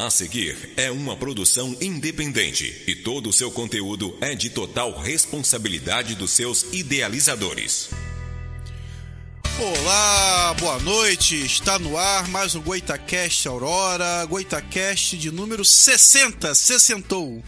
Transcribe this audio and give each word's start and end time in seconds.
a 0.00 0.08
seguir 0.08 0.72
é 0.78 0.90
uma 0.90 1.14
produção 1.14 1.76
independente 1.78 2.84
e 2.86 2.94
todo 2.94 3.28
o 3.28 3.32
seu 3.32 3.50
conteúdo 3.50 4.16
é 4.20 4.34
de 4.34 4.48
total 4.48 4.98
responsabilidade 4.98 6.14
dos 6.14 6.30
seus 6.30 6.64
idealizadores. 6.72 7.90
Olá, 9.58 10.54
boa 10.58 10.78
noite. 10.78 11.36
Está 11.44 11.78
no 11.78 11.98
ar 11.98 12.26
mais 12.28 12.54
um 12.54 12.62
Goitacast 12.62 13.46
Aurora, 13.46 14.24
Goitacast 14.24 15.18
de 15.18 15.30
número 15.30 15.66
60, 15.66 16.54
sessentou. 16.54 17.44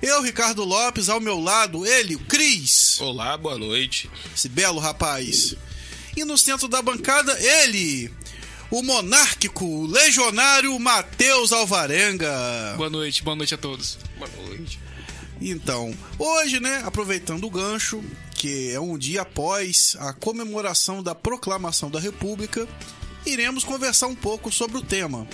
Eu, 0.00 0.22
Ricardo 0.22 0.64
Lopes, 0.64 1.10
ao 1.10 1.20
meu 1.20 1.38
lado, 1.38 1.84
ele, 1.86 2.16
o 2.16 2.20
Cris. 2.20 2.98
Olá, 3.02 3.36
boa 3.36 3.58
noite. 3.58 4.10
Esse 4.34 4.48
belo 4.48 4.80
rapaz. 4.80 5.54
E 6.16 6.24
no 6.24 6.38
centro 6.38 6.66
da 6.66 6.80
bancada, 6.80 7.38
ele, 7.38 8.10
o 8.70 8.82
monárquico, 8.82 9.64
o 9.64 9.86
legionário 9.86 10.78
Matheus 10.78 11.52
Alvarenga. 11.52 12.74
Boa 12.76 12.88
noite, 12.88 13.22
boa 13.22 13.34
noite 13.34 13.54
a 13.54 13.58
todos. 13.58 13.98
Boa 14.16 14.30
noite. 14.46 14.78
Então, 15.40 15.92
hoje, 16.18 16.60
né, 16.60 16.82
aproveitando 16.84 17.44
o 17.44 17.50
gancho, 17.50 18.02
que 18.34 18.70
é 18.70 18.78
um 18.78 18.96
dia 18.96 19.22
após 19.22 19.96
a 19.98 20.12
comemoração 20.12 21.02
da 21.02 21.14
proclamação 21.14 21.90
da 21.90 21.98
República, 21.98 22.68
iremos 23.26 23.64
conversar 23.64 24.06
um 24.06 24.14
pouco 24.14 24.52
sobre 24.52 24.76
o 24.76 24.82
tema, 24.82 25.26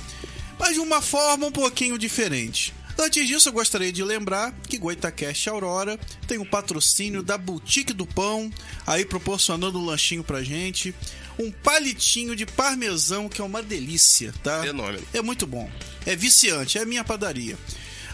mas 0.59 0.75
de 0.75 0.81
uma 0.81 1.03
forma 1.03 1.47
um 1.47 1.53
pouquinho 1.53 1.99
diferente. 1.99 2.73
Antes 2.99 3.29
disso, 3.29 3.51
eu 3.51 3.53
gostaria 3.53 3.93
de 3.93 4.03
lembrar 4.03 4.55
que 4.67 4.79
Goitacast 4.79 5.51
Aurora 5.51 5.99
tem 6.27 6.39
o 6.39 6.47
patrocínio 6.47 7.23
da 7.23 7.37
Boutique 7.37 7.93
do 7.93 8.07
Pão, 8.07 8.51
aí 8.87 9.05
proporcionando 9.05 9.79
um 9.79 9.85
lanchinho 9.85 10.25
pra 10.25 10.43
gente. 10.43 10.95
Um 11.39 11.51
palitinho 11.51 12.35
de 12.35 12.47
parmesão, 12.47 13.29
que 13.29 13.41
é 13.41 13.45
uma 13.45 13.63
delícia, 13.63 14.33
tá? 14.43 14.63
Fenômeno. 14.63 15.07
É 15.13 15.21
muito 15.21 15.47
bom. 15.47 15.71
É 16.07 16.17
viciante, 16.17 16.79
é 16.79 16.85
minha 16.85 17.05
padaria. 17.05 17.59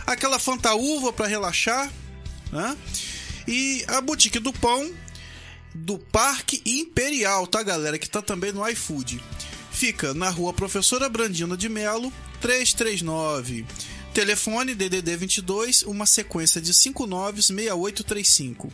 Aquela 0.06 0.38
fantaúva 0.38 1.12
para 1.12 1.28
relaxar, 1.28 1.92
né? 2.50 2.76
E 3.46 3.84
a 3.88 4.00
Boutique 4.00 4.38
do 4.38 4.52
Pão 4.52 4.92
do 5.74 5.98
Parque 5.98 6.60
Imperial, 6.66 7.46
tá, 7.46 7.62
galera? 7.62 7.98
Que 7.98 8.10
tá 8.10 8.20
também 8.20 8.52
no 8.52 8.68
iFood. 8.68 9.22
Fica 9.70 10.12
na 10.14 10.28
rua 10.28 10.52
Professora 10.52 11.08
Brandina 11.08 11.56
de 11.56 11.68
Melo, 11.68 12.12
339. 12.40 13.64
Telefone 14.12 14.74
DDD 14.74 15.16
22, 15.16 15.82
uma 15.84 16.04
sequência 16.06 16.60
de 16.60 16.74
596835. 16.74 18.70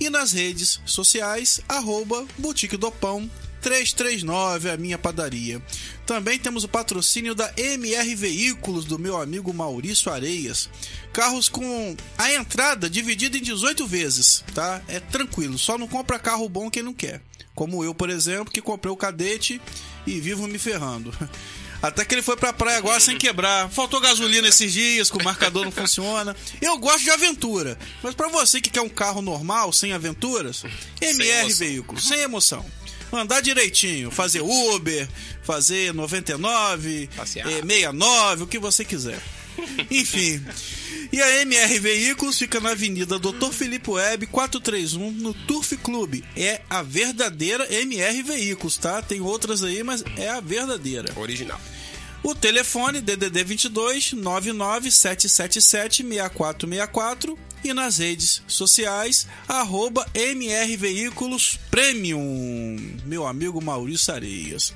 E 0.00 0.10
nas 0.10 0.32
redes 0.32 0.80
sociais, 0.84 1.60
arroba 1.68 2.26
Boutique 2.36 2.76
do 2.76 2.90
Pão 2.90 3.30
339, 3.60 4.70
a 4.70 4.76
minha 4.76 4.98
padaria. 4.98 5.62
Também 6.06 6.38
temos 6.38 6.64
o 6.64 6.68
patrocínio 6.68 7.34
da 7.34 7.52
MR 7.56 8.14
Veículos, 8.14 8.84
do 8.84 8.98
meu 8.98 9.20
amigo 9.20 9.52
Maurício 9.52 10.12
Areias. 10.12 10.68
Carros 11.12 11.48
com 11.48 11.96
a 12.18 12.32
entrada 12.32 12.88
dividida 12.88 13.36
em 13.36 13.42
18 13.42 13.86
vezes, 13.86 14.44
tá? 14.54 14.82
É 14.88 15.00
tranquilo, 15.00 15.58
só 15.58 15.76
não 15.76 15.86
compra 15.86 16.18
carro 16.18 16.48
bom 16.48 16.70
quem 16.70 16.82
não 16.82 16.94
quer. 16.94 17.20
Como 17.54 17.84
eu, 17.84 17.94
por 17.94 18.10
exemplo, 18.10 18.52
que 18.52 18.62
comprei 18.62 18.92
o 18.92 18.96
cadete 18.96 19.60
e 20.06 20.20
vivo 20.20 20.46
me 20.46 20.58
ferrando. 20.58 21.12
Até 21.82 22.04
que 22.04 22.14
ele 22.14 22.22
foi 22.22 22.36
pra 22.36 22.52
praia 22.52 22.76
agora 22.76 23.00
sem 23.00 23.16
quebrar. 23.16 23.70
Faltou 23.70 24.00
gasolina 24.00 24.48
esses 24.48 24.72
dias, 24.72 25.10
que 25.10 25.16
o 25.16 25.24
marcador 25.24 25.64
não 25.64 25.72
funciona. 25.72 26.36
Eu 26.60 26.76
gosto 26.76 27.02
de 27.02 27.10
aventura. 27.10 27.78
Mas 28.02 28.14
para 28.14 28.28
você 28.28 28.60
que 28.60 28.68
quer 28.68 28.82
um 28.82 28.88
carro 28.88 29.22
normal, 29.22 29.72
sem 29.72 29.92
aventuras, 29.92 30.62
MR 31.00 31.40
emoção. 31.40 31.58
Veículos, 31.58 32.06
sem 32.06 32.20
emoção. 32.20 32.66
Andar 33.12 33.40
direitinho, 33.40 34.10
fazer 34.10 34.40
Uber, 34.40 35.08
fazer 35.42 35.92
99, 35.92 37.08
Passear. 37.16 37.46
eh, 37.48 37.60
69, 37.62 38.44
o 38.44 38.46
que 38.46 38.58
você 38.58 38.84
quiser. 38.84 39.20
Enfim. 39.90 40.40
E 41.12 41.20
a 41.20 41.42
MR 41.42 41.78
Veículos 41.80 42.38
fica 42.38 42.60
na 42.60 42.70
Avenida 42.70 43.18
Dr. 43.18 43.50
Filipe 43.52 43.90
Web 43.90 44.26
431 44.28 45.10
no 45.10 45.34
Turf 45.34 45.76
Clube. 45.78 46.24
É 46.36 46.60
a 46.70 46.82
verdadeira 46.82 47.66
MR 47.72 48.22
Veículos, 48.22 48.76
tá? 48.76 49.02
Tem 49.02 49.20
outras 49.20 49.62
aí, 49.64 49.82
mas 49.82 50.04
é 50.16 50.28
a 50.28 50.40
verdadeira. 50.40 51.12
Original. 51.16 51.60
O 52.22 52.34
telefone 52.34 53.00
DDD 53.00 53.44
22 53.44 54.12
99777 54.12 56.02
6464 56.02 57.38
e 57.64 57.72
nas 57.72 57.98
redes 57.98 58.42
sociais 58.46 59.26
arroba 59.48 60.06
MR 60.14 60.76
Veículos 60.76 61.58
Premium. 61.70 62.76
Meu 63.06 63.26
amigo 63.26 63.62
Maurício 63.62 64.12
Areias. 64.12 64.74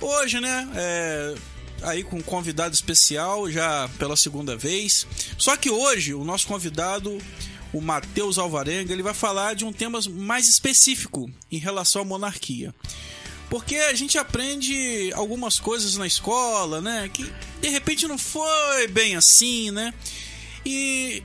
Hoje, 0.00 0.40
né, 0.40 0.68
é, 0.74 1.34
aí 1.82 2.04
com 2.04 2.18
um 2.18 2.22
convidado 2.22 2.74
especial 2.74 3.50
já 3.50 3.88
pela 3.98 4.16
segunda 4.16 4.56
vez. 4.56 5.06
Só 5.36 5.56
que 5.56 5.68
hoje 5.68 6.14
o 6.14 6.24
nosso 6.24 6.46
convidado, 6.46 7.18
o 7.72 7.80
Matheus 7.80 8.38
Alvarenga, 8.38 8.92
ele 8.92 9.02
vai 9.02 9.14
falar 9.14 9.54
de 9.54 9.64
um 9.64 9.72
tema 9.72 9.98
mais 10.10 10.48
específico 10.48 11.28
em 11.50 11.58
relação 11.58 12.02
à 12.02 12.04
monarquia. 12.04 12.72
Porque 13.52 13.76
a 13.76 13.92
gente 13.92 14.16
aprende 14.16 15.12
algumas 15.12 15.60
coisas 15.60 15.98
na 15.98 16.06
escola, 16.06 16.80
né? 16.80 17.10
Que 17.12 17.30
de 17.60 17.68
repente 17.68 18.08
não 18.08 18.16
foi 18.16 18.86
bem 18.86 19.14
assim, 19.14 19.70
né? 19.70 19.92
E 20.64 21.22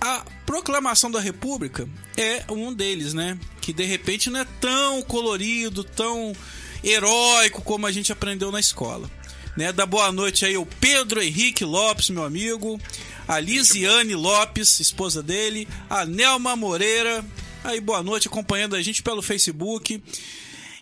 a 0.00 0.24
proclamação 0.46 1.10
da 1.10 1.20
República 1.20 1.86
é 2.16 2.44
um 2.48 2.72
deles, 2.72 3.12
né? 3.12 3.38
Que 3.60 3.74
de 3.74 3.84
repente 3.84 4.30
não 4.30 4.40
é 4.40 4.46
tão 4.58 5.02
colorido, 5.02 5.84
tão 5.84 6.34
heróico 6.82 7.60
como 7.60 7.86
a 7.86 7.92
gente 7.92 8.10
aprendeu 8.10 8.50
na 8.50 8.58
escola. 8.58 9.10
Né? 9.54 9.70
Dá 9.70 9.84
boa 9.84 10.10
noite 10.10 10.46
aí 10.46 10.54
ao 10.54 10.64
Pedro 10.64 11.22
Henrique 11.22 11.62
Lopes, 11.62 12.08
meu 12.08 12.24
amigo, 12.24 12.80
a 13.28 13.38
Lisiane 13.38 14.14
Lopes, 14.14 14.80
esposa 14.80 15.22
dele, 15.22 15.68
a 15.90 16.06
Nelma 16.06 16.56
Moreira, 16.56 17.22
aí 17.62 17.82
boa 17.82 18.02
noite 18.02 18.28
acompanhando 18.28 18.76
a 18.76 18.80
gente 18.80 19.02
pelo 19.02 19.20
Facebook. 19.20 20.02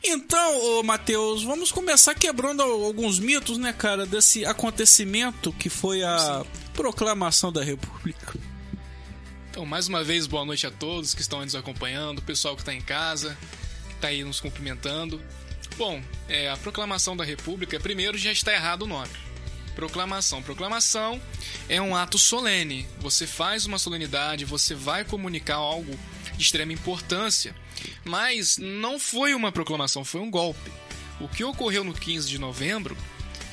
Então, 0.02 0.78
ô 0.78 0.82
Matheus, 0.82 1.42
vamos 1.42 1.72
começar 1.72 2.14
quebrando 2.14 2.62
alguns 2.62 3.18
mitos, 3.18 3.58
né, 3.58 3.72
cara, 3.72 4.06
desse 4.06 4.44
acontecimento 4.44 5.52
que 5.52 5.68
foi 5.68 6.02
a 6.02 6.44
proclamação 6.72 7.52
da 7.52 7.62
República. 7.62 8.38
Então, 9.50 9.66
mais 9.66 9.88
uma 9.88 10.04
vez, 10.04 10.26
boa 10.26 10.44
noite 10.44 10.66
a 10.66 10.70
todos 10.70 11.14
que 11.14 11.20
estão 11.20 11.40
nos 11.40 11.56
acompanhando, 11.56 12.20
o 12.20 12.22
pessoal 12.22 12.54
que 12.54 12.62
está 12.62 12.72
em 12.72 12.80
casa, 12.80 13.36
que 13.88 13.94
está 13.94 14.08
aí 14.08 14.22
nos 14.22 14.38
cumprimentando. 14.38 15.20
Bom, 15.76 16.00
é, 16.28 16.48
a 16.48 16.56
proclamação 16.56 17.16
da 17.16 17.24
República, 17.24 17.80
primeiro 17.80 18.16
já 18.16 18.30
está 18.30 18.52
errado 18.52 18.82
o 18.82 18.86
nome. 18.86 19.10
Proclamação. 19.74 20.42
Proclamação 20.42 21.20
é 21.68 21.80
um 21.80 21.94
ato 21.94 22.18
solene. 22.18 22.86
Você 23.00 23.26
faz 23.26 23.66
uma 23.66 23.78
solenidade, 23.78 24.44
você 24.44 24.74
vai 24.74 25.04
comunicar 25.04 25.56
algo 25.56 25.96
de 26.36 26.42
extrema 26.42 26.72
importância. 26.72 27.54
Mas 28.04 28.58
não 28.58 28.98
foi 28.98 29.34
uma 29.34 29.52
proclamação, 29.52 30.04
foi 30.04 30.20
um 30.20 30.30
golpe. 30.30 30.70
O 31.20 31.28
que 31.28 31.44
ocorreu 31.44 31.82
no 31.82 31.92
15 31.92 32.28
de 32.28 32.38
novembro, 32.38 32.96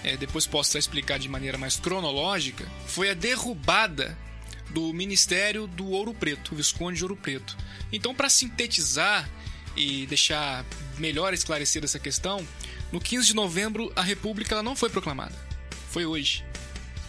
é, 0.04 0.16
depois 0.16 0.46
posso 0.46 0.78
explicar 0.78 1.18
de 1.18 1.28
maneira 1.28 1.58
mais 1.58 1.78
cronológica, 1.78 2.66
foi 2.86 3.10
a 3.10 3.14
derrubada 3.14 4.18
do 4.70 4.94
Ministério 4.94 5.68
do 5.68 5.90
Ouro 5.90 6.14
Preto, 6.14 6.54
o 6.54 6.56
Visconde 6.56 6.98
de 6.98 7.04
Ouro 7.04 7.16
Preto. 7.16 7.58
Então, 7.92 8.14
para 8.14 8.30
sintetizar 8.30 9.30
e 9.76 10.06
deixar 10.06 10.66
melhor 10.98 11.34
esclarecida 11.34 11.86
essa 11.86 12.00
questão, 12.00 12.46
no 12.92 13.00
15 13.00 13.28
de 13.28 13.36
novembro 13.36 13.92
a 13.96 14.02
República 14.02 14.62
não 14.64 14.76
foi 14.76 14.90
proclamada. 14.90 15.36
Foi 15.90 16.06
hoje. 16.06 16.44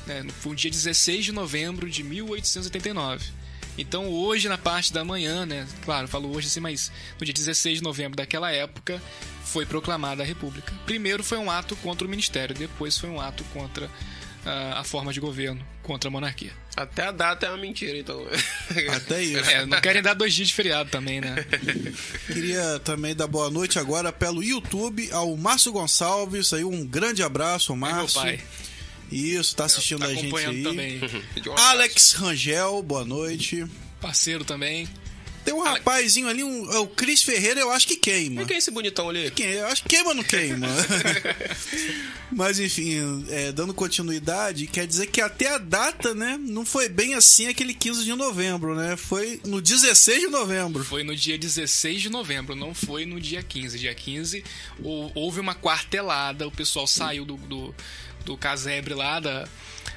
né? 0.07 0.25
Foi 0.41 0.53
o 0.53 0.55
dia 0.55 0.71
16 0.71 1.27
de 1.27 1.33
novembro 1.33 1.89
de 1.89 2.03
1889. 2.03 3.36
Então 3.79 4.09
hoje, 4.09 4.49
na 4.49 4.57
parte 4.59 4.93
da 4.93 5.05
manhã, 5.05 5.45
né? 5.47 5.67
Claro, 5.85 6.09
falo 6.09 6.35
hoje 6.35 6.47
assim, 6.49 6.61
mas 6.61 6.91
no 7.19 7.25
dia 7.25 7.35
16 7.35 7.79
de 7.79 7.85
novembro 7.85 8.17
daquela 8.17 8.51
época 8.51 9.01
foi 9.45 9.65
proclamada 9.67 10.23
a 10.23 10.27
República. 10.27 10.73
Primeiro 10.85 11.23
foi 11.23 11.39
um 11.39 11.51
ato 11.51 11.77
contra 11.77 12.07
o 12.07 12.11
Ministério, 12.11 12.55
depois 12.55 12.97
foi 12.99 13.09
um 13.11 13.21
ato 13.21 13.45
contra 13.53 13.89
ah, 14.45 14.81
a 14.81 14.85
forma 14.85 15.13
de 15.13 15.21
governo, 15.21 15.65
contra 15.83 16.09
a 16.09 16.11
monarquia. 16.11 16.53
Até 16.77 17.07
a 17.07 17.11
data 17.11 17.47
é 17.47 17.49
uma 17.49 17.57
mentira, 17.57 17.97
então. 17.97 18.23
Até 18.95 19.23
isso. 19.23 19.49
É, 19.51 19.65
não 19.65 19.81
querem 19.81 20.03
dar 20.03 20.13
dois 20.15 20.35
dias 20.35 20.49
de 20.49 20.55
feriado 20.55 20.91
também, 20.91 21.21
né? 21.23 21.35
Queria 22.27 22.79
também 22.81 23.15
dar 23.15 23.27
boa 23.27 23.49
noite 23.51 23.79
agora 23.79 24.13
pelo 24.13 24.43
YouTube 24.43 25.11
ao 25.13 25.35
Márcio 25.37 25.73
Gonçalves, 25.73 26.53
aí 26.53 26.65
um 26.65 26.85
grande 26.87 27.23
abraço 27.23 27.73
ao 27.73 27.79
É 27.79 27.81
meu 27.81 27.91
Márcio. 27.91 28.21
pai. 28.21 28.41
Isso, 29.11 29.55
tá 29.55 29.65
assistindo 29.67 30.01
Tá 30.01 30.07
a 30.07 30.09
gente 30.15 30.21
acompanhando 30.27 30.57
aí. 30.57 30.63
também. 30.99 31.01
Alex 31.57 32.13
Rangel, 32.13 32.83
boa 32.83 33.05
noite. 33.05 33.65
Parceiro 34.01 34.45
também. 34.45 34.89
Tem 35.45 35.55
um 35.55 35.63
rapazinho 35.63 36.27
ali, 36.27 36.43
um, 36.43 36.69
é 36.73 36.79
o 36.81 36.89
Cris 36.89 37.23
Ferreira, 37.23 37.61
eu 37.61 37.71
acho 37.71 37.87
que 37.87 37.95
queima. 37.97 38.43
E 38.43 38.47
quem 38.47 38.57
é 38.57 38.59
esse 38.59 38.71
bonitão 38.73 39.09
ali? 39.09 39.31
Quem- 39.31 39.47
Eu 39.47 39.69
acho 39.69 39.85
que 39.85 39.91
queima 39.91 40.09
ou 40.09 40.15
não 40.17 40.25
queima. 40.25 40.67
Mas 42.33 42.59
enfim, 42.59 43.25
é, 43.31 43.53
dando 43.53 43.73
continuidade, 43.73 44.67
quer 44.67 44.87
dizer 44.89 45.07
que 45.07 45.21
até 45.21 45.55
a 45.55 45.59
data, 45.59 46.15
né, 46.15 46.37
não 46.41 46.67
foi 46.67 46.89
bem 46.89 47.15
assim 47.15 47.47
aquele 47.47 47.73
15 47.75 48.05
de 48.05 48.13
novembro, 48.15 48.75
né? 48.75 48.97
Foi 48.97 49.41
no 49.47 49.61
16 49.63 50.23
de 50.23 50.27
novembro. 50.29 50.83
Foi 50.85 51.05
no 51.05 51.15
dia 51.15 51.39
16 51.39 52.03
de 52.03 52.09
novembro, 52.11 52.57
não 52.57 52.75
foi 52.75 53.07
no 53.07 53.21
dia 53.21 53.43
15. 53.43 53.79
Dia 53.79 53.95
15 53.95 54.43
hou- 54.83 55.13
houve 55.15 55.39
uma 55.39 55.55
quartelada, 55.55 56.47
o 56.47 56.51
pessoal 56.51 56.87
saiu 56.89 57.25
do, 57.25 57.37
do, 57.37 57.73
do 58.27 58.37
casebre 58.37 58.93
lá 58.93 59.19
da, 59.21 59.49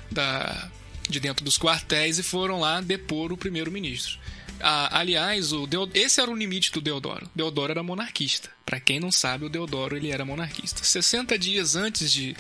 da, 0.10 0.70
de 1.10 1.20
dentro 1.20 1.44
dos 1.44 1.58
quartéis 1.58 2.18
e 2.20 2.24
foram 2.24 2.60
lá 2.62 2.80
depor 2.80 3.34
o 3.34 3.38
primeiro-ministro. 3.38 4.18
Ah, 4.62 5.00
aliás, 5.00 5.52
o 5.52 5.66
Deo- 5.68 5.90
esse 5.94 6.22
era 6.22 6.30
o 6.30 6.36
limite 6.36 6.72
do 6.72 6.80
Deodoro. 6.82 7.30
Deodoro 7.36 7.72
era 7.72 7.84
monarquista. 7.84 8.50
Pra 8.66 8.80
quem 8.80 9.00
não 9.00 9.12
sabe, 9.12 9.46
o 9.46 9.50
Deodoro 9.50 9.96
ele 9.98 10.12
era 10.12 10.24
monarquista. 10.24 10.84
60 10.84 11.38
dias 11.38 11.76
antes 11.76 12.12
de 12.12 12.36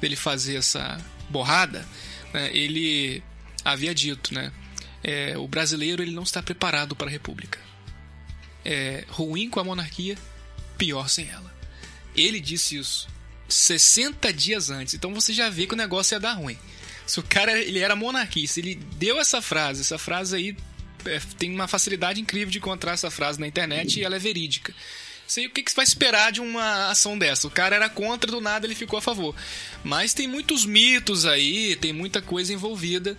dele 0.00 0.16
fazer 0.16 0.56
essa 0.56 1.00
borrada, 1.30 1.86
né, 2.32 2.50
ele 2.52 3.22
havia 3.64 3.94
dito, 3.94 4.34
né? 4.34 4.52
é, 5.02 5.36
o 5.36 5.46
brasileiro 5.46 6.02
ele 6.02 6.12
não 6.12 6.22
está 6.22 6.42
preparado 6.42 6.96
para 6.96 7.08
a 7.08 7.10
república 7.10 7.58
é, 8.64 9.04
ruim 9.08 9.50
com 9.50 9.60
a 9.60 9.64
monarquia, 9.64 10.16
pior 10.78 11.08
sem 11.08 11.28
ela. 11.28 11.52
Ele 12.16 12.40
disse 12.40 12.76
isso 12.76 13.06
60 13.54 14.32
dias 14.32 14.70
antes. 14.70 14.94
Então 14.94 15.14
você 15.14 15.32
já 15.32 15.48
vê 15.48 15.66
que 15.66 15.74
o 15.74 15.76
negócio 15.76 16.14
ia 16.14 16.20
dar 16.20 16.32
ruim. 16.34 16.58
Se 17.06 17.20
o 17.20 17.22
cara 17.22 17.58
ele 17.60 17.78
era 17.78 17.94
monarquista, 17.94 18.60
ele 18.60 18.74
deu 18.96 19.20
essa 19.20 19.42
frase, 19.42 19.82
essa 19.82 19.98
frase 19.98 20.36
aí 20.36 20.56
é, 21.04 21.20
tem 21.38 21.50
uma 21.50 21.68
facilidade 21.68 22.20
incrível 22.20 22.50
de 22.50 22.58
encontrar 22.58 22.92
essa 22.92 23.10
frase 23.10 23.38
na 23.38 23.46
internet 23.46 24.00
e 24.00 24.04
ela 24.04 24.16
é 24.16 24.18
verídica. 24.18 24.74
Sei 25.26 25.46
o 25.46 25.50
que, 25.50 25.62
que 25.62 25.70
você 25.70 25.76
vai 25.76 25.84
esperar 25.84 26.32
de 26.32 26.40
uma 26.40 26.90
ação 26.90 27.16
dessa. 27.16 27.46
O 27.46 27.50
cara 27.50 27.74
era 27.74 27.88
contra, 27.88 28.30
do 28.30 28.40
nada 28.40 28.66
ele 28.66 28.74
ficou 28.74 28.98
a 28.98 29.02
favor. 29.02 29.34
Mas 29.82 30.12
tem 30.12 30.28
muitos 30.28 30.66
mitos 30.66 31.24
aí, 31.24 31.76
tem 31.76 31.92
muita 31.92 32.20
coisa 32.20 32.52
envolvida 32.52 33.16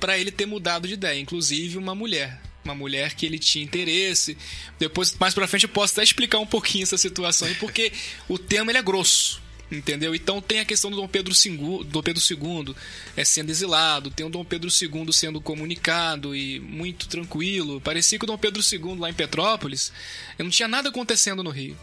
para 0.00 0.18
ele 0.18 0.30
ter 0.30 0.46
mudado 0.46 0.88
de 0.88 0.94
ideia. 0.94 1.20
Inclusive 1.20 1.76
uma 1.76 1.94
mulher. 1.94 2.40
Uma 2.64 2.74
mulher 2.74 3.14
que 3.14 3.26
ele 3.26 3.38
tinha 3.38 3.64
interesse. 3.64 4.38
Depois, 4.78 5.14
mais 5.18 5.34
pra 5.34 5.46
frente, 5.46 5.64
eu 5.64 5.68
posso 5.68 5.94
até 5.94 6.02
explicar 6.02 6.38
um 6.38 6.46
pouquinho 6.46 6.82
essa 6.82 6.96
situação 6.96 7.46
aí, 7.46 7.54
porque 7.56 7.92
o 8.26 8.38
tema 8.38 8.70
ele 8.70 8.78
é 8.78 8.82
grosso. 8.82 9.40
Entendeu? 9.70 10.14
Então 10.14 10.40
tem 10.40 10.60
a 10.60 10.64
questão 10.64 10.90
do 10.90 10.96
Dom 10.96 11.06
Pedro 11.06 11.34
II, 11.34 11.84
Dom 11.84 12.02
Pedro 12.02 12.22
II 12.30 12.74
é, 13.14 13.22
sendo 13.22 13.50
exilado, 13.50 14.10
tem 14.10 14.24
o 14.24 14.30
Dom 14.30 14.42
Pedro 14.42 14.70
II 14.70 15.12
sendo 15.12 15.40
comunicado 15.42 16.34
e 16.34 16.58
muito 16.60 17.06
tranquilo. 17.06 17.78
Parecia 17.80 18.18
que 18.18 18.24
o 18.24 18.26
Dom 18.26 18.38
Pedro 18.38 18.62
II 18.62 18.96
lá 18.98 19.10
em 19.10 19.14
Petrópolis 19.14 19.92
não 20.38 20.48
tinha 20.48 20.66
nada 20.68 20.88
acontecendo 20.88 21.42
no 21.42 21.50
Rio. 21.50 21.76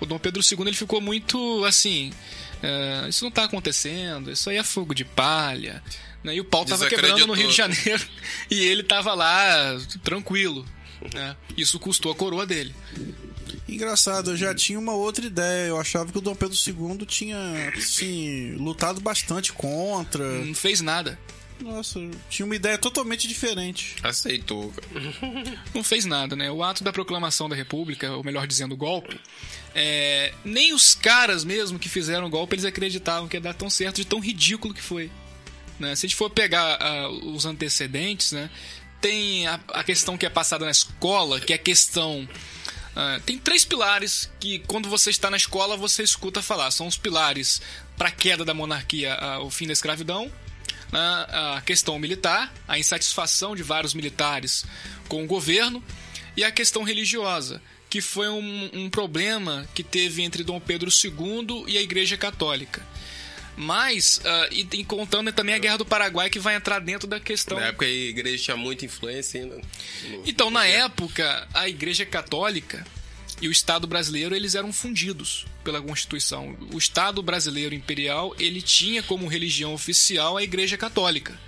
O 0.00 0.06
Dom 0.06 0.18
Pedro 0.18 0.42
II 0.42 0.60
ele 0.66 0.74
ficou 0.76 1.00
muito 1.00 1.64
assim. 1.64 2.12
"Ah, 2.62 3.06
isso 3.08 3.22
não 3.24 3.30
tá 3.30 3.44
acontecendo, 3.44 4.32
isso 4.32 4.50
aí 4.50 4.56
é 4.56 4.64
fogo 4.64 4.92
de 4.92 5.04
palha. 5.04 5.82
né? 6.24 6.34
E 6.34 6.40
o 6.40 6.44
pau 6.44 6.64
tava 6.64 6.88
quebrando 6.88 7.26
no 7.28 7.32
Rio 7.32 7.48
de. 7.48 7.54
Janeiro 7.56 8.04
e 8.50 8.60
ele 8.60 8.82
tava 8.82 9.14
lá 9.14 9.78
tranquilo. 10.02 10.66
né? 11.14 11.36
Isso 11.56 11.78
custou 11.78 12.10
a 12.10 12.14
coroa 12.16 12.44
dele. 12.44 12.74
Engraçado, 13.70 14.32
eu 14.32 14.36
já 14.36 14.54
tinha 14.54 14.78
uma 14.78 14.94
outra 14.94 15.24
ideia. 15.24 15.68
Eu 15.68 15.80
achava 15.80 16.10
que 16.10 16.18
o 16.18 16.20
Dom 16.20 16.34
Pedro 16.34 16.56
II 16.56 17.06
tinha, 17.06 17.72
assim, 17.76 18.54
lutado 18.56 19.00
bastante 19.00 19.52
contra. 19.52 20.24
Não 20.44 20.54
fez 20.54 20.80
nada. 20.80 21.18
Nossa, 21.62 22.00
tinha 22.28 22.46
uma 22.46 22.56
ideia 22.56 22.78
totalmente 22.78 23.28
diferente. 23.28 23.96
Aceitou, 24.02 24.72
cara. 24.72 25.58
não 25.74 25.84
fez 25.84 26.04
nada, 26.04 26.34
né? 26.34 26.50
O 26.50 26.62
ato 26.62 26.82
da 26.82 26.92
proclamação 26.92 27.48
da 27.48 27.56
República, 27.56 28.12
ou 28.12 28.24
melhor 28.24 28.46
dizendo, 28.46 28.72
o 28.72 28.76
golpe, 28.76 29.20
é, 29.74 30.32
nem 30.44 30.72
os 30.72 30.94
caras 30.94 31.44
mesmo 31.44 31.78
que 31.78 31.88
fizeram 31.88 32.26
o 32.26 32.30
golpe, 32.30 32.54
eles 32.54 32.64
acreditavam 32.64 33.28
que 33.28 33.36
ia 33.36 33.40
dar 33.40 33.54
tão 33.54 33.68
certo 33.68 33.96
de 33.96 34.06
tão 34.06 34.20
ridículo 34.20 34.74
que 34.74 34.82
foi. 34.82 35.10
Né? 35.78 35.94
Se 35.94 36.06
a 36.06 36.08
gente 36.08 36.16
for 36.16 36.30
pegar 36.30 36.78
ah, 36.80 37.08
os 37.08 37.44
antecedentes, 37.46 38.32
né? 38.32 38.50
Tem 39.00 39.46
a, 39.46 39.58
a 39.68 39.84
questão 39.84 40.16
que 40.16 40.26
é 40.26 40.30
passada 40.30 40.64
na 40.64 40.70
escola, 40.70 41.40
que 41.40 41.52
é 41.52 41.56
a 41.56 41.58
questão... 41.58 42.28
ah, 42.94 43.20
tem 43.24 43.38
três 43.38 43.64
pilares 43.64 44.30
que, 44.38 44.58
quando 44.60 44.88
você 44.88 45.10
está 45.10 45.30
na 45.30 45.36
escola, 45.36 45.76
você 45.76 46.02
escuta 46.02 46.42
falar. 46.42 46.70
São 46.70 46.86
os 46.86 46.96
pilares 46.96 47.60
para 47.96 48.08
a 48.08 48.12
queda 48.12 48.44
da 48.44 48.54
monarquia, 48.54 49.14
ah, 49.14 49.40
o 49.40 49.50
fim 49.50 49.66
da 49.66 49.72
escravidão, 49.72 50.30
né, 50.92 50.98
a 50.98 51.62
questão 51.64 51.98
militar, 51.98 52.52
a 52.66 52.78
insatisfação 52.78 53.54
de 53.54 53.62
vários 53.62 53.94
militares 53.94 54.64
com 55.08 55.22
o 55.22 55.26
governo 55.26 55.82
e 56.36 56.44
a 56.44 56.50
questão 56.50 56.82
religiosa, 56.82 57.60
que 57.88 58.00
foi 58.00 58.28
um, 58.28 58.70
um 58.72 58.90
problema 58.90 59.68
que 59.74 59.82
teve 59.82 60.22
entre 60.22 60.44
Dom 60.44 60.60
Pedro 60.60 60.90
II 60.90 61.64
e 61.66 61.76
a 61.76 61.82
Igreja 61.82 62.16
Católica. 62.16 62.84
Mas, 63.60 64.20
ah, 64.24 64.48
e, 64.50 64.66
e 64.72 64.84
contando 64.84 65.30
também 65.32 65.54
a 65.54 65.58
Guerra 65.58 65.76
do 65.76 65.84
Paraguai, 65.84 66.30
que 66.30 66.38
vai 66.38 66.56
entrar 66.56 66.78
dentro 66.78 67.06
da 67.06 67.20
questão. 67.20 67.58
Na 67.60 67.66
época 67.66 67.84
a 67.84 67.88
igreja 67.90 68.42
tinha 68.44 68.56
muita 68.56 68.86
influência 68.86 69.40
ainda. 69.42 69.56
no- 69.56 70.22
Então, 70.26 70.50
na 70.50 70.66
época, 70.66 71.46
a 71.52 71.68
Igreja 71.68 72.06
Católica 72.06 72.86
e 73.42 73.48
o 73.48 73.52
Estado 73.52 73.86
brasileiro 73.86 74.34
eles 74.34 74.54
eram 74.54 74.72
fundidos 74.72 75.44
pela 75.62 75.80
Constituição. 75.82 76.56
O 76.72 76.78
Estado 76.78 77.22
brasileiro 77.22 77.74
imperial 77.74 78.34
ele 78.38 78.62
tinha 78.62 79.02
como 79.02 79.26
religião 79.28 79.74
oficial 79.74 80.36
a 80.38 80.42
Igreja 80.42 80.76
Católica, 80.78 81.38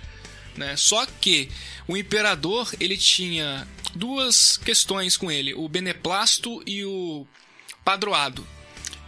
né? 0.55 0.75
Só 0.77 1.05
que 1.19 1.49
o 1.87 1.97
imperador 1.97 2.71
ele 2.79 2.95
tinha 2.97 3.67
duas 3.95 4.55
questões 4.57 5.17
com 5.17 5.31
ele: 5.31 5.53
o 5.55 5.67
beneplácito 5.67 6.61
e 6.67 6.85
o 6.85 7.25
padroado 7.83 8.47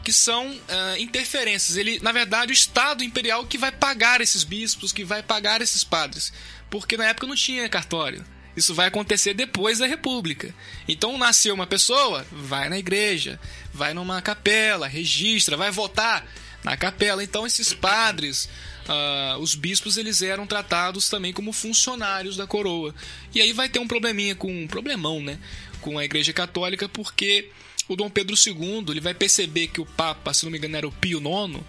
que 0.06 0.14
são 0.14 0.56
ah, 0.70 0.96
interferências. 1.00 1.76
Ele, 1.76 2.00
na 2.00 2.12
verdade, 2.12 2.52
o 2.52 2.54
Estado 2.54 3.04
imperial 3.04 3.46
que 3.48 3.58
vai 3.58 3.72
pagar 3.72 4.22
esses 4.22 4.44
bispos, 4.44 4.94
que 4.94 5.04
vai 5.04 5.24
pagar 5.24 5.62
esses 5.62 5.84
padres, 5.84 6.32
porque 6.70 6.96
na 6.96 7.06
época 7.06 7.26
não 7.26 7.36
tinha 7.36 7.68
cartório. 7.68 8.24
Isso 8.56 8.74
vai 8.74 8.88
acontecer 8.88 9.34
depois 9.34 9.80
da 9.80 9.88
República. 9.88 10.54
Então 10.88 11.18
nasceu 11.18 11.56
uma 11.56 11.66
pessoa, 11.66 12.26
vai 12.32 12.70
na 12.70 12.78
igreja, 12.78 13.40
vai 13.74 13.96
numa 13.96 14.22
capela, 14.22 14.88
registra, 14.88 15.58
vai 15.58 15.72
votar 15.72 16.26
na 16.64 16.78
capela. 16.78 17.24
Então 17.24 17.46
esses 17.46 17.74
padres, 17.74 18.48
ah, 18.88 19.38
os 19.40 19.56
bispos, 19.56 19.98
eles 19.98 20.22
eram 20.22 20.46
tratados 20.46 21.10
também 21.10 21.34
como 21.34 21.52
funcionários 21.52 22.38
da 22.38 22.46
coroa. 22.46 22.94
E 23.34 23.42
aí 23.42 23.52
vai 23.52 23.68
ter 23.68 23.80
um 23.80 23.88
probleminha 23.88 24.36
com 24.36 24.52
um 24.52 24.68
problemão, 24.68 25.20
né, 25.20 25.40
com 25.82 25.98
a 25.98 26.06
Igreja 26.06 26.32
Católica, 26.32 26.88
porque 26.88 27.50
o 27.88 27.96
Dom 27.96 28.10
Pedro 28.10 28.36
II 28.36 28.86
ele 28.90 29.02
vai 29.02 29.14
perceber 29.14 29.68
que 29.68 29.82
o 29.82 29.86
Papa, 29.86 30.34
se 30.34 30.44
não 30.44 30.52
me 30.52 30.58
engano, 30.58 30.78
era 30.78 30.88
o 30.88 30.92
Pio 30.92 31.20
IX, 31.20 31.64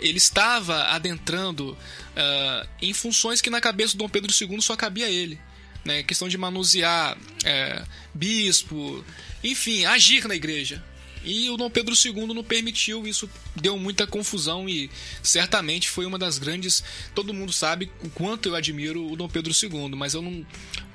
ele 0.00 0.18
estava 0.18 0.84
adentrando 0.84 1.76
ah, 2.16 2.66
em 2.80 2.92
funções 2.92 3.40
que 3.40 3.50
na 3.50 3.60
cabeça 3.60 3.94
do 3.94 3.98
Dom 3.98 4.08
Pedro 4.08 4.32
II 4.32 4.60
só 4.60 4.76
cabia 4.76 5.06
a 5.06 5.10
ele. 5.10 5.38
Né? 5.84 6.02
Questão 6.02 6.28
de 6.28 6.36
manusear 6.36 7.16
é, 7.44 7.84
bispo, 8.14 9.04
enfim, 9.42 9.84
agir 9.84 10.26
na 10.26 10.34
igreja. 10.34 10.82
E 11.22 11.50
o 11.50 11.56
Dom 11.56 11.68
Pedro 11.68 11.94
II 11.94 12.28
não 12.28 12.42
permitiu, 12.42 13.06
isso 13.06 13.28
deu 13.54 13.76
muita 13.76 14.06
confusão 14.06 14.66
e 14.66 14.90
certamente 15.22 15.88
foi 15.88 16.06
uma 16.06 16.18
das 16.18 16.38
grandes. 16.38 16.82
Todo 17.14 17.34
mundo 17.34 17.52
sabe 17.52 17.90
o 18.02 18.08
quanto 18.08 18.48
eu 18.48 18.54
admiro 18.54 19.06
o 19.06 19.16
Dom 19.16 19.28
Pedro 19.28 19.52
II, 19.52 19.90
mas 19.90 20.14
eu 20.14 20.22
não 20.22 20.46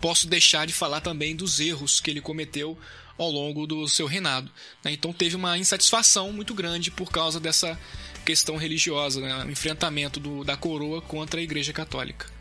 posso 0.01 0.27
deixar 0.27 0.65
de 0.65 0.74
falar 0.74 1.01
também 1.01 1.36
dos 1.36 1.60
erros 1.60 2.00
que 2.00 2.10
ele 2.10 2.22
cometeu 2.22 2.75
ao 3.17 3.29
longo 3.31 3.65
do 3.65 3.88
seu 3.88 4.05
reinado. 4.07 4.51
né? 4.84 4.91
Então 4.91 5.12
teve 5.13 5.36
uma 5.36 5.57
insatisfação 5.57 6.31
muito 6.34 6.53
grande 6.53 6.91
por 6.91 7.12
causa 7.12 7.39
dessa 7.39 7.79
questão 8.25 8.57
religiosa, 8.57 9.22
né? 9.22 9.45
o 9.45 9.51
enfrentamento 9.51 10.19
do- 10.19 10.43
da 10.43 10.57
coroa 10.57 11.01
contra 11.01 11.39
a 11.39 11.43
Igreja 11.43 11.72
Católica. 11.72 12.34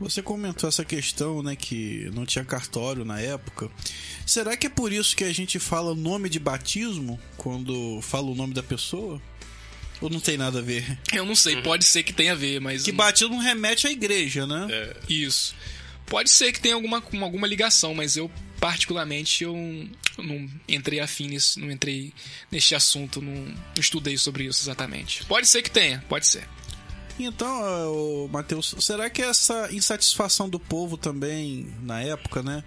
Você 0.00 0.20
comentou 0.22 0.68
essa 0.68 0.84
questão, 0.84 1.40
né, 1.40 1.54
que 1.54 2.10
não 2.12 2.26
tinha 2.26 2.44
cartório 2.44 3.04
na 3.04 3.20
época. 3.20 3.70
Será 4.26 4.56
que 4.56 4.66
é 4.66 4.70
por 4.70 4.92
isso 4.92 5.14
que 5.14 5.22
a 5.22 5.32
gente 5.32 5.58
fala 5.60 5.94
nome 5.94 6.28
de 6.28 6.40
batismo 6.40 7.18
quando 7.36 8.00
fala 8.02 8.26
o 8.28 8.34
nome 8.34 8.52
da 8.52 8.62
pessoa? 8.62 9.22
Ou 10.00 10.10
não 10.10 10.18
tem 10.18 10.36
nada 10.36 10.58
a 10.58 10.62
ver? 10.62 10.98
Eu 11.12 11.24
não 11.24 11.36
sei, 11.36 11.62
pode 11.62 11.84
ser 11.84 12.02
que 12.02 12.12
tenha 12.12 12.32
a 12.32 12.34
ver, 12.34 12.60
mas. 12.60 12.82
Que 12.82 12.90
batismo 12.90 13.38
remete 13.38 13.86
à 13.86 13.90
igreja, 13.92 14.46
né? 14.46 14.66
É, 14.68 14.96
Isso. 15.08 15.54
Pode 16.06 16.30
ser 16.30 16.52
que 16.52 16.60
tenha 16.60 16.74
alguma, 16.74 17.02
alguma 17.22 17.46
ligação, 17.46 17.94
mas 17.94 18.16
eu, 18.16 18.30
particularmente, 18.60 19.44
eu 19.44 19.54
não 20.18 20.48
entrei 20.68 21.00
afim 21.00 21.28
nisso, 21.28 21.58
não 21.58 21.70
entrei 21.70 22.12
neste 22.50 22.74
assunto, 22.74 23.20
não, 23.20 23.54
estudei 23.78 24.16
sobre 24.18 24.44
isso 24.44 24.62
exatamente. 24.62 25.24
Pode 25.24 25.46
ser 25.46 25.62
que 25.62 25.70
tenha, 25.70 26.04
pode 26.08 26.26
ser. 26.26 26.46
Então, 27.18 27.92
ô, 27.92 28.28
Matheus, 28.28 28.74
será 28.80 29.08
que 29.08 29.22
essa 29.22 29.72
insatisfação 29.72 30.48
do 30.48 30.58
povo 30.58 30.96
também, 30.96 31.72
na 31.82 32.00
época, 32.00 32.42
né? 32.42 32.64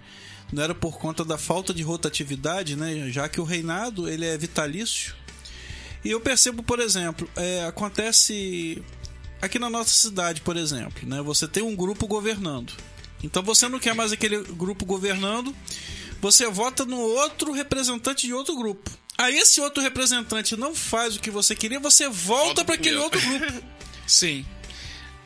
Não 0.50 0.62
era 0.62 0.74
por 0.74 0.98
conta 0.98 1.24
da 1.24 1.36
falta 1.36 1.74
de 1.74 1.82
rotatividade, 1.82 2.74
né? 2.74 3.10
Já 3.10 3.28
que 3.28 3.40
o 3.40 3.44
reinado, 3.44 4.08
ele 4.08 4.24
é 4.24 4.36
vitalício. 4.38 5.14
E 6.04 6.10
eu 6.10 6.20
percebo, 6.20 6.62
por 6.62 6.80
exemplo, 6.80 7.28
é, 7.36 7.64
acontece 7.66 8.82
aqui 9.42 9.58
na 9.58 9.68
nossa 9.68 9.90
cidade, 9.90 10.40
por 10.40 10.56
exemplo, 10.56 11.06
né? 11.06 11.20
Você 11.20 11.46
tem 11.46 11.62
um 11.62 11.76
grupo 11.76 12.06
governando. 12.06 12.72
Então 13.22 13.42
você 13.42 13.68
não 13.68 13.78
quer 13.78 13.94
mais 13.94 14.12
aquele 14.12 14.42
grupo 14.42 14.84
governando, 14.84 15.54
você 16.20 16.48
vota 16.48 16.84
no 16.84 16.98
outro 16.98 17.52
representante 17.52 18.26
de 18.26 18.34
outro 18.34 18.56
grupo. 18.56 18.90
Aí 19.16 19.36
esse 19.36 19.60
outro 19.60 19.82
representante 19.82 20.56
não 20.56 20.74
faz 20.74 21.16
o 21.16 21.20
que 21.20 21.30
você 21.30 21.54
queria, 21.54 21.80
você 21.80 22.08
volta 22.08 22.64
para 22.64 22.76
aquele 22.76 22.96
outro 22.96 23.20
grupo. 23.20 23.62
Sim. 24.06 24.46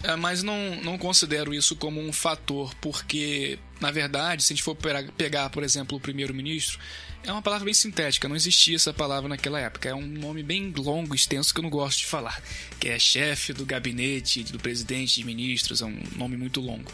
É, 0.03 0.17
mas 0.17 0.43
não, 0.43 0.77
não 0.83 0.99
considero 0.99 1.55
isso 1.55 1.77
como 1.77 2.01
um 2.01 2.13
fator, 2.13 2.75
porque, 2.81 3.59
na 3.81 3.91
verdade, 3.91 4.43
se 4.43 4.53
a 4.53 4.57
gente 4.57 4.65
for 4.65 4.77
pegar, 5.17 5.49
por 5.51 5.63
exemplo, 5.63 5.97
o 5.97 6.01
primeiro-ministro, 6.01 6.79
é 7.25 7.31
uma 7.31 7.43
palavra 7.43 7.67
bem 7.67 7.75
sintética, 7.75 8.29
não 8.29 8.35
existia 8.35 8.75
essa 8.75 8.93
palavra 8.93 9.29
naquela 9.29 9.61
época. 9.61 9.89
É 9.89 9.95
um 9.95 10.05
nome 10.05 10.43
bem 10.43 10.73
longo, 10.77 11.15
extenso, 11.15 11.55
que 11.55 11.61
eu 11.61 11.63
não 11.63 11.71
gosto 11.71 11.99
de 12.01 12.07
falar. 12.07 12.43
Que 12.81 12.89
é 12.89 12.99
chefe 12.99 13.53
do 13.53 13.65
gabinete, 13.65 14.43
do 14.43 14.59
presidente 14.59 15.21
de 15.21 15.25
ministros, 15.25 15.81
é 15.81 15.85
um 15.85 16.03
nome 16.17 16.37
muito 16.37 16.61
longo. 16.61 16.91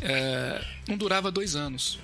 É, 0.00 0.64
não 0.88 0.96
durava 0.96 1.30
dois 1.30 1.54
anos. 1.56 1.98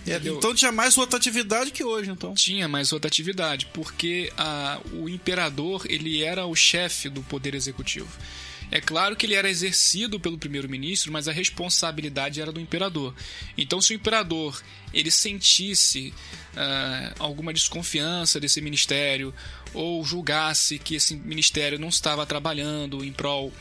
Entendeu? 0.00 0.38
Então 0.38 0.54
tinha 0.54 0.72
mais 0.72 0.94
rotatividade 0.94 1.70
que 1.70 1.84
hoje, 1.84 2.10
então. 2.10 2.34
tinha 2.34 2.66
mais 2.66 2.90
rotatividade, 2.90 3.66
porque 3.66 4.32
a, 4.36 4.80
o 4.94 5.08
imperador 5.08 5.84
ele 5.88 6.22
era 6.22 6.46
o 6.46 6.54
chefe 6.56 7.08
do 7.08 7.22
poder 7.22 7.54
executivo. 7.54 8.08
É 8.70 8.80
claro 8.80 9.16
que 9.16 9.26
ele 9.26 9.34
era 9.34 9.50
exercido 9.50 10.20
pelo 10.20 10.38
primeiro-ministro, 10.38 11.10
mas 11.10 11.26
a 11.26 11.32
responsabilidade 11.32 12.40
era 12.40 12.52
do 12.52 12.60
imperador. 12.60 13.12
Então, 13.58 13.80
se 13.80 13.92
o 13.92 13.96
imperador 13.96 14.62
ele 14.94 15.10
sentisse 15.10 16.14
ah, 16.56 17.12
alguma 17.18 17.52
desconfiança 17.52 18.38
desse 18.38 18.60
ministério 18.60 19.34
ou 19.74 20.04
julgasse 20.04 20.78
que 20.78 20.94
esse 20.94 21.16
ministério 21.16 21.80
não 21.80 21.88
estava 21.88 22.24
trabalhando 22.24 23.04
em 23.04 23.12
prol 23.12 23.52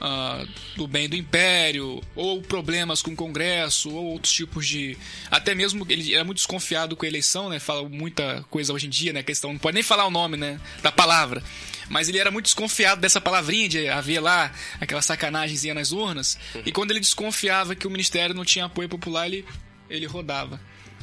ah, 0.00 0.44
do 0.76 0.86
bem 0.88 1.08
do 1.08 1.16
império, 1.16 2.00
ou 2.16 2.40
problemas 2.42 3.02
com 3.02 3.10
o 3.12 3.16
Congresso, 3.16 3.90
ou 3.90 4.12
outros 4.12 4.32
tipos 4.32 4.66
de. 4.66 4.96
Até 5.30 5.54
mesmo 5.54 5.84
ele 5.88 6.14
era 6.14 6.24
muito 6.24 6.38
desconfiado 6.38 6.96
com 6.96 7.04
a 7.04 7.08
eleição, 7.08 7.48
né? 7.48 7.58
Fala 7.58 7.88
muita 7.88 8.44
coisa 8.50 8.72
hoje 8.72 8.86
em 8.86 8.90
dia, 8.90 9.12
né? 9.12 9.22
Questão, 9.22 9.52
não 9.52 9.58
pode 9.58 9.74
nem 9.74 9.82
falar 9.82 10.06
o 10.06 10.10
nome, 10.10 10.36
né? 10.36 10.58
Da 10.82 10.90
palavra. 10.90 11.42
Mas 11.88 12.08
ele 12.08 12.18
era 12.18 12.30
muito 12.30 12.44
desconfiado 12.46 13.00
dessa 13.00 13.20
palavrinha 13.20 13.68
de 13.68 13.88
haver 13.88 14.20
lá 14.20 14.52
aquela 14.80 15.02
sacanagemzinha 15.02 15.74
nas 15.74 15.90
urnas. 15.92 16.38
E 16.64 16.70
quando 16.72 16.92
ele 16.92 17.00
desconfiava 17.00 17.74
que 17.74 17.86
o 17.86 17.90
ministério 17.90 18.34
não 18.34 18.44
tinha 18.44 18.66
apoio 18.66 18.88
popular, 18.88 19.26
ele, 19.26 19.44
ele 19.88 20.06
rodava. 20.06 20.60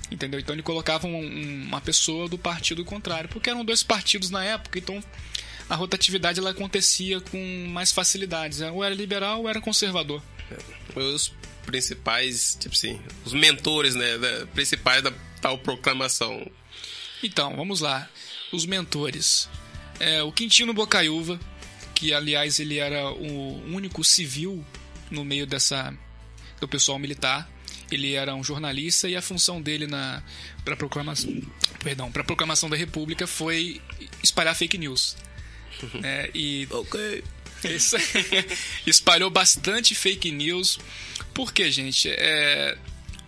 Entendeu? 0.10 0.39
Então 0.39 0.56
ele 0.56 0.63
colocava 0.63 1.06
um- 1.06 1.18
um- 1.20 1.63
uma 1.68 1.82
pessoa 1.82 2.30
do 2.30 2.38
partido 2.38 2.86
contrário, 2.86 3.27
porque 3.27 3.50
eram 3.50 3.66
dois 3.66 3.84
partidos 3.84 4.30
na 4.30 4.42
época, 4.46 4.80
então 4.80 5.04
a 5.69 5.75
rotatividade 5.75 6.39
ela 6.39 6.51
acontecia 6.51 7.19
com 7.21 7.67
mais 7.69 7.91
facilidades. 7.91 8.59
né? 8.59 8.71
Ou 8.71 8.83
era 8.83 8.93
liberal 8.95 9.41
ou 9.41 9.50
era 9.50 9.59
conservador. 9.62 10.21
Os 10.95 11.33
principais, 11.65 12.57
tipo 12.59 12.74
assim, 12.74 13.00
os 13.25 13.33
mentores, 13.33 13.93
né? 13.95 14.17
da- 14.17 14.47
principais 14.47 15.03
da 15.03 15.12
tal 15.41 15.57
proclamação. 15.57 16.50
Então, 17.24 17.55
vamos 17.55 17.81
lá. 17.81 18.09
Os 18.51 18.65
mentores. 18.65 19.50
É, 20.00 20.24
o 20.24 20.31
Quintino 20.31 20.74
Bocaiúva, 20.74 21.39
que 21.93 22.13
aliás 22.13 22.59
ele 22.59 22.77
era 22.77 23.09
o 23.12 23.63
único 23.74 24.03
civil 24.03 24.63
no 25.12 25.25
meio 25.25 25.45
dessa 25.45 25.93
do 26.62 26.67
pessoal 26.67 26.97
militar. 26.97 27.50
Ele 27.91 28.13
era 28.13 28.36
um 28.36 28.43
jornalista 28.43 29.07
e 29.09 29.15
a 29.15 29.21
função 29.21 29.62
dele 29.62 29.88
na 29.88 30.21
para 30.65 30.75
proclamação, 30.75 31.41
perdão, 31.83 32.12
para 32.12 32.24
proclamação 32.24 32.69
da 32.69 32.75
República 32.75 33.25
foi 33.25 33.81
espalhar 34.21 34.53
fake 34.55 34.77
news. 34.77 35.15
É, 36.03 36.29
e 36.33 36.67
Ok. 36.71 37.24
Isso 37.63 37.95
espalhou 38.86 39.29
bastante 39.29 39.95
fake 39.95 40.31
news. 40.31 40.79
Porque, 41.33 41.71
gente, 41.71 42.07
é, 42.09 42.77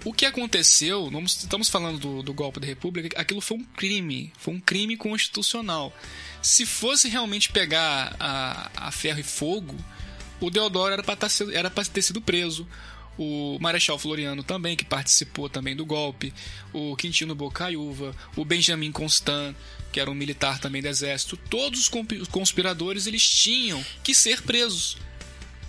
o 0.06 0.14
que 0.14 0.26
aconteceu, 0.26 1.10
vamos- 1.10 1.38
estamos 1.38 1.68
falando 1.70 2.00
do, 2.00 2.24
do 2.24 2.34
golpe 2.34 2.60
da 2.60 2.68
República, 2.68 3.20
aquilo 3.20 3.42
foi 3.42 3.58
um 3.58 3.64
crime, 3.64 4.32
foi 4.38 4.54
um 4.54 4.60
crime 4.60 4.96
constitucional. 4.98 5.96
Se 6.42 6.66
fosse 6.66 7.10
realmente 7.10 7.52
pegar 7.52 8.16
a, 8.20 8.72
a 8.88 8.92
ferro 8.92 9.20
e 9.20 9.24
fogo, 9.24 9.76
o 10.40 10.50
Deodoro 10.50 10.94
era 10.94 11.04
para 11.04 11.16
pra 11.70 11.84
ter 11.86 12.02
sido 12.02 12.22
preso. 12.22 12.68
O 13.22 13.58
Marechal 13.60 14.00
Floriano 14.00 14.42
também, 14.44 14.78
que 14.78 14.86
participou 14.86 15.50
também 15.50 15.76
do 15.76 15.86
golpe. 15.86 16.34
O 16.72 16.96
Quintino 16.96 17.36
Bocaiúva. 17.36 18.16
O 18.34 18.46
Benjamin 18.46 18.94
Constant, 18.94 19.54
que 19.92 20.00
era 20.00 20.10
um 20.10 20.14
militar 20.14 20.58
também 20.58 20.82
do 20.82 20.88
exército. 20.88 21.36
Todos 21.36 21.82
os 21.92 22.28
conspiradores, 22.30 23.08
eles 23.08 23.28
tinham 23.28 23.86
que 24.02 24.16
ser 24.16 24.42
presos. 24.44 24.96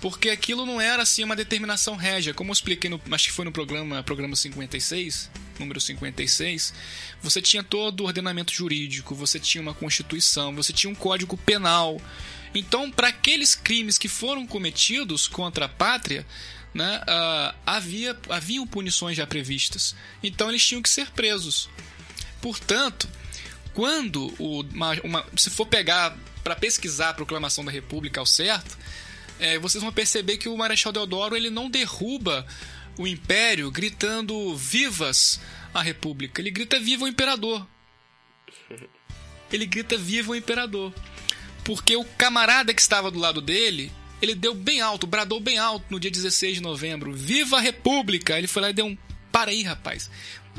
Porque 0.01 0.31
aquilo 0.31 0.65
não 0.65 0.81
era 0.81 1.03
assim 1.03 1.25
uma 1.25 1.35
determinação 1.35 1.97
régia. 1.97 2.33
Como 2.33 2.51
eu 2.51 2.53
expliquei, 2.53 2.89
no, 2.89 3.01
acho 3.11 3.27
que 3.27 3.33
foi 3.33 3.45
no 3.45 3.51
programa, 3.51 4.01
programa 4.05 4.37
56, 4.37 5.29
número 5.59 5.81
56, 5.81 6.73
você 7.21 7.43
tinha 7.43 7.65
todo 7.65 8.03
o 8.03 8.07
ordenamento 8.07 8.53
jurídico, 8.55 9.13
você 9.13 9.41
tinha 9.41 9.61
uma 9.61 9.75
constituição, 9.75 10.55
você 10.55 10.73
tinha 10.73 10.91
um 10.91 10.95
código 10.95 11.37
penal. 11.37 12.01
Então, 12.55 12.91
para 12.91 13.09
aqueles 13.09 13.57
crimes 13.57 13.99
que 13.99 14.09
foram 14.09 14.47
cometidos 14.47 15.29
contra 15.29 15.67
a 15.67 15.69
pátria, 15.69 16.25
né, 16.75 17.03
ah, 17.07 17.55
havia, 17.67 18.17
haviam 18.29 18.67
punições 18.67 19.17
já 19.17 19.27
previstas. 19.27 19.95
Então, 20.23 20.49
eles 20.49 20.65
tinham 20.65 20.83
que 20.83 20.89
ser 20.89 21.11
presos. 21.11 21.69
Portanto, 22.41 23.09
quando 23.75 24.33
o, 24.39 24.63
uma, 24.63 24.93
uma- 25.03 25.27
se 25.37 25.51
for 25.51 25.67
pegar 25.67 26.17
para 26.43 26.57
pesquisar 26.57 27.11
a 27.11 27.15
proclamação 27.15 27.65
da 27.65 27.71
República 27.71 28.21
ao 28.21 28.27
certo, 28.27 28.79
é, 29.39 29.59
vocês 29.59 29.83
vão 29.83 29.93
perceber 29.93 30.37
que 30.39 30.49
o 30.49 30.57
Marechal 30.57 30.93
Deodoro 30.93 31.37
ele 31.37 31.51
não 31.51 31.69
derruba 31.71 32.47
o 32.99 33.07
Império 33.07 33.71
gritando 33.71 34.55
vivas 34.57 35.41
a 35.73 35.83
República. 35.83 36.41
Ele 36.41 36.51
grita 36.51 36.79
viva 36.81 37.05
o 37.05 37.09
Imperador. 37.09 37.67
Ele 39.53 39.67
grita 39.67 39.97
viva 39.99 40.31
o 40.33 40.37
Imperador. 40.37 40.95
Porque 41.65 41.97
o 41.97 42.05
camarada 42.05 42.73
que 42.73 42.81
estava 42.81 43.11
do 43.11 43.19
lado 43.19 43.41
dele, 43.41 43.93
ele 44.21 44.35
deu 44.35 44.55
bem 44.55 44.81
alto, 44.81 45.07
bradou 45.07 45.41
bem 45.41 45.59
alto 45.59 45.87
no 45.91 46.01
dia 46.01 46.11
16 46.11 46.57
de 46.57 46.63
novembro. 46.63 47.13
Viva 47.13 47.57
a 47.57 47.61
República! 47.61 48.37
Ele 48.37 48.47
foi 48.47 48.63
lá 48.63 48.71
e 48.71 48.75
deu 48.75 48.87
um. 48.87 48.97
Para 49.33 49.51
aí, 49.51 49.63
rapaz. 49.63 50.11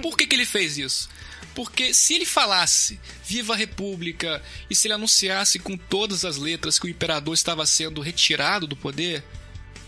Por 0.02 0.18
que, 0.18 0.26
que 0.26 0.36
ele 0.36 0.46
fez 0.46 0.78
isso? 0.78 1.10
Porque 1.54 1.94
se 1.94 2.14
ele 2.14 2.26
falasse 2.26 3.00
Viva 3.26 3.54
a 3.54 3.58
República 3.58 4.42
e 4.70 4.76
se 4.76 4.88
ele 4.88 4.94
anunciasse 4.94 5.60
com 5.60 5.78
todas 5.78 6.24
as 6.26 6.38
letras 6.38 6.80
que 6.80 6.86
o 6.86 6.90
imperador 6.90 7.34
estava 7.34 7.66
sendo 7.66 8.02
retirado 8.02 8.66
do 8.66 8.76
poder, 8.76 9.24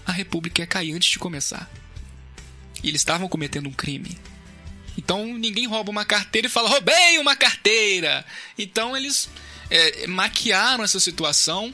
a 0.05 0.11
República 0.11 0.61
ia 0.61 0.67
cair 0.67 0.93
antes 0.93 1.09
de 1.09 1.19
começar. 1.19 1.69
E 2.83 2.89
eles 2.89 3.01
estavam 3.01 3.27
cometendo 3.27 3.67
um 3.67 3.73
crime. 3.73 4.17
Então 4.97 5.25
ninguém 5.25 5.67
rouba 5.67 5.89
uma 5.89 6.05
carteira 6.05 6.47
e 6.47 6.49
fala 6.49 6.69
roubei 6.69 7.17
uma 7.17 7.35
carteira. 7.35 8.25
Então 8.57 8.95
eles 8.95 9.29
é, 9.69 10.05
maquiaram 10.07 10.83
essa 10.83 10.99
situação 10.99 11.71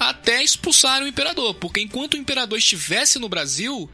até 0.00 0.42
expulsar 0.42 1.02
o 1.02 1.06
imperador, 1.06 1.54
porque 1.56 1.78
enquanto 1.78 2.14
o 2.14 2.16
imperador 2.16 2.58
estivesse 2.58 3.18
no 3.18 3.28
Brasil, 3.28 3.88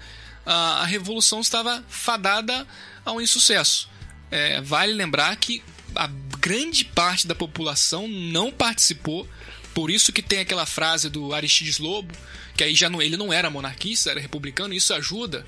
a, 0.46 0.82
a 0.82 0.84
revolução 0.84 1.40
estava 1.40 1.84
fadada 1.88 2.64
ao 3.04 3.20
insucesso. 3.20 3.90
É, 4.30 4.60
vale 4.60 4.92
lembrar 4.92 5.34
que 5.34 5.64
a 5.96 6.06
grande 6.38 6.84
parte 6.84 7.26
da 7.26 7.34
população 7.34 8.06
não 8.06 8.52
participou, 8.52 9.28
por 9.74 9.90
isso 9.90 10.12
que 10.12 10.22
tem 10.22 10.38
aquela 10.38 10.64
frase 10.64 11.10
do 11.10 11.34
Aristides 11.34 11.78
Lobo, 11.78 12.14
que 12.56 12.62
aí 12.62 12.74
já 12.74 12.88
não, 12.88 13.02
ele 13.02 13.16
não 13.16 13.32
era 13.32 13.50
monarquista, 13.50 14.10
era 14.10 14.20
republicano, 14.20 14.72
e 14.72 14.76
isso 14.76 14.94
ajuda 14.94 15.44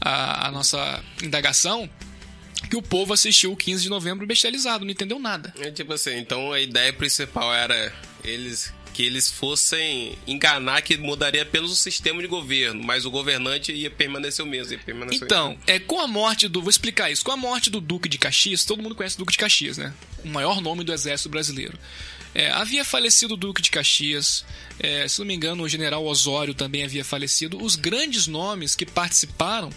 a, 0.00 0.48
a 0.48 0.50
nossa 0.50 1.04
indagação, 1.22 1.88
que 2.68 2.76
o 2.76 2.82
povo 2.82 3.12
assistiu 3.12 3.52
o 3.52 3.56
15 3.56 3.84
de 3.84 3.88
novembro 3.88 4.26
bestializado, 4.26 4.84
não 4.84 4.90
entendeu 4.90 5.20
nada. 5.20 5.54
É 5.60 5.70
tipo 5.70 5.92
assim, 5.92 6.18
então 6.18 6.52
a 6.52 6.60
ideia 6.60 6.92
principal 6.92 7.54
era 7.54 7.94
eles 8.24 8.72
que 8.92 9.02
eles 9.04 9.30
fossem 9.30 10.18
enganar 10.26 10.82
que 10.82 10.96
mudaria 10.96 11.42
apenas 11.42 11.70
o 11.70 11.76
sistema 11.76 12.20
de 12.20 12.28
governo, 12.28 12.82
mas 12.82 13.04
o 13.04 13.10
governante 13.10 13.72
ia 13.72 13.90
permanecer 13.90 14.44
o 14.44 14.48
mesmo. 14.48 14.78
Permanecer 14.80 15.22
Então, 15.24 15.50
mesmo. 15.50 15.62
é, 15.66 15.78
com 15.78 16.00
a 16.00 16.08
morte 16.08 16.48
do. 16.48 16.60
Vou 16.60 16.70
explicar 16.70 17.10
isso. 17.10 17.24
Com 17.24 17.32
a 17.32 17.36
morte 17.36 17.70
do 17.70 17.80
Duque 17.80 18.08
de 18.08 18.18
Caxias, 18.18 18.64
todo 18.64 18.82
mundo 18.82 18.94
conhece 18.94 19.14
o 19.16 19.18
Duque 19.18 19.32
de 19.32 19.38
Caxias, 19.38 19.78
né? 19.78 19.94
O 20.24 20.28
maior 20.28 20.60
nome 20.60 20.84
do 20.84 20.92
exército 20.92 21.28
brasileiro. 21.28 21.78
É, 22.34 22.50
havia 22.50 22.84
falecido 22.84 23.34
o 23.34 23.36
Duque 23.36 23.60
de 23.60 23.70
Caxias, 23.70 24.44
é, 24.78 25.08
se 25.08 25.18
não 25.18 25.26
me 25.26 25.34
engano, 25.34 25.64
o 25.64 25.68
general 25.68 26.04
Osório 26.06 26.54
também 26.54 26.84
havia 26.84 27.04
falecido. 27.04 27.60
Os 27.62 27.74
grandes 27.74 28.26
nomes 28.28 28.76
que 28.76 28.86
participaram 28.86 29.70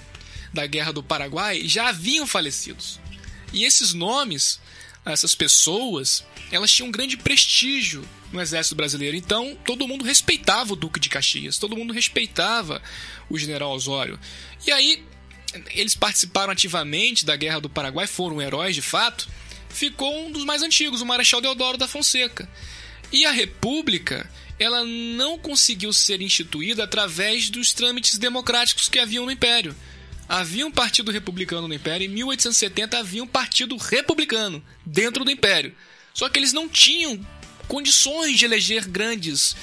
da 0.54 0.67
Guerra 0.67 0.93
do 0.93 1.02
Paraguai 1.02 1.62
já 1.67 1.89
haviam 1.89 2.28
falecidos. 2.28 2.99
E 3.52 3.63
esses 3.65 3.93
nomes, 3.93 4.60
essas 5.06 5.34
pessoas, 5.34 6.23
elas 6.52 6.71
tinham 6.71 6.89
um 6.89 6.91
grande 6.91 7.17
prestígio 7.17 8.04
no 8.34 8.41
exército 8.41 8.76
brasileiro. 8.76 9.15
Então, 9.15 9.58
todo 9.65 9.88
mundo 9.88 10.04
respeitava 10.04 10.74
o 10.74 10.76
Duque 10.76 11.00
de 11.00 11.10
Caxias, 11.10 11.58
todo 11.58 11.78
mundo 11.78 11.93
respeitava 11.93 12.82
o 13.30 13.38
general 13.38 13.72
Osório. 13.72 14.19
E 14.65 14.72
aí, 14.72 15.04
eles 15.74 15.96
participaram 15.96 16.52
ativamente 16.52 17.26
da 17.26 17.36
Guerra 17.36 17.62
do 17.62 17.69
Paraguai, 17.69 18.08
foram 18.08 18.41
heróis 18.41 18.76
de 18.76 18.82
fato. 18.82 19.28
Ficou 19.69 20.26
um 20.26 20.32
dos 20.32 20.46
mais 20.46 20.62
antigos, 20.62 21.02
o 21.02 21.06
Marechal 21.06 21.41
Deodoro 21.41 21.78
da 21.78 21.88
Fonseca. 21.88 22.50
E 23.12 23.26
a 23.26 23.32
República, 23.32 24.30
ela 24.60 24.84
não 24.84 25.38
conseguiu 25.38 25.93
ser 25.93 26.22
instituída 26.22 26.84
através 26.84 27.50
dos 27.50 27.74
trâmites 27.74 28.17
democráticos 28.17 28.89
que 28.89 29.00
haviam 29.00 29.26
no 29.26 29.32
Império. 29.32 29.76
Havia 30.28 30.65
um 30.65 30.72
partido 30.72 31.12
republicano 31.12 31.67
no 31.67 31.74
Império, 31.74 32.06
em 32.06 32.10
1870 32.10 32.98
havia 32.98 33.24
um 33.24 33.28
partido 33.28 33.78
republicano 33.78 34.63
dentro 34.86 35.24
do 35.24 35.32
Império. 35.32 35.76
Só 36.13 36.30
que 36.30 36.39
eles 36.39 36.54
não 36.54 36.69
tinham 36.69 37.19
condições 37.67 38.38
de 38.38 38.45
eleger 38.45 38.88
grandes, 38.88 39.56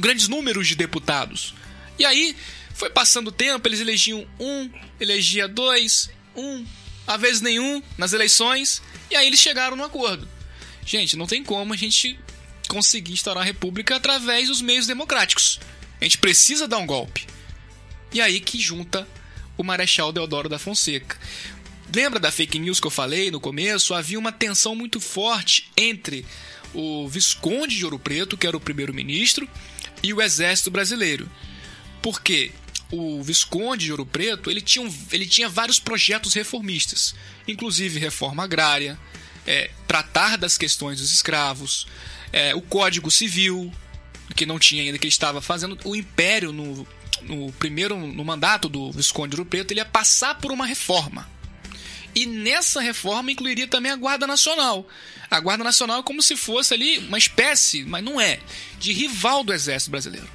grandes 0.00 0.28
números 0.28 0.68
de 0.68 0.76
deputados. 0.76 1.54
E 1.98 2.04
aí, 2.04 2.36
foi 2.74 2.90
passando 2.90 3.28
o 3.28 3.32
tempo, 3.32 3.66
eles 3.66 3.80
elegiam 3.80 4.26
um, 4.38 4.70
elegia 5.00 5.48
dois, 5.48 6.10
um, 6.36 6.64
às 7.06 7.20
vezes 7.20 7.40
nenhum 7.40 7.82
nas 7.96 8.12
eleições, 8.12 8.80
e 9.10 9.16
aí 9.16 9.26
eles 9.26 9.40
chegaram 9.40 9.76
no 9.76 9.84
acordo. 9.84 10.28
Gente, 10.86 11.16
não 11.16 11.26
tem 11.26 11.42
como 11.42 11.74
a 11.74 11.76
gente 11.76 12.18
conseguir 12.68 13.12
instaurar 13.12 13.42
a 13.42 13.46
república 13.46 13.96
através 13.96 14.48
dos 14.48 14.60
meios 14.60 14.86
democráticos. 14.86 15.58
A 16.00 16.04
gente 16.04 16.18
precisa 16.18 16.68
dar 16.68 16.78
um 16.78 16.86
golpe. 16.86 17.26
E 18.12 18.20
aí 18.20 18.40
que 18.40 18.60
junta 18.60 19.06
o 19.56 19.64
Marechal 19.64 20.12
Deodoro 20.12 20.48
da 20.48 20.58
Fonseca. 20.58 21.18
Lembra 21.94 22.20
da 22.20 22.30
fake 22.30 22.58
news 22.58 22.78
que 22.78 22.86
eu 22.86 22.90
falei 22.90 23.30
no 23.30 23.40
começo? 23.40 23.94
Havia 23.94 24.18
uma 24.18 24.30
tensão 24.30 24.74
muito 24.74 25.00
forte 25.00 25.68
entre 25.76 26.24
o 26.74 27.08
Visconde 27.08 27.76
de 27.76 27.84
Ouro 27.84 27.98
Preto, 27.98 28.36
que 28.36 28.46
era 28.46 28.56
o 28.56 28.60
primeiro-ministro, 28.60 29.48
e 30.02 30.12
o 30.12 30.22
exército 30.22 30.70
brasileiro. 30.70 31.30
Por 32.02 32.20
quê? 32.20 32.52
O 32.90 33.22
Visconde 33.22 33.86
de 33.86 33.90
Ouro 33.90 34.06
Preto 34.06 34.50
ele 34.50 34.60
tinha, 34.60 34.88
ele 35.12 35.26
tinha 35.26 35.48
vários 35.48 35.78
projetos 35.78 36.32
reformistas, 36.34 37.14
inclusive 37.46 37.98
reforma 37.98 38.44
agrária, 38.44 38.98
é, 39.46 39.70
tratar 39.86 40.36
das 40.36 40.56
questões 40.56 41.00
dos 41.00 41.12
escravos, 41.12 41.86
é, 42.32 42.54
o 42.54 42.62
Código 42.62 43.10
Civil, 43.10 43.72
que 44.34 44.46
não 44.46 44.58
tinha 44.58 44.82
ainda, 44.82 44.98
que 44.98 45.06
ele 45.06 45.12
estava 45.12 45.40
fazendo. 45.40 45.78
O 45.84 45.96
Império, 45.96 46.52
no, 46.52 46.86
no 47.22 47.52
primeiro 47.52 47.96
no 47.98 48.24
mandato 48.24 48.68
do 48.68 48.92
Visconde 48.92 49.34
de 49.34 49.40
Ouro 49.40 49.50
Preto, 49.50 49.72
ele 49.72 49.80
ia 49.80 49.84
passar 49.84 50.36
por 50.36 50.52
uma 50.52 50.66
reforma. 50.66 51.28
E 52.14 52.26
nessa 52.26 52.80
reforma 52.80 53.30
incluiria 53.30 53.66
também 53.66 53.92
a 53.92 53.96
Guarda 53.96 54.26
Nacional. 54.26 54.86
A 55.30 55.40
Guarda 55.40 55.64
Nacional 55.64 56.00
é 56.00 56.02
como 56.02 56.22
se 56.22 56.36
fosse 56.36 56.74
ali 56.74 56.98
uma 56.98 57.18
espécie, 57.18 57.84
mas 57.84 58.02
não 58.02 58.20
é, 58.20 58.40
de 58.78 58.92
rival 58.92 59.44
do 59.44 59.52
Exército 59.52 59.90
Brasileiro. 59.90 60.28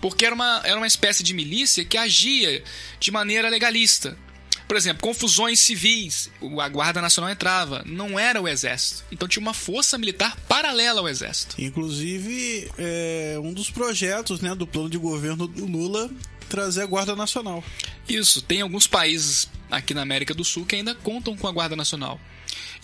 Porque 0.00 0.26
era 0.26 0.34
uma, 0.34 0.60
era 0.64 0.76
uma 0.76 0.86
espécie 0.86 1.22
de 1.22 1.32
milícia 1.32 1.84
que 1.84 1.96
agia 1.96 2.62
de 2.98 3.10
maneira 3.10 3.48
legalista. 3.48 4.18
Por 4.66 4.76
exemplo, 4.76 5.02
confusões 5.02 5.60
civis, 5.60 6.30
a 6.60 6.68
Guarda 6.68 7.00
Nacional 7.00 7.30
entrava, 7.30 7.82
não 7.84 8.18
era 8.18 8.40
o 8.40 8.48
Exército. 8.48 9.04
Então 9.12 9.28
tinha 9.28 9.42
uma 9.42 9.54
força 9.54 9.98
militar 9.98 10.34
paralela 10.48 11.00
ao 11.00 11.08
Exército. 11.08 11.54
Inclusive, 11.58 12.70
é, 12.78 13.36
um 13.40 13.52
dos 13.52 13.70
projetos 13.70 14.40
né, 14.40 14.54
do 14.54 14.66
plano 14.66 14.88
de 14.88 14.98
governo 14.98 15.46
do 15.46 15.66
Lula 15.66 16.10
trazer 16.48 16.82
a 16.82 16.86
Guarda 16.86 17.14
Nacional. 17.14 17.62
Isso, 18.08 18.42
tem 18.42 18.60
alguns 18.60 18.86
países 18.86 19.48
aqui 19.70 19.94
na 19.94 20.02
América 20.02 20.34
do 20.34 20.44
Sul 20.44 20.66
que 20.66 20.76
ainda 20.76 20.94
contam 20.94 21.36
com 21.36 21.46
a 21.46 21.52
Guarda 21.52 21.76
Nacional. 21.76 22.20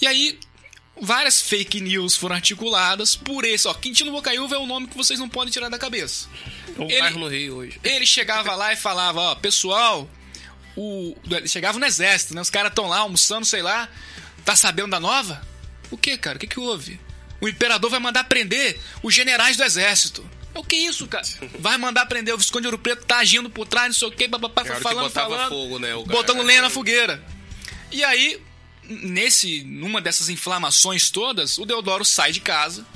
E 0.00 0.06
aí, 0.06 0.38
várias 1.00 1.40
fake 1.40 1.80
news 1.80 2.16
foram 2.16 2.36
articuladas 2.36 3.16
por 3.16 3.44
esse. 3.44 3.66
Ó, 3.68 3.74
Quintino 3.74 4.10
Bocaiúva 4.12 4.56
é 4.56 4.58
o 4.58 4.66
nome 4.66 4.86
que 4.86 4.96
vocês 4.96 5.18
não 5.18 5.28
podem 5.28 5.52
tirar 5.52 5.68
da 5.68 5.78
cabeça. 5.78 6.28
Um 6.78 6.84
Ele- 6.84 7.00
bairro 7.00 7.18
no 7.20 7.28
Rio 7.28 7.56
hoje. 7.56 7.80
Ele 7.82 8.06
chegava 8.06 8.54
lá 8.54 8.72
e 8.72 8.76
falava, 8.76 9.20
ó, 9.20 9.34
pessoal, 9.34 10.08
o 10.76 11.16
ele 11.30 11.48
chegava 11.48 11.78
no 11.78 11.84
exército, 11.86 12.34
né? 12.34 12.40
Os 12.40 12.50
caras 12.50 12.70
estão 12.70 12.86
lá 12.86 12.98
almoçando, 12.98 13.44
sei 13.44 13.62
lá, 13.62 13.88
tá 14.44 14.54
sabendo 14.54 14.90
da 14.90 15.00
nova? 15.00 15.46
O 15.90 15.96
que, 15.96 16.16
cara? 16.16 16.36
O 16.36 16.40
que 16.40 16.46
que 16.46 16.60
houve? 16.60 17.00
O 17.40 17.48
imperador 17.48 17.90
vai 17.90 18.00
mandar 18.00 18.24
prender 18.24 18.80
os 19.02 19.14
generais 19.14 19.56
do 19.56 19.64
exército. 19.64 20.28
É 20.54 20.58
o 20.58 20.64
que 20.64 20.76
isso, 20.76 21.06
cara? 21.06 21.26
Vai 21.60 21.76
mandar 21.76 22.06
prender 22.06 22.34
o 22.34 22.38
Visconde 22.38 22.62
de 22.62 22.68
Ouro 22.68 22.78
Preto, 22.78 23.04
tá 23.04 23.18
agindo 23.18 23.50
por 23.50 23.66
trás, 23.66 23.88
não 23.88 23.94
sei 23.94 24.08
o 24.08 24.10
É 24.10 24.24
a 24.24 24.38
hora 24.38 24.76
que 24.76 24.82
falando, 24.82 25.10
falando, 25.10 25.48
fogo, 25.50 25.78
né, 25.78 25.92
botando 26.06 26.42
lenha 26.42 26.62
na 26.62 26.70
fogueira. 26.70 27.22
E 27.92 28.02
aí, 28.02 28.40
nesse, 28.88 29.62
numa 29.64 30.00
dessas 30.00 30.28
inflamações 30.28 31.10
todas, 31.10 31.58
o 31.58 31.64
Deodoro 31.64 32.04
sai 32.04 32.32
de 32.32 32.40
casa 32.40 32.86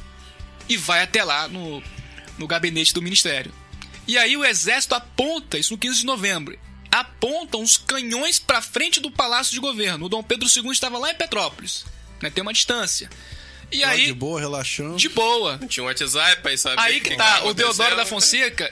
e 0.68 0.76
vai 0.76 1.02
até 1.02 1.22
lá 1.22 1.48
no, 1.48 1.83
no 2.38 2.46
gabinete 2.46 2.94
do 2.94 3.02
ministério. 3.02 3.52
E 4.07 4.18
aí 4.18 4.37
o 4.37 4.44
exército 4.44 4.94
aponta, 4.94 5.59
isso 5.59 5.72
no 5.72 5.78
15 5.78 6.00
de 6.00 6.07
novembro, 6.07 6.59
apontam 6.90 7.62
os 7.62 7.76
canhões 7.76 8.38
para 8.38 8.61
frente 8.61 9.00
do 9.00 9.11
palácio 9.11 9.52
de 9.52 9.61
governo. 9.61 10.07
O 10.07 10.09
Dom 10.09 10.22
Pedro 10.22 10.48
II 10.48 10.70
estava 10.72 10.98
lá 10.98 11.11
em 11.11 11.14
Petrópolis, 11.14 11.85
né, 12.20 12.31
tem 12.31 12.42
uma 12.42 12.52
distância. 12.52 13.09
E 13.70 13.81
Lá 13.81 13.88
aí, 13.88 14.07
de 14.07 14.12
boa, 14.12 14.38
relaxando. 14.38 14.96
de 14.96 15.09
boa. 15.09 15.59
Tinha 15.66 15.83
um 15.83 15.87
WhatsApp 15.87 16.46
aí, 16.46 16.59
sabe? 16.59 16.76
Aí 16.78 17.00
que 17.00 17.16
tá, 17.16 17.44
o 17.44 17.55
Deodoro 17.55 17.96
da. 17.96 18.05
Fonseca, 18.05 18.70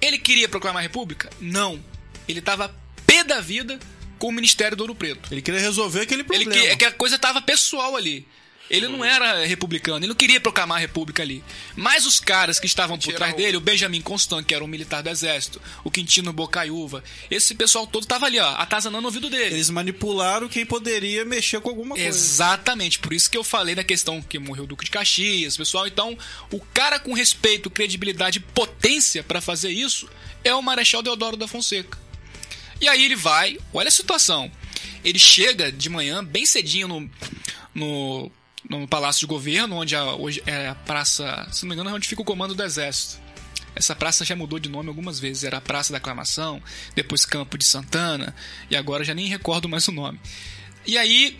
ele 0.00 0.18
queria 0.18 0.48
proclamar 0.48 0.80
a 0.80 0.82
república? 0.82 1.30
Não. 1.40 1.82
Ele 2.26 2.40
tava 2.40 2.74
pé 3.06 3.22
da 3.22 3.40
vida 3.40 3.78
com 4.22 4.28
o 4.28 4.32
Ministério 4.32 4.76
do 4.76 4.82
Ouro 4.82 4.94
Preto. 4.94 5.34
Ele 5.34 5.42
queria 5.42 5.58
resolver 5.58 6.02
aquele 6.02 6.20
Ele 6.20 6.44
problema. 6.44 6.52
que, 6.52 6.68
é 6.68 6.76
que 6.76 6.84
a 6.84 6.92
coisa 6.92 7.18
tava 7.18 7.42
pessoal 7.42 7.96
ali. 7.96 8.24
Ele 8.70 8.86
não 8.86 9.04
era 9.04 9.44
republicano, 9.44 9.98
ele 9.98 10.06
não 10.06 10.14
queria 10.14 10.40
proclamar 10.40 10.78
a 10.78 10.80
república 10.80 11.24
ali. 11.24 11.42
Mas 11.74 12.06
os 12.06 12.20
caras 12.20 12.60
que 12.60 12.66
estavam 12.66 12.96
por 12.96 13.12
trás 13.12 13.34
dele, 13.34 13.56
o 13.56 13.60
Benjamin 13.60 14.00
Constant, 14.00 14.46
que 14.46 14.54
era 14.54 14.62
um 14.62 14.68
militar 14.68 15.02
do 15.02 15.10
exército, 15.10 15.60
o 15.82 15.90
Quintino 15.90 16.32
Bocaiúva, 16.32 17.02
esse 17.28 17.52
pessoal 17.56 17.84
todo 17.84 18.06
tava 18.06 18.26
ali, 18.26 18.38
ó, 18.38 18.54
atazanando 18.54 19.02
o 19.02 19.06
ouvido 19.08 19.28
dele. 19.28 19.56
Eles 19.56 19.70
manipularam 19.70 20.48
quem 20.48 20.64
poderia 20.64 21.24
mexer 21.24 21.60
com 21.60 21.70
alguma 21.70 21.96
coisa. 21.96 22.08
Exatamente, 22.08 23.00
por 23.00 23.12
isso 23.12 23.28
que 23.28 23.36
eu 23.36 23.42
falei 23.42 23.74
da 23.74 23.82
questão 23.82 24.22
que 24.22 24.38
morreu 24.38 24.62
o 24.62 24.66
Duque 24.68 24.84
de 24.84 24.90
Caxias, 24.92 25.56
pessoal. 25.56 25.84
Então, 25.88 26.16
o 26.48 26.60
cara 26.72 27.00
com 27.00 27.12
respeito, 27.12 27.68
credibilidade 27.68 28.38
e 28.38 28.52
potência 28.54 29.24
pra 29.24 29.40
fazer 29.40 29.70
isso 29.70 30.08
é 30.44 30.54
o 30.54 30.62
Marechal 30.62 31.02
Deodoro 31.02 31.36
da 31.36 31.48
Fonseca. 31.48 31.98
E 32.82 32.88
aí 32.88 33.04
ele 33.04 33.14
vai, 33.14 33.56
olha 33.72 33.86
a 33.86 33.92
situação. 33.92 34.50
Ele 35.04 35.18
chega 35.18 35.70
de 35.70 35.88
manhã, 35.88 36.24
bem 36.24 36.44
cedinho, 36.44 36.88
no, 36.88 37.10
no, 37.72 38.30
no 38.68 38.88
Palácio 38.88 39.20
de 39.20 39.26
Governo, 39.26 39.76
onde 39.76 39.94
a, 39.94 40.16
hoje 40.16 40.42
é 40.44 40.68
a 40.68 40.74
praça, 40.74 41.46
se 41.52 41.62
não 41.62 41.68
me 41.68 41.74
engano, 41.76 41.90
é 41.90 41.92
onde 41.92 42.08
fica 42.08 42.20
o 42.20 42.24
comando 42.24 42.56
do 42.56 42.62
Exército. 42.62 43.22
Essa 43.72 43.94
praça 43.94 44.24
já 44.24 44.34
mudou 44.34 44.58
de 44.58 44.68
nome 44.68 44.88
algumas 44.88 45.20
vezes. 45.20 45.44
Era 45.44 45.60
Praça 45.60 45.92
da 45.92 45.98
Aclamação, 45.98 46.60
depois 46.92 47.24
Campo 47.24 47.56
de 47.56 47.64
Santana, 47.64 48.34
e 48.68 48.74
agora 48.74 49.04
já 49.04 49.14
nem 49.14 49.28
recordo 49.28 49.68
mais 49.68 49.86
o 49.86 49.92
nome. 49.92 50.20
E 50.84 50.98
aí 50.98 51.38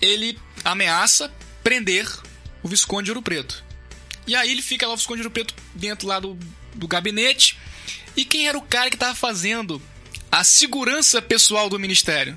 ele 0.00 0.38
ameaça 0.64 1.34
prender 1.64 2.08
o 2.62 2.68
Visconde 2.68 3.06
de 3.06 3.10
Ouro 3.10 3.22
Preto. 3.22 3.64
E 4.24 4.36
aí 4.36 4.52
ele 4.52 4.62
fica 4.62 4.86
lá, 4.86 4.94
o 4.94 4.96
Visconde 4.96 5.20
de 5.20 5.26
Ouro 5.26 5.34
Preto, 5.34 5.52
dentro 5.74 6.06
lá 6.06 6.20
do, 6.20 6.38
do 6.74 6.86
gabinete. 6.86 7.58
E 8.16 8.24
quem 8.24 8.46
era 8.46 8.56
o 8.56 8.62
cara 8.62 8.88
que 8.88 8.96
estava 8.96 9.16
fazendo 9.16 9.82
a 10.30 10.44
segurança 10.44 11.20
pessoal 11.22 11.68
do 11.68 11.78
ministério? 11.78 12.36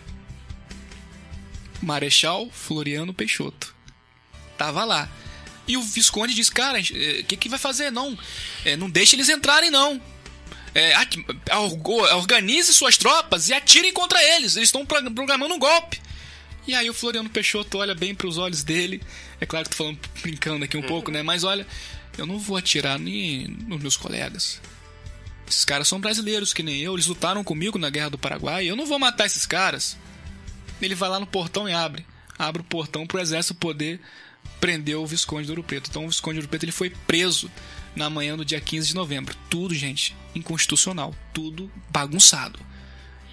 Marechal 1.82 2.50
Floriano 2.52 3.14
Peixoto. 3.14 3.74
Tava 4.58 4.84
lá. 4.84 5.10
E 5.68 5.78
o 5.78 5.82
Visconde 5.82 6.34
disse, 6.34 6.52
cara, 6.52 6.80
o 6.80 6.84
que, 6.84 7.38
que 7.38 7.50
vai 7.50 7.60
fazer? 7.60 7.92
Não, 7.92 8.18
eh, 8.66 8.76
não 8.76 8.90
deixe 8.90 9.16
eles 9.16 9.30
entrarem, 9.30 9.70
não. 9.70 10.02
É, 10.74 10.94
orgo- 11.56 12.02
organize 12.16 12.74
suas 12.74 12.98
tropas 12.98 13.50
e 13.50 13.54
atirem 13.54 13.94
contra 13.94 14.22
eles. 14.36 14.56
Eles 14.56 14.70
estão 14.70 14.86
pro- 14.86 15.12
programando 15.12 15.54
um 15.54 15.60
golpe. 15.60 16.02
E 16.68 16.74
aí 16.76 16.90
o 16.90 16.94
Floriano 16.94 17.30
Peixoto 17.30 17.78
olha 17.78 17.96
bem 17.96 18.14
pros 18.14 18.38
olhos 18.38 18.64
dele. 18.64 19.02
É 19.40 19.46
claro 19.46 19.66
que 19.66 19.72
tô 19.76 19.84
falando 19.84 20.00
brincando 20.22 20.66
aqui 20.66 20.76
um 20.78 20.82
pouco, 20.84 21.10
né? 21.12 21.24
Mas 21.24 21.44
olha, 21.44 21.66
eu 22.18 22.26
não 22.26 22.38
vou 22.38 22.58
atirar 22.58 23.00
nem 23.00 23.48
nos 23.48 23.82
meus 23.82 23.96
colegas. 23.98 24.60
Esses 25.50 25.66
caras 25.66 25.88
são 25.88 26.00
brasileiros 26.00 26.54
que 26.54 26.62
nem 26.64 26.80
eu, 26.80 26.94
eles 26.94 27.08
lutaram 27.08 27.44
comigo 27.44 27.78
na 27.80 27.90
Guerra 27.90 28.12
do 28.12 28.18
Paraguai. 28.18 28.66
Eu 28.70 28.76
não 28.76 28.86
vou 28.86 29.00
matar 29.00 29.26
esses 29.26 29.46
caras. 29.46 29.98
Ele 30.82 30.94
vai 30.96 31.10
lá 31.10 31.20
no 31.20 31.26
portão 31.28 31.68
e 31.68 31.74
abre. 31.74 32.06
Abre 32.38 32.62
o 32.62 32.66
portão 32.66 33.06
pro 33.08 33.20
exército 33.20 33.56
poder 33.56 34.00
prender 34.62 34.96
o 34.96 35.06
Visconde 35.08 35.46
de 35.46 35.52
Ouro 35.52 35.64
Preto. 35.64 35.90
Então 35.90 36.06
o 36.06 36.08
Visconde 36.08 36.36
de 36.36 36.40
Ouro 36.42 36.50
Preto 36.50 36.64
ele 36.64 36.72
foi 36.72 36.90
preso 36.90 37.50
na 37.96 38.10
manhã 38.10 38.38
do 38.38 38.46
dia 38.46 38.62
15 38.62 38.90
de 38.90 38.96
novembro. 38.96 39.36
Tudo, 39.50 39.74
gente, 39.74 40.16
inconstitucional. 40.36 41.14
Tudo 41.34 41.70
bagunçado. 41.90 42.60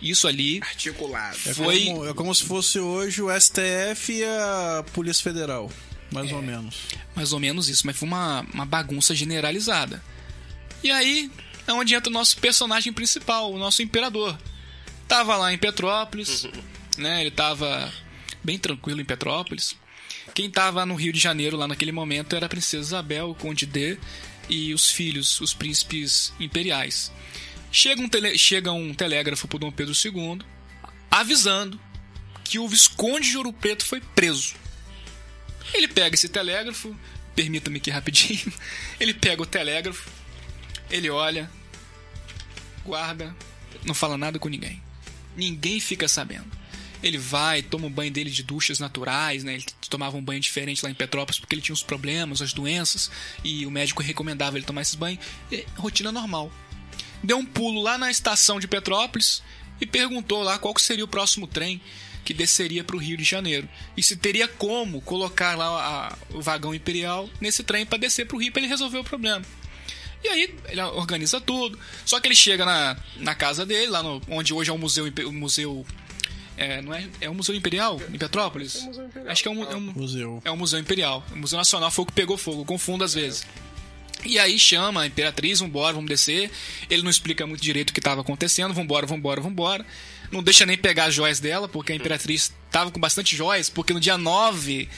Isso 0.00 0.26
ali 0.26 0.60
Articulado. 0.62 1.36
É, 1.46 1.54
foi- 1.54 1.84
como, 1.86 2.06
é 2.06 2.14
como 2.14 2.34
se 2.34 2.44
fosse 2.44 2.78
hoje 2.78 3.22
o 3.22 3.30
STF 3.30 4.12
e 4.12 4.24
a 4.24 4.84
Polícia 4.92 5.22
Federal. 5.22 5.70
Mais 6.10 6.30
ou 6.32 6.40
menos. 6.42 6.76
mais 7.14 7.32
ou 7.32 7.40
menos 7.40 7.68
isso, 7.68 7.84
mas 7.86 7.96
foi 7.96 8.06
uma, 8.08 8.40
uma 8.54 8.64
bagunça 8.64 9.14
generalizada. 9.14 10.02
E 10.84 10.90
aí 10.90 11.30
é 11.66 11.72
onde 11.72 11.94
entra 11.94 12.10
o 12.10 12.12
nosso 12.12 12.36
personagem 12.38 12.92
principal, 12.92 13.52
o 13.52 13.58
nosso 13.58 13.82
imperador. 13.82 14.38
Tava 15.08 15.36
lá 15.36 15.52
em 15.52 15.58
Petrópolis, 15.58 16.46
né? 16.98 17.20
Ele 17.20 17.30
tava 17.30 17.92
bem 18.42 18.58
tranquilo 18.58 19.00
em 19.00 19.04
Petrópolis. 19.04 19.76
Quem 20.34 20.50
tava 20.50 20.84
no 20.84 20.94
Rio 20.94 21.12
de 21.12 21.20
Janeiro 21.20 21.56
lá 21.56 21.66
naquele 21.68 21.92
momento 21.92 22.34
era 22.36 22.46
a 22.46 22.48
princesa 22.48 22.82
Isabel, 22.82 23.30
o 23.30 23.34
conde 23.34 23.64
D 23.66 23.98
e 24.48 24.74
os 24.74 24.90
filhos, 24.90 25.40
os 25.40 25.54
príncipes 25.54 26.32
imperiais. 26.38 27.12
Chega 27.72 28.00
um, 28.02 28.08
tele- 28.08 28.36
chega 28.38 28.72
um 28.72 28.92
telégrafo 28.94 29.46
pro 29.48 29.58
Dom 29.58 29.70
Pedro 29.70 29.94
II 29.94 30.38
avisando 31.10 31.80
que 32.44 32.58
o 32.58 32.68
Visconde 32.68 33.30
de 33.30 33.36
Ouro 33.36 33.52
Preto 33.52 33.84
foi 33.84 34.00
preso. 34.00 34.54
Ele 35.74 35.88
pega 35.88 36.14
esse 36.14 36.28
telégrafo, 36.28 36.96
permita-me 37.34 37.78
aqui 37.78 37.90
rapidinho. 37.90 38.52
Ele 39.00 39.12
pega 39.12 39.42
o 39.42 39.46
telégrafo, 39.46 40.08
ele 40.90 41.10
olha, 41.10 41.50
guarda, 42.84 43.34
não 43.84 43.94
fala 43.94 44.16
nada 44.16 44.38
com 44.38 44.48
ninguém. 44.48 44.82
Ninguém 45.36 45.80
fica 45.80 46.08
sabendo. 46.08 46.46
Ele 47.02 47.18
vai, 47.18 47.62
toma 47.62 47.86
um 47.86 47.90
banho 47.90 48.10
dele 48.10 48.30
de 48.30 48.42
duchas 48.42 48.78
naturais, 48.78 49.44
né? 49.44 49.54
Ele 49.54 49.64
tomava 49.90 50.16
um 50.16 50.22
banho 50.24 50.40
diferente 50.40 50.82
lá 50.82 50.90
em 50.90 50.94
Petrópolis 50.94 51.38
porque 51.38 51.54
ele 51.54 51.62
tinha 51.62 51.74
os 51.74 51.82
problemas, 51.82 52.40
as 52.40 52.52
doenças, 52.52 53.10
e 53.44 53.66
o 53.66 53.70
médico 53.70 54.02
recomendava 54.02 54.56
ele 54.56 54.64
tomar 54.64 54.80
esses 54.82 54.94
banhos. 54.94 55.22
E, 55.52 55.64
rotina 55.76 56.10
normal. 56.10 56.50
Deu 57.22 57.36
um 57.38 57.44
pulo 57.44 57.82
lá 57.82 57.98
na 57.98 58.10
estação 58.10 58.58
de 58.58 58.66
Petrópolis 58.66 59.42
e 59.80 59.86
perguntou 59.86 60.42
lá 60.42 60.58
qual 60.58 60.74
seria 60.78 61.04
o 61.04 61.08
próximo 61.08 61.46
trem 61.46 61.80
que 62.24 62.32
desceria 62.34 62.82
para 62.82 62.96
o 62.96 62.98
Rio 62.98 63.16
de 63.16 63.24
Janeiro. 63.24 63.68
E 63.96 64.02
se 64.02 64.16
teria 64.16 64.48
como 64.48 65.00
colocar 65.02 65.56
lá 65.56 65.66
a- 66.10 66.18
o 66.34 66.40
vagão 66.40 66.74
imperial 66.74 67.28
nesse 67.40 67.62
trem 67.62 67.84
para 67.86 67.98
descer 67.98 68.26
para 68.26 68.36
o 68.36 68.40
Rio 68.40 68.50
para 68.52 68.62
ele 68.62 68.68
resolver 68.68 68.98
o 68.98 69.04
problema. 69.04 69.44
E 70.26 70.28
aí 70.28 70.54
ele 70.68 70.82
organiza 70.82 71.40
tudo. 71.40 71.78
Só 72.04 72.18
que 72.18 72.26
ele 72.26 72.34
chega 72.34 72.64
na, 72.64 72.96
na 73.16 73.34
casa 73.34 73.64
dele, 73.64 73.86
lá 73.86 74.02
no, 74.02 74.20
onde 74.28 74.52
hoje 74.52 74.70
é 74.70 74.72
o 74.72 74.78
museu, 74.78 75.06
o 75.06 75.32
museu 75.32 75.86
é, 76.56 76.82
não 76.82 76.92
é, 76.92 77.06
é 77.20 77.30
o 77.30 77.34
Museu 77.34 77.54
Imperial 77.54 78.00
em 78.12 78.18
Petrópolis? 78.18 78.88
Acho 79.26 79.42
que 79.42 79.48
é 79.48 79.52
um, 79.52 79.62
é 79.62 79.76
um, 79.76 79.80
Museu. 79.80 80.42
é 80.44 80.50
o 80.50 80.56
Museu 80.56 80.80
Imperial. 80.80 81.24
O 81.30 81.36
Museu 81.36 81.58
Nacional 81.58 81.90
foi 81.90 82.02
o 82.02 82.06
que 82.06 82.12
pegou 82.12 82.36
fogo, 82.36 82.64
confundo 82.64 83.04
às 83.04 83.14
vezes. 83.14 83.46
E 84.24 84.38
aí 84.38 84.58
chama 84.58 85.02
a 85.02 85.06
Imperatriz, 85.06 85.60
vambora, 85.60 85.92
vamos 85.92 86.08
descer. 86.08 86.50
Ele 86.90 87.02
não 87.02 87.10
explica 87.10 87.46
muito 87.46 87.62
direito 87.62 87.90
o 87.90 87.92
que 87.92 88.00
estava 88.00 88.22
acontecendo, 88.22 88.74
vambora, 88.74 89.06
vambora, 89.06 89.40
vambora. 89.40 89.86
Não 90.30 90.42
deixa 90.42 90.66
nem 90.66 90.76
pegar 90.76 91.04
as 91.06 91.14
joias 91.14 91.40
dela, 91.40 91.68
porque 91.68 91.92
a 91.92 91.96
Imperatriz 91.96 92.52
estava 92.66 92.90
com 92.90 92.98
bastante 93.00 93.34
joias, 93.36 93.70
porque 93.70 93.92
no 93.94 94.00
dia 94.00 94.18
9, 94.18 94.88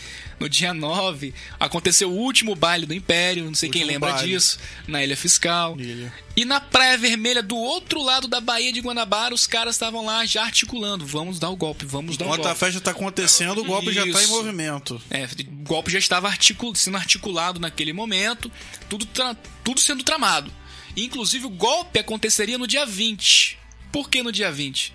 no 0.40 0.48
dia 0.48 0.72
9, 0.74 1.32
aconteceu 1.60 2.10
o 2.10 2.16
último 2.16 2.54
baile 2.54 2.86
do 2.86 2.94
Império, 2.94 3.44
não 3.44 3.54
sei 3.54 3.68
quem 3.68 3.84
lembra 3.84 4.12
baile. 4.12 4.28
disso, 4.32 4.58
na 4.86 5.02
Ilha 5.04 5.16
Fiscal. 5.16 5.78
Ilha. 5.78 6.12
E 6.36 6.44
na 6.44 6.60
Praia 6.60 6.96
Vermelha, 6.96 7.42
do 7.42 7.56
outro 7.56 8.02
lado 8.02 8.26
da 8.26 8.40
Baía 8.40 8.72
de 8.72 8.80
Guanabara, 8.80 9.34
os 9.34 9.46
caras 9.46 9.74
estavam 9.74 10.04
lá 10.04 10.24
já 10.24 10.44
articulando. 10.44 11.04
Vamos 11.06 11.38
dar 11.38 11.50
o 11.50 11.56
golpe, 11.56 11.84
vamos 11.84 12.16
dar 12.16 12.24
o 12.24 12.28
Enquanto 12.28 12.42
golpe. 12.44 12.52
a 12.52 12.54
festa 12.66 12.80
tá 12.80 12.90
acontecendo, 12.92 13.60
o 13.60 13.64
golpe 13.64 13.92
já 13.92 14.02
tá 14.02 14.08
em 14.08 14.24
Isso. 14.24 14.28
movimento. 14.32 15.00
É, 15.10 15.24
o 15.24 15.64
golpe 15.64 15.90
já 15.90 15.98
estava 15.98 16.26
articu- 16.28 16.74
sendo 16.74 16.96
articulado 16.96 17.60
naquele 17.60 17.92
momento, 17.92 18.50
tudo, 18.88 19.04
tra- 19.06 19.36
tudo 19.62 19.80
sendo 19.80 20.02
tramado. 20.02 20.50
Inclusive, 20.96 21.46
o 21.46 21.50
golpe 21.50 21.98
aconteceria 21.98 22.56
no 22.58 22.66
dia 22.66 22.84
20. 22.86 23.58
Por 23.92 24.08
que 24.10 24.22
no 24.22 24.30
dia 24.32 24.50
20? 24.50 24.92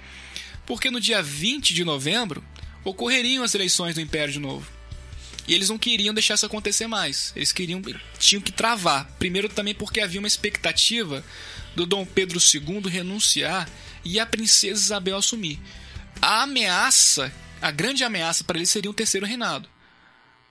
Porque 0.66 0.90
no 0.90 1.00
dia 1.00 1.22
20 1.22 1.74
de 1.74 1.84
novembro 1.84 2.44
ocorreriam 2.84 3.44
as 3.44 3.56
eleições 3.56 3.96
do 3.96 4.02
Império 4.02 4.34
de 4.34 4.40
novo. 4.40 4.68
E 5.48 5.54
eles 5.54 5.70
não 5.70 5.78
queriam 5.78 6.14
deixar 6.14 6.36
isso 6.36 6.46
acontecer 6.46 6.88
mais. 6.88 7.34
Eles 7.36 7.52
queriam, 7.52 7.82
tinham 8.18 8.42
que 8.42 8.52
travar. 8.52 9.06
Primeiro 9.20 9.50
também 9.50 9.76
porque 9.76 10.00
havia 10.00 10.20
uma 10.20 10.28
expectativa 10.28 11.24
do 11.76 11.86
Dom 11.86 12.06
Pedro 12.06 12.40
II 12.40 12.90
renunciar 12.90 13.70
e 14.06 14.20
a 14.20 14.26
princesa 14.26 14.82
Isabel 14.82 15.18
assumir. 15.18 15.60
A 16.22 16.44
ameaça, 16.44 17.34
a 17.62 17.72
grande 17.72 18.04
ameaça 18.04 18.44
para 18.44 18.58
eles 18.58 18.70
seria 18.70 18.90
um 18.90 18.94
terceiro 18.94 19.26
reinado. 19.26 19.68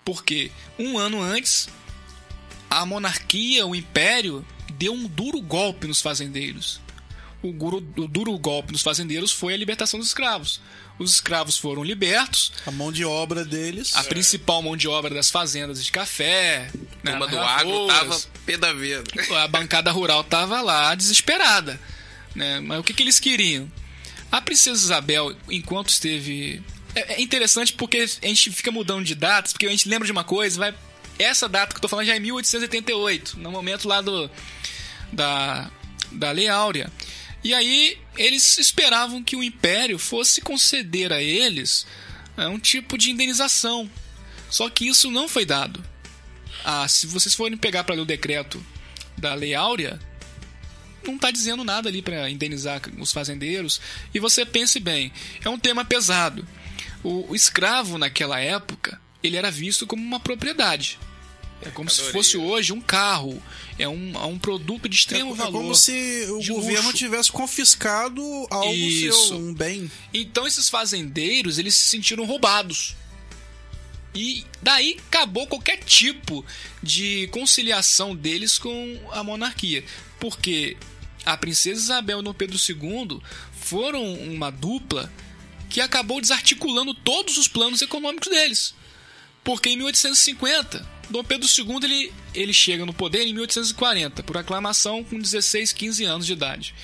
Porque 0.04 0.50
um 0.78 0.98
ano 0.98 1.22
antes, 1.22 1.68
a 2.68 2.84
monarquia, 2.84 3.66
o 3.66 3.74
império, 3.74 4.44
deu 4.74 4.92
um 4.92 5.06
duro 5.06 5.40
golpe 5.40 5.86
nos 5.86 6.02
fazendeiros. 6.02 6.81
O, 7.42 7.52
guru- 7.52 7.78
o 7.96 8.06
duro 8.06 8.38
golpe 8.38 8.72
nos 8.72 8.82
fazendeiros 8.82 9.32
foi 9.32 9.54
a 9.54 9.56
libertação 9.56 9.98
dos 9.98 10.08
escravos. 10.08 10.60
Os 10.98 11.14
escravos 11.14 11.56
foram 11.58 11.82
libertos, 11.82 12.52
A 12.66 12.70
mão 12.70 12.92
de 12.92 13.04
obra 13.04 13.44
deles. 13.44 13.96
a 13.96 14.04
principal 14.04 14.62
mão 14.62 14.76
de 14.76 14.86
obra 14.86 15.12
das 15.14 15.30
fazendas 15.30 15.82
de 15.84 15.90
café, 15.90 16.70
né, 17.02 17.16
do 17.18 17.38
agro 17.40 17.86
tava 17.88 18.20
pé 18.46 18.56
da 18.56 18.72
vida. 18.72 19.02
a 19.42 19.48
bancada 19.48 19.90
rural 19.90 20.22
tava 20.22 20.60
lá 20.60 20.94
desesperada. 20.94 21.80
Né? 22.34 22.60
Mas 22.60 22.78
o 22.78 22.84
que, 22.84 22.94
que 22.94 23.02
eles 23.02 23.18
queriam? 23.18 23.70
A 24.30 24.40
princesa 24.40 24.80
Isabel, 24.84 25.34
enquanto 25.50 25.88
esteve. 25.88 26.62
É, 26.94 27.14
é 27.14 27.20
interessante 27.22 27.72
porque 27.72 27.98
a 28.22 28.26
gente 28.26 28.50
fica 28.52 28.70
mudando 28.70 29.04
de 29.04 29.14
datas, 29.14 29.52
porque 29.52 29.66
a 29.66 29.70
gente 29.70 29.88
lembra 29.88 30.06
de 30.06 30.12
uma 30.12 30.24
coisa, 30.24 30.58
vai. 30.58 30.74
Essa 31.18 31.48
data 31.48 31.72
que 31.72 31.78
eu 31.78 31.80
tô 31.82 31.88
falando 31.88 32.06
já 32.06 32.14
é 32.14 32.18
1888, 32.20 33.38
no 33.38 33.50
momento 33.50 33.88
lá 33.88 34.00
do. 34.00 34.30
Da, 35.12 35.70
da 36.12 36.30
Lei 36.30 36.48
Áurea. 36.48 36.90
E 37.44 37.52
aí 37.52 37.98
eles 38.16 38.58
esperavam 38.58 39.22
que 39.22 39.36
o 39.36 39.42
Império 39.42 39.98
fosse 39.98 40.40
conceder 40.40 41.12
a 41.12 41.20
eles 41.20 41.86
é, 42.36 42.46
um 42.46 42.58
tipo 42.58 42.96
de 42.96 43.10
indenização. 43.10 43.90
Só 44.50 44.68
que 44.68 44.86
isso 44.86 45.10
não 45.10 45.28
foi 45.28 45.44
dado. 45.44 45.82
Ah, 46.64 46.86
se 46.86 47.06
vocês 47.06 47.34
forem 47.34 47.56
pegar 47.56 47.84
para 47.84 47.94
ler 47.94 48.02
o 48.02 48.06
decreto 48.06 48.64
da 49.18 49.34
Lei 49.34 49.54
Áurea, 49.54 49.98
não 51.04 51.16
está 51.16 51.30
dizendo 51.30 51.64
nada 51.64 51.88
ali 51.88 52.00
para 52.00 52.30
indenizar 52.30 52.80
os 52.98 53.12
fazendeiros. 53.12 53.80
E 54.14 54.20
você 54.20 54.46
pense 54.46 54.78
bem, 54.78 55.12
é 55.44 55.48
um 55.48 55.58
tema 55.58 55.84
pesado. 55.84 56.46
O, 57.02 57.30
o 57.30 57.34
escravo 57.34 57.98
naquela 57.98 58.38
época, 58.38 59.00
ele 59.22 59.36
era 59.36 59.50
visto 59.50 59.86
como 59.86 60.02
uma 60.02 60.20
propriedade. 60.20 60.98
É 61.64 61.70
como 61.70 61.88
se 61.88 62.02
fosse 62.10 62.36
hoje 62.36 62.72
um 62.72 62.80
carro, 62.80 63.40
é 63.78 63.88
um, 63.88 64.12
é 64.14 64.24
um 64.26 64.38
produto 64.38 64.88
de 64.88 64.96
É, 64.96 64.98
extremo 64.98 65.32
é 65.32 65.36
valor. 65.36 65.52
como 65.60 65.74
se 65.74 66.26
o 66.28 66.42
governo 66.54 66.86
luxo. 66.88 66.96
tivesse 66.98 67.30
confiscado 67.30 68.20
algo 68.50 68.72
Isso. 68.74 69.28
seu, 69.28 69.36
um 69.38 69.54
bem. 69.54 69.90
Então 70.12 70.46
esses 70.46 70.68
fazendeiros, 70.68 71.58
eles 71.58 71.74
se 71.76 71.88
sentiram 71.88 72.24
roubados. 72.24 72.96
E 74.14 74.44
daí 74.60 74.98
acabou 75.08 75.46
qualquer 75.46 75.78
tipo 75.78 76.44
de 76.82 77.28
conciliação 77.28 78.14
deles 78.14 78.58
com 78.58 79.00
a 79.12 79.24
monarquia. 79.24 79.82
Porque 80.20 80.76
a 81.24 81.36
princesa 81.36 81.80
Isabel 81.80 82.20
e 82.20 82.22
Dom 82.22 82.34
Pedro 82.34 82.58
II 82.58 83.20
foram 83.52 84.02
uma 84.14 84.50
dupla 84.50 85.10
que 85.70 85.80
acabou 85.80 86.20
desarticulando 86.20 86.92
todos 86.92 87.38
os 87.38 87.48
planos 87.48 87.80
econômicos 87.80 88.28
deles. 88.28 88.74
Porque 89.42 89.70
em 89.70 89.76
1850, 89.78 90.86
Dom 91.10 91.22
Pedro 91.24 91.48
II 91.48 91.78
ele, 91.82 92.12
ele 92.34 92.52
chega 92.52 92.86
no 92.86 92.92
poder 92.92 93.22
em 93.26 93.32
1840, 93.34 94.22
por 94.22 94.36
aclamação 94.36 95.04
com 95.04 95.18
16, 95.18 95.72
15 95.72 96.04
anos 96.04 96.26
de 96.26 96.32
idade. 96.32 96.74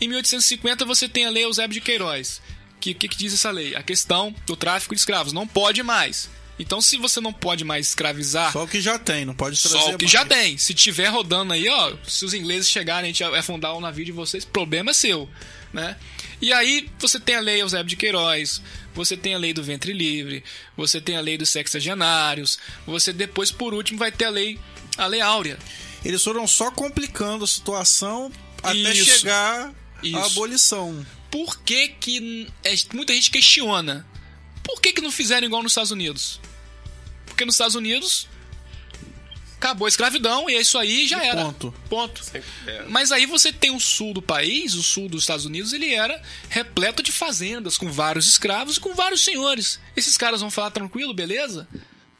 Em 0.00 0.08
1850 0.08 0.84
você 0.84 1.08
tem 1.08 1.26
a 1.26 1.30
Lei 1.30 1.44
Eusébio 1.44 1.74
de 1.74 1.80
Queiroz. 1.80 2.40
Que 2.80 2.90
o 2.90 2.94
que, 2.94 3.08
que 3.08 3.16
diz 3.16 3.32
essa 3.32 3.50
lei? 3.50 3.76
A 3.76 3.82
questão 3.82 4.34
do 4.44 4.56
tráfico 4.56 4.94
de 4.94 5.00
escravos. 5.00 5.32
Não 5.32 5.46
pode 5.46 5.82
mais. 5.82 6.28
Então, 6.58 6.80
se 6.80 6.96
você 6.96 7.20
não 7.20 7.32
pode 7.32 7.64
mais 7.64 7.88
escravizar 7.88 8.52
Só 8.52 8.64
o 8.64 8.68
que 8.68 8.80
já 8.80 8.98
tem, 8.98 9.24
não 9.24 9.34
pode 9.34 9.60
trazer 9.60 9.78
só 9.78 9.94
o 9.94 9.98
que 9.98 10.04
mais. 10.04 10.12
já 10.12 10.24
tem. 10.24 10.58
Se 10.58 10.74
tiver 10.74 11.08
rodando 11.08 11.52
aí, 11.52 11.68
ó, 11.68 11.94
se 12.06 12.24
os 12.24 12.34
ingleses 12.34 12.68
chegarem 12.68 13.10
a 13.10 13.12
gente 13.12 13.24
afundar 13.24 13.74
o 13.74 13.80
navio 13.80 14.04
de 14.04 14.12
vocês, 14.12 14.44
problema 14.44 14.90
é 14.90 14.94
seu, 14.94 15.28
né? 15.72 15.96
E 16.40 16.52
aí 16.52 16.88
você 16.98 17.18
tem 17.18 17.36
a 17.36 17.40
lei 17.40 17.62
Eusébio 17.62 17.86
de 17.86 17.96
Queiroz, 17.96 18.60
você 18.94 19.16
tem 19.16 19.34
a 19.34 19.38
lei 19.38 19.52
do 19.52 19.62
ventre 19.62 19.92
livre, 19.92 20.44
você 20.76 21.00
tem 21.00 21.16
a 21.16 21.20
lei 21.20 21.38
dos 21.38 21.50
sexagenários, 21.50 22.58
você 22.86 23.12
depois, 23.12 23.50
por 23.50 23.74
último, 23.74 23.98
vai 23.98 24.12
ter 24.12 24.26
a 24.26 24.30
lei, 24.30 24.58
a 24.96 25.06
lei 25.06 25.20
áurea. 25.20 25.58
Eles 26.04 26.22
foram 26.22 26.46
só 26.46 26.70
complicando 26.70 27.44
a 27.44 27.48
situação 27.48 28.30
até 28.62 28.92
Isso. 28.92 29.04
chegar 29.04 29.68
à 29.68 29.74
Isso. 30.02 30.18
abolição. 30.18 31.06
Por 31.30 31.60
que 31.60 31.88
que... 31.88 32.48
é, 32.64 32.74
muita 32.92 33.14
gente 33.14 33.30
questiona. 33.30 34.06
Por 34.62 34.80
que 34.80 34.92
que 34.92 35.00
não 35.00 35.10
fizeram 35.10 35.46
igual 35.46 35.62
nos 35.62 35.72
Estados 35.72 35.90
Unidos? 35.90 36.40
Porque 37.26 37.44
nos 37.44 37.54
Estados 37.54 37.74
Unidos... 37.74 38.28
Acabou 39.62 39.86
a 39.86 39.88
escravidão 39.88 40.50
e 40.50 40.56
é 40.56 40.60
isso 40.60 40.76
aí 40.76 41.06
já 41.06 41.22
E 41.24 41.28
era. 41.28 41.44
ponto. 41.44 41.72
Ponto. 41.88 42.20
É. 42.66 42.82
Mas 42.88 43.12
aí 43.12 43.26
você 43.26 43.52
tem 43.52 43.70
o 43.70 43.78
sul 43.78 44.12
do 44.12 44.20
país, 44.20 44.74
o 44.74 44.82
sul 44.82 45.08
dos 45.08 45.22
Estados 45.22 45.44
Unidos, 45.46 45.72
ele 45.72 45.94
era 45.94 46.20
repleto 46.48 47.00
de 47.00 47.12
fazendas, 47.12 47.78
com 47.78 47.88
vários 47.90 48.26
escravos 48.26 48.76
e 48.76 48.80
com 48.80 48.92
vários 48.92 49.22
senhores. 49.22 49.78
Esses 49.96 50.16
caras 50.16 50.40
vão 50.40 50.50
falar 50.50 50.72
tranquilo, 50.72 51.14
beleza? 51.14 51.68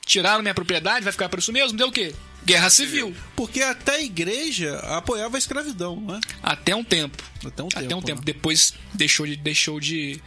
Tiraram 0.07 0.41
minha 0.41 0.55
propriedade, 0.55 1.03
vai 1.03 1.13
ficar 1.13 1.29
por 1.29 1.41
isso 1.41 1.53
mesmo? 1.53 1.77
Deu 1.77 1.89
o 1.89 1.93
quê? 1.93 2.15
Guerra 2.45 2.71
civil. 2.71 3.13
Porque 3.35 3.61
até 3.61 3.97
a 3.97 4.01
igreja 4.03 4.77
apoiava 4.97 5.37
a 5.37 5.39
escravidão, 5.39 6.01
né? 6.01 6.21
Até 6.41 6.77
um 6.77 6.85
tempo. 6.85 7.23
Até 7.45 7.63
um 7.63 7.67
Até 7.67 7.81
tempo. 7.81 7.97
um 7.97 8.03
tempo. 8.03 8.19
né? 8.21 8.25
Depois 8.25 8.73
deixou 8.95 9.27
de. 9.27 9.35
Deixou 9.37 9.81
de, 9.81 10.21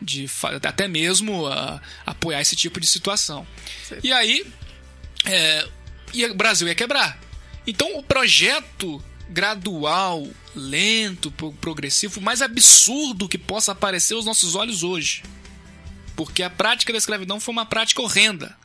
de 0.00 0.26
até 0.62 0.88
mesmo 0.88 1.46
ah, 1.46 1.82
apoiar 2.06 2.40
esse 2.40 2.56
tipo 2.56 2.80
de 2.80 2.86
situação. 2.86 3.46
E 4.02 4.10
aí. 4.10 4.42
é, 5.26 5.66
ia- 6.20 6.32
o 6.32 6.34
Brasil 6.34 6.66
ia 6.68 6.74
quebrar. 6.74 7.18
Então 7.66 7.96
o 7.98 8.02
projeto 8.02 9.02
gradual, 9.28 10.26
lento, 10.54 11.30
pro- 11.32 11.52
progressivo, 11.54 12.20
mais 12.20 12.40
absurdo 12.42 13.28
que 13.28 13.38
possa 13.38 13.72
aparecer 13.72 14.14
aos 14.14 14.24
nossos 14.24 14.54
olhos 14.54 14.82
hoje. 14.82 15.22
Porque 16.14 16.42
a 16.42 16.50
prática 16.50 16.92
da 16.92 16.98
escravidão 16.98 17.38
foi 17.40 17.52
uma 17.52 17.66
prática 17.66 18.00
horrenda. 18.02 18.56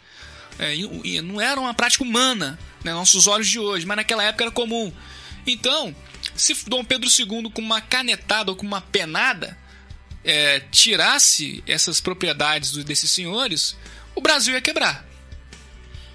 É, 0.59 0.75
e- 0.75 1.01
e 1.15 1.21
não 1.21 1.41
era 1.41 1.59
uma 1.59 1.73
prática 1.73 2.03
humana, 2.03 2.59
né, 2.83 2.93
nossos 2.93 3.25
olhos 3.27 3.47
de 3.47 3.57
hoje, 3.59 3.85
mas 3.85 3.97
naquela 3.97 4.23
época 4.23 4.43
era 4.43 4.51
comum. 4.51 4.93
Então, 5.47 5.95
se 6.35 6.53
Dom 6.69 6.83
Pedro 6.83 7.09
II, 7.09 7.49
com 7.51 7.61
uma 7.61 7.81
canetada 7.81 8.51
ou 8.51 8.55
com 8.55 8.65
uma 8.65 8.81
penada, 8.81 9.57
é, 10.23 10.59
tirasse 10.71 11.63
essas 11.65 11.99
propriedades 11.99 12.71
desses 12.83 13.09
senhores, 13.09 13.75
o 14.13 14.21
Brasil 14.21 14.53
ia 14.53 14.61
quebrar. 14.61 15.03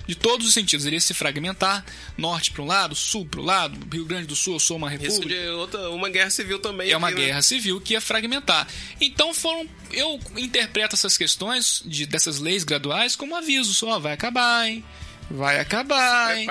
De 0.07 0.15
todos 0.15 0.47
os 0.47 0.55
sentidos. 0.55 0.87
Ele 0.87 0.97
ia 0.97 1.01
se 1.01 1.13
fragmentar, 1.13 1.85
norte 2.17 2.51
para 2.51 2.63
um 2.63 2.67
lado, 2.67 2.95
sul 2.95 3.27
para 3.27 3.41
o 3.41 3.45
lado, 3.45 3.79
Rio 3.93 4.05
Grande 4.05 4.27
do 4.27 4.37
Sul, 4.37 4.55
eu 4.55 4.61
sou 4.61 4.77
uma 4.77 4.89
república. 4.89 5.27
de 5.29 5.49
outra, 5.49 5.91
uma 5.91 6.09
guerra 6.09 6.31
civil 6.31 6.59
também. 6.59 6.91
É 6.91 6.97
uma 6.97 7.09
aqui, 7.09 7.19
né? 7.19 7.27
guerra 7.27 7.43
civil 7.43 7.81
que 7.81 7.95
ia 7.95 8.01
fragmentar. 8.01 8.69
Então 9.01 9.35
foram. 9.35 9.69
Eu 9.93 10.21
interpreto 10.37 10.95
essas 10.95 11.17
questões 11.17 11.83
de, 11.85 12.07
dessas 12.07 12.39
leis 12.39 12.65
graduais 12.65 13.17
como 13.17 13.35
aviso, 13.37 13.75
só 13.75 13.99
vai 13.99 14.13
acabar, 14.13 14.69
hein? 14.69 14.85
Vai 15.31 15.59
acabar, 15.59 16.37
hein? 16.39 16.49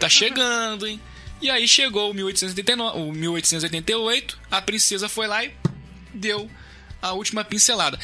Tá 0.00 0.08
chegando, 0.08 0.86
hein? 0.86 1.00
E 1.40 1.48
aí 1.50 1.68
chegou 1.68 2.10
o 2.10 2.14
1889, 2.14 2.98
o 2.98 3.12
1888, 3.12 4.38
a 4.50 4.60
princesa 4.60 5.08
foi 5.08 5.28
lá 5.28 5.44
e 5.44 5.52
deu 6.12 6.50
a 7.00 7.12
última 7.12 7.44
pincelada. 7.44 7.98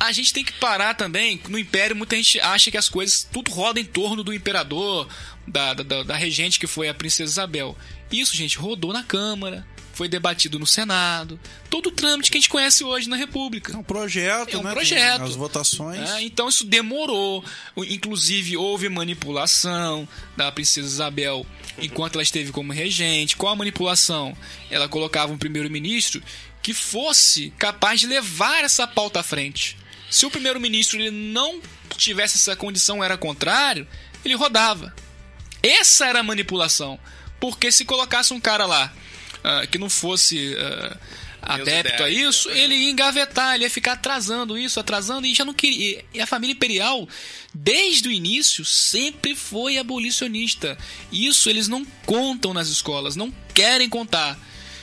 A 0.00 0.12
gente 0.12 0.32
tem 0.32 0.42
que 0.42 0.54
parar 0.54 0.94
também, 0.94 1.38
no 1.48 1.58
Império 1.58 1.94
muita 1.94 2.16
gente 2.16 2.40
acha 2.40 2.70
que 2.70 2.78
as 2.78 2.88
coisas 2.88 3.28
tudo 3.30 3.50
roda 3.50 3.78
em 3.78 3.84
torno 3.84 4.24
do 4.24 4.32
imperador, 4.32 5.06
da, 5.46 5.74
da, 5.74 6.02
da 6.02 6.16
regente 6.16 6.58
que 6.58 6.66
foi 6.66 6.88
a 6.88 6.94
princesa 6.94 7.30
Isabel. 7.30 7.76
Isso, 8.10 8.34
gente, 8.34 8.56
rodou 8.56 8.94
na 8.94 9.04
Câmara, 9.04 9.66
foi 9.92 10.08
debatido 10.08 10.58
no 10.58 10.66
Senado, 10.66 11.38
todo 11.68 11.88
o 11.88 11.92
trâmite 11.92 12.30
que 12.30 12.38
a 12.38 12.40
gente 12.40 12.48
conhece 12.48 12.82
hoje 12.82 13.06
na 13.10 13.16
República. 13.16 13.74
É 13.74 13.76
um 13.76 13.82
projeto, 13.82 14.54
É 14.54 14.58
um 14.58 14.62
né? 14.62 14.72
projeto. 14.72 15.22
As 15.22 15.36
votações. 15.36 16.08
É, 16.12 16.22
então 16.22 16.48
isso 16.48 16.64
demorou. 16.64 17.44
Inclusive, 17.76 18.56
houve 18.56 18.88
manipulação 18.88 20.08
da 20.34 20.50
princesa 20.50 20.88
Isabel 20.88 21.44
enquanto 21.78 22.14
ela 22.14 22.22
esteve 22.22 22.50
como 22.50 22.72
regente. 22.72 23.36
Qual 23.36 23.52
a 23.52 23.56
manipulação? 23.56 24.34
Ela 24.70 24.88
colocava 24.88 25.32
um 25.32 25.38
primeiro-ministro 25.38 26.22
que 26.62 26.72
fosse 26.72 27.52
capaz 27.58 28.00
de 28.00 28.06
levar 28.06 28.64
essa 28.64 28.86
pauta 28.86 29.20
à 29.20 29.22
frente. 29.22 29.76
Se 30.10 30.26
o 30.26 30.30
primeiro-ministro 30.30 30.98
ele 30.98 31.10
não 31.10 31.60
tivesse 31.96 32.36
essa 32.36 32.56
condição, 32.56 33.02
era 33.02 33.16
contrário, 33.16 33.86
ele 34.24 34.34
rodava. 34.34 34.94
Essa 35.62 36.06
era 36.06 36.20
a 36.20 36.24
manipulação. 36.24 36.98
Porque 37.38 37.72
se 37.72 37.84
colocasse 37.84 38.34
um 38.34 38.40
cara 38.40 38.66
lá 38.66 38.92
ah, 39.42 39.66
que 39.66 39.78
não 39.78 39.88
fosse 39.88 40.54
ah, 40.58 40.98
adepto 41.42 42.02
a 42.02 42.10
isso, 42.10 42.50
ele 42.50 42.74
ia 42.74 42.90
engavetar, 42.90 43.54
ele 43.54 43.64
ia 43.64 43.70
ficar 43.70 43.92
atrasando 43.92 44.58
isso, 44.58 44.78
atrasando, 44.78 45.26
e 45.26 45.34
já 45.34 45.44
não 45.44 45.54
queria. 45.54 46.04
E 46.12 46.20
a 46.20 46.26
família 46.26 46.52
imperial, 46.52 47.08
desde 47.54 48.08
o 48.08 48.12
início, 48.12 48.64
sempre 48.64 49.34
foi 49.34 49.78
abolicionista. 49.78 50.76
Isso 51.10 51.48
eles 51.48 51.66
não 51.66 51.84
contam 52.04 52.52
nas 52.52 52.68
escolas, 52.68 53.16
não 53.16 53.32
querem 53.54 53.88
contar. 53.88 54.38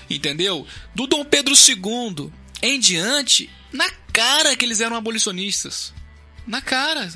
Entendeu? 0.09 0.65
Do 0.95 1.05
Dom 1.05 1.23
Pedro 1.25 1.53
II 1.53 2.31
em 2.61 2.79
diante, 2.79 3.49
na 3.71 3.87
cara 4.17 4.55
que 4.55 4.65
eles 4.65 4.81
eram 4.81 4.95
abolicionistas. 4.95 5.93
Na 6.45 6.61
cara. 6.61 7.11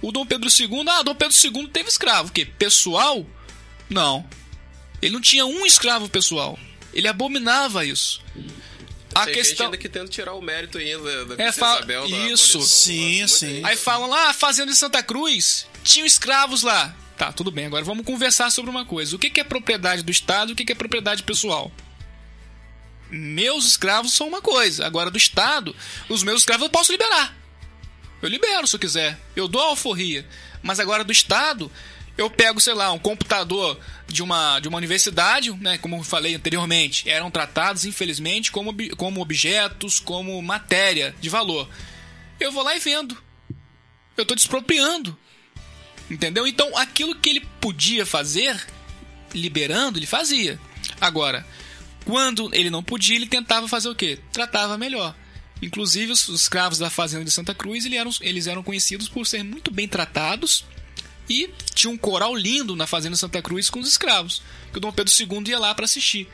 O 0.00 0.12
Dom 0.12 0.24
Pedro 0.24 0.48
II, 0.48 0.84
ah, 0.88 1.02
Dom 1.02 1.14
Pedro 1.14 1.36
II 1.36 1.68
teve 1.68 1.88
escravo. 1.88 2.28
O 2.28 2.32
quê? 2.32 2.44
Pessoal? 2.44 3.26
Não. 3.90 4.24
Ele 5.02 5.12
não 5.14 5.20
tinha 5.20 5.44
um 5.44 5.66
escravo 5.66 6.08
pessoal. 6.08 6.58
Ele 6.92 7.08
abominava 7.08 7.84
isso. 7.84 8.20
A 9.14 9.24
Tem 9.24 9.34
gente 9.34 9.46
questão. 9.46 9.66
ainda 9.66 9.76
que 9.78 9.88
tenta 9.88 10.08
tirar 10.08 10.34
o 10.34 10.40
mérito 10.42 10.78
ainda 10.78 11.24
da 11.36 11.42
É, 11.42 11.50
fa- 11.50 11.76
Isabel. 11.76 12.02
da 12.08 12.16
isso. 12.28 12.56
abolição. 12.58 12.60
Sim, 12.62 13.26
sim. 13.26 13.64
Aí 13.64 13.76
falam 13.76 14.08
lá, 14.08 14.30
a 14.30 14.34
fazenda 14.34 14.70
de 14.70 14.78
Santa 14.78 15.02
Cruz, 15.02 15.66
tinham 15.82 16.06
escravos 16.06 16.62
lá. 16.62 16.94
Tá, 17.16 17.32
tudo 17.32 17.50
bem, 17.50 17.66
agora 17.66 17.84
vamos 17.84 18.04
conversar 18.06 18.50
sobre 18.50 18.70
uma 18.70 18.84
coisa. 18.84 19.16
O 19.16 19.18
que 19.18 19.28
que 19.30 19.40
é 19.40 19.44
propriedade 19.44 20.02
do 20.04 20.12
Estado 20.12 20.50
e 20.50 20.52
o 20.52 20.56
que 20.56 20.64
que 20.64 20.72
é 20.72 20.74
propriedade 20.76 21.24
pessoal? 21.24 21.72
Meus 23.10 23.66
escravos 23.66 24.12
são 24.12 24.28
uma 24.28 24.42
coisa, 24.42 24.86
agora 24.86 25.10
do 25.10 25.16
Estado, 25.16 25.74
os 26.08 26.22
meus 26.22 26.40
escravos 26.40 26.66
eu 26.66 26.70
posso 26.70 26.92
liberar. 26.92 27.36
Eu 28.20 28.28
libero 28.28 28.66
se 28.66 28.76
eu 28.76 28.80
quiser, 28.80 29.18
eu 29.34 29.48
dou 29.48 29.62
a 29.62 29.66
alforria. 29.66 30.26
Mas 30.62 30.80
agora 30.80 31.04
do 31.04 31.12
Estado, 31.12 31.70
eu 32.16 32.28
pego, 32.28 32.60
sei 32.60 32.74
lá, 32.74 32.92
um 32.92 32.98
computador 32.98 33.78
de 34.08 34.22
uma, 34.22 34.58
de 34.58 34.66
uma 34.66 34.76
universidade, 34.76 35.52
né, 35.52 35.78
como 35.78 35.96
eu 35.96 36.02
falei 36.02 36.34
anteriormente, 36.34 37.08
eram 37.08 37.30
tratados, 37.30 37.84
infelizmente, 37.84 38.50
como, 38.50 38.74
como 38.96 39.20
objetos, 39.20 40.00
como 40.00 40.42
matéria 40.42 41.14
de 41.20 41.28
valor. 41.28 41.68
Eu 42.40 42.50
vou 42.50 42.64
lá 42.64 42.76
e 42.76 42.80
vendo. 42.80 43.16
Eu 44.16 44.26
tô 44.26 44.34
despropriando. 44.34 45.16
Entendeu? 46.10 46.46
Então, 46.46 46.76
aquilo 46.76 47.14
que 47.14 47.28
ele 47.28 47.46
podia 47.60 48.04
fazer, 48.04 48.66
liberando, 49.32 49.98
ele 49.98 50.06
fazia. 50.06 50.58
Agora, 51.00 51.46
quando 52.08 52.48
ele 52.54 52.70
não 52.70 52.82
podia, 52.82 53.16
ele 53.16 53.26
tentava 53.26 53.68
fazer 53.68 53.86
o 53.90 53.94
quê? 53.94 54.18
Tratava 54.32 54.78
melhor. 54.78 55.14
Inclusive, 55.60 56.10
os 56.10 56.26
os 56.26 56.40
escravos 56.40 56.78
da 56.78 56.88
fazenda 56.88 57.22
de 57.22 57.30
Santa 57.30 57.52
Cruz, 57.54 57.84
ele 57.84 57.96
eram- 57.96 58.10
eles 58.22 58.46
eram 58.46 58.62
conhecidos 58.62 59.10
por 59.10 59.26
serem 59.26 59.44
muito 59.44 59.70
bem 59.70 59.86
tratados 59.86 60.64
e 61.28 61.50
tinha 61.74 61.90
um 61.92 61.98
coral 61.98 62.34
lindo 62.34 62.74
na 62.74 62.86
fazenda 62.86 63.12
de 63.12 63.20
Santa 63.20 63.42
Cruz 63.42 63.68
com 63.68 63.78
os 63.78 63.86
escravos, 63.86 64.40
que 64.72 64.78
o 64.78 64.80
Dom 64.80 64.90
Pedro 64.90 65.12
II 65.12 65.50
ia 65.50 65.58
lá 65.58 65.74
para 65.74 65.84
assistir. 65.84 66.26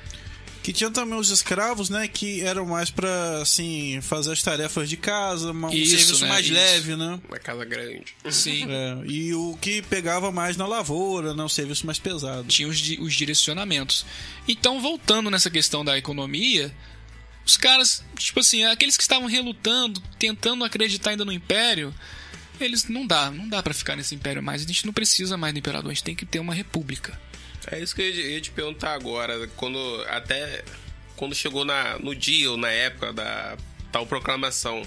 Que 0.65 0.73
tinha 0.73 0.91
também 0.91 1.19
os 1.19 1.29
escravos, 1.29 1.91
né? 1.91 2.09
Que 2.09 2.41
eram 2.41 2.65
mais 2.65 2.89
pra, 2.91 3.43
assim, 3.43 4.01
fazer 4.01 4.33
as 4.33 4.43
tarefas 4.43 4.89
de 4.89 4.97
casa, 4.97 5.51
uma- 5.53 5.69
um 5.69 5.73
Isso, 5.75 5.91
serviço 5.99 6.23
né, 6.23 6.29
mais 6.31 6.47
isso. 6.47 6.55
leve, 6.55 6.97
né? 6.97 7.21
Uma 7.29 7.39
casa 7.39 7.65
grande. 7.67 8.03
Sim. 8.31 8.67
É, 8.71 8.99
e 9.07 9.35
o 9.35 9.59
que 9.61 9.83
pegava 9.83 10.33
mais 10.33 10.57
na 10.57 10.67
lavoura, 10.67 11.35
né? 11.35 11.45
Um 11.45 11.49
serviço 11.51 11.85
mais 11.85 11.99
pesado. 11.99 12.49
tinha 12.49 12.67
os, 12.67 12.79
di- 12.79 12.99
os 12.99 13.13
direcionamentos. 13.15 14.07
Então, 14.49 14.81
voltando 14.81 15.31
nessa 15.31 15.51
questão 15.51 15.85
da 15.85 15.99
economia, 15.99 16.75
os 17.47 17.59
caras, 17.59 18.03
tipo 18.17 18.41
assim, 18.41 18.65
aqueles 18.65 18.97
que 18.97 19.03
estavam 19.03 19.29
relutando, 19.29 20.01
tentando 20.19 20.65
acreditar 20.65 21.11
ainda 21.11 21.27
no 21.27 21.33
império, 21.33 21.95
eles 22.59 22.89
não 22.89 23.07
dá, 23.07 23.31
não 23.31 23.47
dá 23.47 23.63
pra 23.63 23.75
ficar 23.75 23.97
nesse 23.97 24.15
império 24.15 24.43
mais. 24.43 24.63
A 24.63 24.67
gente 24.67 24.87
não 24.87 24.95
precisa 24.95 25.37
mais 25.37 25.53
do 25.53 25.59
imperador, 25.59 25.91
a 25.91 25.95
gente 25.95 26.05
tem 26.05 26.15
que 26.17 26.25
ter 26.25 26.39
uma 26.39 26.55
república. 26.55 27.21
É 27.71 27.81
isso 27.81 27.95
que 27.95 28.03
eu 28.03 28.11
ia 28.11 28.41
te 28.41 28.51
perguntar 28.51 28.95
agora. 28.95 29.47
Quando 29.57 29.79
até 30.09 30.65
quando 31.17 31.35
chegou 31.35 31.65
na, 31.65 31.99
no 31.99 32.15
dia 32.15 32.51
ou 32.51 32.57
na 32.57 32.69
época 32.71 33.13
da 33.13 33.57
tal 33.93 34.05
proclamação, 34.07 34.83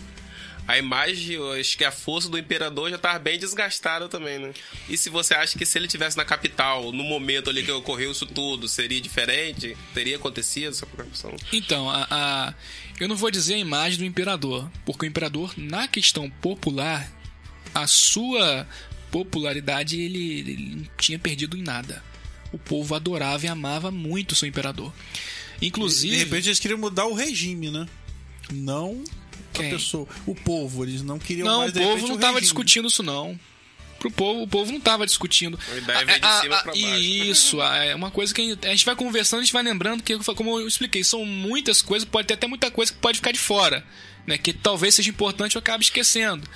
a 0.68 0.78
imagem, 0.78 1.38
acho 1.58 1.78
que 1.78 1.86
a 1.86 1.92
força 1.92 2.28
do 2.28 2.38
imperador 2.38 2.90
já 2.90 2.98
estava 2.98 3.18
bem 3.18 3.40
desgastada 3.40 4.10
também, 4.10 4.38
né? 4.38 4.52
E 4.90 4.98
se 4.98 5.10
você 5.10 5.34
acha 5.34 5.58
que 5.58 5.66
se 5.66 5.78
ele 5.78 5.88
tivesse 5.88 6.18
na 6.18 6.26
capital, 6.26 6.92
no 6.92 7.04
momento 7.04 7.50
ali 7.50 7.64
que 7.64 7.72
ocorreu 7.72 8.12
isso 8.12 8.26
tudo, 8.26 8.68
seria 8.68 9.00
diferente? 9.00 9.78
Teria 9.94 10.18
acontecido 10.18 10.68
essa 10.72 10.86
proclamação? 10.86 11.34
Então, 11.54 11.90
a, 11.90 12.06
a- 12.12 12.54
eu 13.00 13.08
não 13.08 13.16
vou 13.16 13.32
dizer 13.32 13.54
a 13.54 13.58
imagem 13.60 14.00
do 14.00 14.04
imperador, 14.06 14.70
porque 14.86 15.06
o 15.06 15.08
imperador, 15.08 15.54
na 15.56 15.88
questão 15.88 16.30
popular, 16.30 17.10
a 17.74 17.88
sua 17.88 18.68
popularidade 19.10 19.98
ele, 20.00 20.40
ele 20.40 20.76
não 20.76 20.86
tinha 20.98 21.18
perdido 21.18 21.56
em 21.58 21.62
nada. 21.64 22.04
O 22.54 22.58
povo 22.58 22.96
adorava 22.96 23.46
e 23.46 23.50
amava 23.50 23.92
muito 23.92 24.32
o 24.32 24.36
seu 24.36 24.48
imperador. 24.48 24.94
Inclusive. 25.62 26.16
De 26.16 26.24
repente 26.24 26.48
eles 26.48 26.60
queriam 26.60 26.80
mudar 26.80 27.06
o 27.06 27.14
regime, 27.14 27.70
né? 27.72 27.88
Não 28.52 29.04
a 29.54 29.58
Quem? 29.58 29.70
pessoa. 29.72 30.08
O 30.26 30.34
povo, 30.36 30.84
eles 30.84 31.02
não 31.02 31.18
queriam 31.20 31.48
Não, 31.48 31.60
mais 31.60 31.72
o 31.72 31.74
povo 31.76 31.88
repente, 31.90 32.08
não 32.08 32.16
o 32.16 32.16
estava 32.20 32.40
discutindo 32.42 32.88
isso, 32.88 33.04
não. 33.04 33.38
Pro 34.00 34.12
povo, 34.12 34.44
o 34.44 34.48
povo 34.48 34.72
não 34.72 34.78
estava 34.78 35.06
discutindo. 35.08 35.58
A 35.72 35.76
ideia 35.78 36.06
veio 36.06 36.20
de 36.22 36.42
cima 36.42 36.58
pra 36.62 36.72
baixo. 36.72 36.78
Isso, 36.78 37.60
a- 37.62 37.84
é 37.84 37.96
uma 37.96 38.12
coisa 38.12 38.32
que 38.34 38.56
a 38.62 38.68
gente 38.70 38.86
vai 38.86 38.96
conversando, 38.96 39.40
a 39.40 39.44
gente 39.44 39.52
vai 39.54 39.64
lembrando 39.64 40.04
que, 40.04 40.16
como 40.36 40.60
eu 40.60 40.68
expliquei, 40.68 41.04
são 41.04 41.26
muitas 41.26 41.82
coisas, 41.82 42.08
pode 42.08 42.28
ter 42.28 42.36
até 42.36 42.46
muita 42.46 42.70
coisa 42.70 42.94
que 42.94 43.00
pode 43.00 43.18
ficar 43.18 43.32
de 43.32 43.40
fora, 43.40 43.84
né? 44.28 44.38
Que 44.38 44.54
talvez 44.54 44.94
seja 44.94 45.10
importante 45.10 45.56
eu 45.56 45.60
acabe 45.60 45.84
esquecendo. 45.84 46.48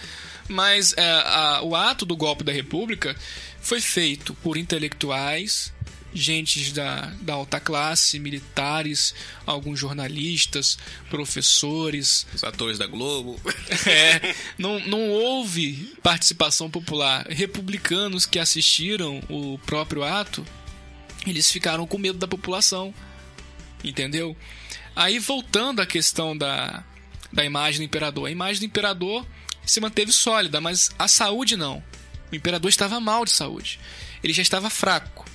Mas 0.48 0.94
é, 0.96 1.02
a- 1.04 1.62
o 1.64 1.76
ato 1.76 2.06
do 2.06 2.16
golpe 2.16 2.44
da 2.44 2.52
República 2.52 3.16
foi 3.60 3.82
feito 3.82 4.36
por 4.36 4.56
intelectuais, 4.56 5.74
gentes 6.14 6.72
da, 6.72 7.14
da 7.22 7.34
alta 7.34 7.60
classe, 7.60 8.20
militares, 8.20 9.14
alguns 9.46 9.80
jornalistas, 9.80 10.78
professores, 11.10 12.26
Os 12.34 12.44
atores 12.44 12.78
da 12.78 12.88
Globo. 12.88 13.40
é, 13.88 14.36
não, 14.58 14.80
não 14.82 15.10
houve 15.10 15.94
participação 16.04 16.70
popular. 16.70 17.26
Republicanos 17.28 18.26
que 18.26 18.40
assistiram 18.40 19.22
o 19.30 19.58
próprio 19.60 20.04
ato, 20.04 20.46
eles 21.26 21.52
ficaram 21.52 21.88
com 21.88 21.98
medo 21.98 22.18
da 22.18 22.28
população. 22.28 22.94
Entendeu? 23.84 24.36
Aí 24.96 25.18
voltando 25.18 25.82
à 25.82 25.86
questão 25.86 26.38
da, 26.38 26.84
da 27.32 27.44
imagem 27.46 27.80
do 27.80 27.86
imperador. 27.86 28.28
A 28.28 28.32
imagem 28.32 28.60
do 28.60 28.66
imperador 28.66 29.26
se 29.66 29.80
manteve 29.80 30.12
sólida, 30.12 30.60
mas 30.60 30.92
a 31.00 31.08
saúde 31.08 31.56
não. 31.56 31.84
O 32.32 32.36
imperador 32.36 32.70
estava 32.70 33.00
mal 33.00 33.26
de 33.26 33.32
saúde. 33.32 33.80
Ele 34.24 34.34
já 34.34 34.42
estava 34.42 34.70
fraco. 34.70 35.26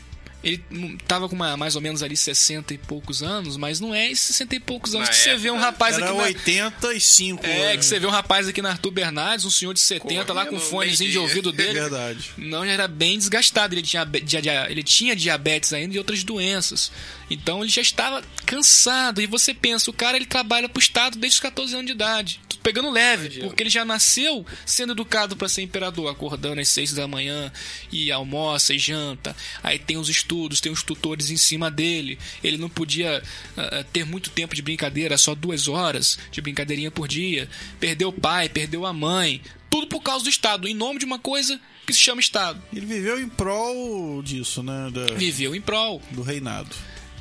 Ele 0.44 0.62
estava 1.01 1.29
com 1.29 1.35
uma- 1.35 1.57
mais 1.57 1.75
ou 1.75 1.83
menos 1.83 2.03
ali 2.03 2.16
60 2.16 2.72
e 2.72 2.79
poucos 2.79 3.22
anos, 3.22 3.57
mas 3.57 3.81
não 3.81 3.92
é 3.94 4.11
esses 4.11 4.27
60 4.27 4.55
e 4.55 4.61
poucos 4.61 4.94
anos 4.94 5.09
Na 5.09 5.14
que 5.14 5.20
você 5.20 5.37
vê 5.37 5.51
um 5.51 5.55
época, 5.55 5.66
rapaz 5.70 5.96
Era 5.96 6.05
aqui 6.07 6.14
na, 6.16 6.22
85. 6.22 7.44
é, 7.46 7.59
né? 7.72 7.77
que 7.77 7.85
você 7.85 7.99
vê 7.99 8.07
um 8.07 8.11
rapaz 8.11 8.46
aqui 8.46 8.62
na 8.62 8.70
Arthur 8.70 8.90
Bernardes, 8.92 9.44
um 9.44 9.51
senhor 9.51 9.72
de 9.75 9.81
70 9.81 10.33
lá 10.33 10.46
com 10.46 10.61
fonezinho 10.61 11.11
de 11.11 11.18
ouvido 11.18 11.51
dele. 11.51 11.81
Verdade. 11.81 12.31
Não, 12.37 12.64
já 12.64 12.72
era 12.72 12.87
bem 12.87 13.18
desgastado. 13.18 13.75
Ele 13.75 13.83
tinha, 13.83 14.05
dia- 14.05 14.40
dia- 14.42 14.70
ele 14.70 14.83
tinha 14.83 15.16
diabetes 15.16 15.72
ainda 15.72 15.94
e 15.94 15.99
outras 15.99 16.22
doenças. 16.22 16.92
Então 17.29 17.62
ele 17.62 17.70
já 17.72 17.83
estava 17.83 18.22
cansado. 18.44 19.20
E 19.20 19.27
você 19.27 19.53
pensa, 19.53 19.90
o 19.90 19.94
cara 19.94 20.16
ele 20.16 20.27
trabalha 20.27 20.68
pro 20.68 20.81
Estado 20.81 21.18
desde 21.18 21.37
os 21.37 21.40
14 21.40 21.75
anos 21.75 21.87
de 21.87 21.92
idade. 21.92 22.40
Pegando 22.66 22.90
leve, 22.90 23.38
porque 23.44 23.62
ele 23.62 23.70
já 23.70 23.85
nasceu 23.85 24.44
sendo 24.64 24.92
educado 24.92 25.37
para 25.37 25.48
ser 25.48 25.62
imperador, 25.62 26.11
acordando 26.11 26.61
às 26.61 26.68
seis 26.68 26.92
da 26.92 27.07
manhã 27.07 27.52
e 27.92 28.11
almoça 28.11 28.74
e 28.74 28.79
janta. 28.79 29.37
Aí 29.62 29.79
tem 29.79 29.96
os 29.96 30.09
estudos, 30.09 30.61
tem 30.61 30.72
os 30.72 30.83
tutores 30.83 31.31
em 31.31 31.37
cima 31.37 31.70
dele. 31.70 32.18
Ele 32.42 32.57
não 32.59 32.68
podia 32.68 33.22
ah, 33.57 33.85
ter 33.92 34.05
muito 34.05 34.31
tempo 34.31 34.52
de 34.52 34.62
brincadeira, 34.62 35.16
só 35.16 35.33
duas 35.33 35.68
horas 35.68 36.18
de 36.33 36.40
brincadeirinha 36.40 36.90
por 36.90 37.07
dia. 37.07 37.48
Perdeu 37.79 38.09
o 38.09 38.12
pai, 38.12 38.48
perdeu 38.48 38.85
a 38.85 38.92
mãe, 38.92 39.40
tudo 39.70 39.87
por 39.87 40.02
causa 40.02 40.24
do 40.24 40.31
Estado, 40.31 40.66
em 40.66 40.74
nome 40.74 40.98
de 40.98 41.05
uma 41.05 41.20
coisa 41.20 41.61
que 41.87 41.92
se 41.92 42.00
chama 42.00 42.20
Estado. 42.20 42.61
Ele 42.74 42.85
viveu 42.85 43.20
em 43.20 43.29
prol 43.29 44.20
disso, 44.24 44.61
né? 44.64 44.90
da- 44.92 45.14
Viveu 45.14 45.55
em 45.55 45.61
prol. 45.61 46.02
do 46.11 46.22
reinado. 46.22 46.74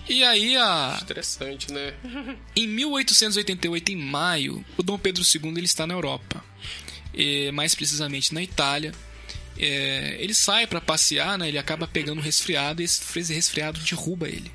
E 0.08 0.24
aí 0.24 0.56
a 0.56 1.00
Interessante, 1.02 1.72
né? 1.72 1.94
Em 2.56 2.68
1888, 2.68 3.92
em 3.92 3.96
maio, 3.96 4.64
o 4.78 4.84
Dom 4.84 4.98
Pedro 4.98 5.24
II 5.24 5.52
ele 5.58 5.66
está 5.66 5.88
na 5.88 5.94
Europa, 5.94 6.44
Eh, 7.14 7.52
mais 7.52 7.74
precisamente 7.74 8.34
na 8.34 8.44
Itália. 8.44 8.94
Eh, 9.58 10.18
ele 10.20 10.34
sai 10.34 10.68
para 10.68 10.82
passear, 10.82 11.38
né? 11.38 11.48
ele 11.48 11.58
acaba 11.58 11.88
pegando 11.88 12.20
um 12.20 12.22
resfriado 12.22 12.82
e 12.82 12.86
esse 12.86 13.34
resfriado 13.34 13.80
derruba 13.80 14.28
ele. 14.28 14.52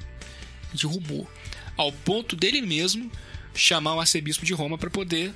Derrubou. 0.74 1.28
Ao 1.76 1.90
ponto 1.90 2.36
dele 2.36 2.61
mesmo 2.61 3.11
chamar 3.55 3.94
o 3.94 4.01
arcebispo 4.01 4.44
de 4.44 4.53
Roma 4.53 4.76
para 4.76 4.90
poder 4.90 5.32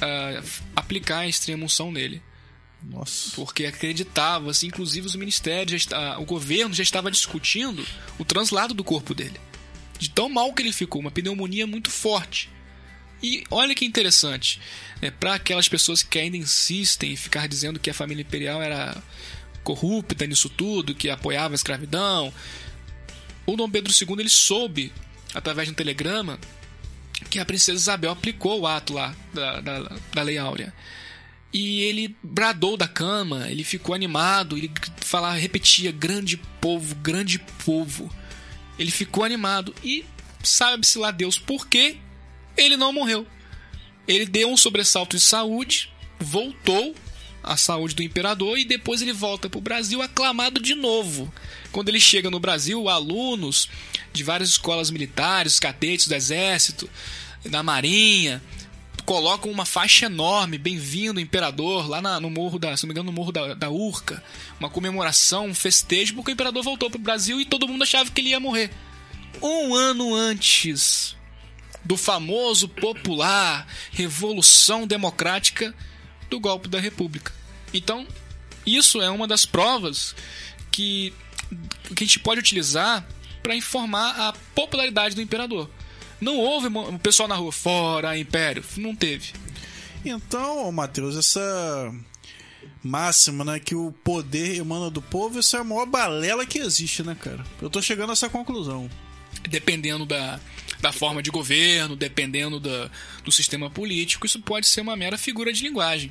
ah, 0.00 0.42
aplicar 0.76 1.18
a 1.18 1.28
extrema 1.28 1.64
unção 1.64 1.90
nele 1.90 2.22
Nossa. 2.90 3.32
porque 3.34 3.66
acreditava, 3.66 4.50
assim, 4.50 4.66
inclusive 4.66 5.06
os 5.06 5.16
ministérios, 5.16 5.82
está, 5.82 6.18
o 6.18 6.24
governo 6.24 6.74
já 6.74 6.82
estava 6.82 7.10
discutindo 7.10 7.84
o 8.18 8.24
translado 8.24 8.74
do 8.74 8.84
corpo 8.84 9.14
dele. 9.14 9.40
De 9.98 10.10
tão 10.10 10.28
mal 10.28 10.52
que 10.52 10.62
ele 10.62 10.72
ficou, 10.72 11.00
uma 11.00 11.10
pneumonia 11.10 11.66
muito 11.66 11.90
forte. 11.90 12.50
E 13.22 13.44
olha 13.50 13.74
que 13.74 13.86
interessante, 13.86 14.60
né, 15.00 15.10
para 15.10 15.34
aquelas 15.34 15.68
pessoas 15.68 16.02
que 16.02 16.18
ainda 16.18 16.36
insistem 16.36 17.12
em 17.12 17.16
ficar 17.16 17.48
dizendo 17.48 17.80
que 17.80 17.88
a 17.88 17.94
família 17.94 18.22
imperial 18.22 18.62
era 18.62 19.02
corrupta 19.62 20.26
nisso 20.26 20.50
tudo, 20.50 20.94
que 20.94 21.08
apoiava 21.08 21.54
a 21.54 21.56
escravidão, 21.56 22.32
o 23.46 23.56
Dom 23.56 23.70
Pedro 23.70 23.92
II 23.92 24.20
ele 24.20 24.28
soube, 24.28 24.92
através 25.34 25.66
de 25.66 25.72
um 25.72 25.74
telegrama, 25.74 26.38
que 27.30 27.38
a 27.38 27.44
princesa 27.44 27.78
Isabel 27.78 28.10
aplicou 28.10 28.60
o 28.60 28.66
ato 28.66 28.92
lá 28.92 29.14
da, 29.32 29.60
da, 29.60 29.96
da 30.12 30.22
Lei 30.22 30.38
Áurea. 30.38 30.72
E 31.54 31.82
ele 31.82 32.16
bradou 32.20 32.76
da 32.76 32.88
cama, 32.88 33.48
ele 33.48 33.62
ficou 33.62 33.94
animado, 33.94 34.58
ele 34.58 34.72
falava, 34.96 35.36
repetia: 35.36 35.92
grande 35.92 36.36
povo, 36.60 36.96
grande 36.96 37.38
povo. 37.64 38.12
Ele 38.76 38.90
ficou 38.90 39.22
animado 39.22 39.72
e 39.84 40.04
sabe-se 40.42 40.98
lá 40.98 41.12
Deus 41.12 41.38
por 41.38 41.68
que 41.68 41.98
ele 42.56 42.76
não 42.76 42.92
morreu. 42.92 43.24
Ele 44.08 44.26
deu 44.26 44.50
um 44.50 44.56
sobressalto 44.56 45.16
de 45.16 45.22
saúde, 45.22 45.92
voltou 46.18 46.92
à 47.40 47.56
saúde 47.56 47.94
do 47.94 48.02
imperador 48.02 48.58
e 48.58 48.64
depois 48.64 49.00
ele 49.00 49.12
volta 49.12 49.48
para 49.48 49.58
o 49.58 49.62
Brasil 49.62 50.02
aclamado 50.02 50.60
de 50.60 50.74
novo. 50.74 51.32
Quando 51.70 51.88
ele 51.88 52.00
chega 52.00 52.30
no 52.30 52.40
Brasil, 52.40 52.88
alunos 52.88 53.68
de 54.12 54.24
várias 54.24 54.50
escolas 54.50 54.90
militares, 54.90 55.60
cadetes 55.60 56.08
do 56.08 56.14
exército, 56.16 56.90
da 57.44 57.62
marinha, 57.62 58.42
colocam 59.04 59.50
uma 59.50 59.66
faixa 59.66 60.06
enorme, 60.06 60.56
bem-vindo 60.56 61.20
imperador, 61.20 61.88
lá 61.88 62.00
na- 62.00 62.18
no 62.20 62.30
morro 62.30 62.58
da, 62.58 62.76
se 62.76 62.84
não 62.84 62.88
me 62.88 62.92
engano, 62.92 63.10
no 63.10 63.16
morro 63.16 63.30
da, 63.32 63.54
da 63.54 63.70
Urca, 63.70 64.22
uma 64.58 64.70
comemoração, 64.70 65.46
um 65.46 65.54
festejo, 65.54 66.14
porque 66.14 66.30
o 66.30 66.34
imperador 66.34 66.62
voltou 66.62 66.90
pro 66.90 66.98
Brasil 66.98 67.40
e 67.40 67.44
todo 67.44 67.68
mundo 67.68 67.82
achava 67.82 68.10
que 68.10 68.20
ele 68.20 68.30
ia 68.30 68.40
morrer. 68.40 68.70
Um 69.42 69.74
ano 69.74 70.14
antes 70.14 71.16
do 71.84 71.96
famoso 71.96 72.66
popular 72.68 73.66
Revolução 73.90 74.86
Democrática 74.86 75.74
do 76.30 76.40
golpe 76.40 76.68
da 76.68 76.80
República. 76.80 77.32
Então, 77.74 78.06
isso 78.64 79.02
é 79.02 79.10
uma 79.10 79.28
das 79.28 79.44
provas 79.44 80.14
que, 80.70 81.12
que 81.94 82.04
a 82.04 82.06
gente 82.06 82.18
pode 82.20 82.40
utilizar 82.40 83.06
para 83.42 83.54
informar 83.54 84.18
a 84.18 84.32
popularidade 84.54 85.14
do 85.14 85.20
imperador. 85.20 85.68
Não 86.24 86.38
houve 86.38 86.68
o 86.68 86.98
pessoal 86.98 87.28
na 87.28 87.34
rua, 87.34 87.52
fora 87.52 88.16
império. 88.16 88.64
Não 88.78 88.96
teve. 88.96 89.34
Então, 90.02 90.72
Matheus, 90.72 91.16
essa 91.16 91.94
máxima, 92.82 93.44
né, 93.44 93.60
que 93.60 93.74
o 93.74 93.92
poder 94.02 94.56
emana 94.56 94.90
do 94.90 95.02
povo, 95.02 95.38
isso 95.38 95.54
é 95.54 95.60
a 95.60 95.64
maior 95.64 95.84
balela 95.84 96.46
que 96.46 96.58
existe, 96.58 97.02
né, 97.02 97.14
cara? 97.14 97.44
Eu 97.60 97.68
tô 97.68 97.82
chegando 97.82 98.08
a 98.08 98.12
essa 98.14 98.30
conclusão. 98.30 98.88
Dependendo 99.50 100.06
da, 100.06 100.40
da 100.80 100.92
forma 100.92 101.22
de 101.22 101.30
governo, 101.30 101.94
dependendo 101.94 102.58
da, 102.58 102.90
do 103.22 103.30
sistema 103.30 103.68
político, 103.68 104.24
isso 104.24 104.40
pode 104.40 104.66
ser 104.66 104.80
uma 104.80 104.96
mera 104.96 105.18
figura 105.18 105.52
de 105.52 105.62
linguagem. 105.62 106.10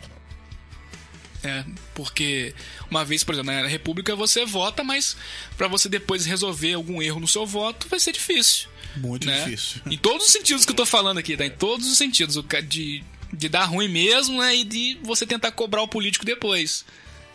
É, 1.44 1.66
porque 1.96 2.54
uma 2.90 3.04
vez, 3.04 3.24
por 3.24 3.34
exemplo, 3.34 3.52
na 3.52 3.68
República 3.68 4.16
você 4.16 4.46
vota, 4.46 4.84
mas 4.84 5.18
para 5.58 5.68
você 5.68 5.90
depois 5.90 6.24
resolver 6.24 6.74
algum 6.74 7.02
erro 7.02 7.20
no 7.20 7.28
seu 7.28 7.48
voto 7.48 7.88
vai 7.90 8.00
ser 8.00 8.12
difícil. 8.12 8.70
Muito 8.98 9.28
né? 9.28 9.44
difícil. 9.44 9.82
Em 9.90 9.98
todos 9.98 10.28
os 10.28 10.32
sentidos 10.32 10.66
que 10.66 10.72
eu 10.72 10.76
tô 10.76 10.86
falando 10.86 11.18
aqui, 11.18 11.36
tá? 11.36 11.46
Em 11.46 11.50
todos 11.50 11.88
os 11.88 11.98
sentidos. 11.98 12.38
De, 12.68 13.04
de 13.32 13.50
dar 13.50 13.66
ruim 13.66 13.88
mesmo, 13.88 14.40
né? 14.40 14.56
E 14.56 14.64
de 14.64 14.98
você 15.04 15.26
tentar 15.26 15.52
cobrar 15.52 15.82
o 15.82 15.88
político 15.88 16.26
depois. 16.26 16.86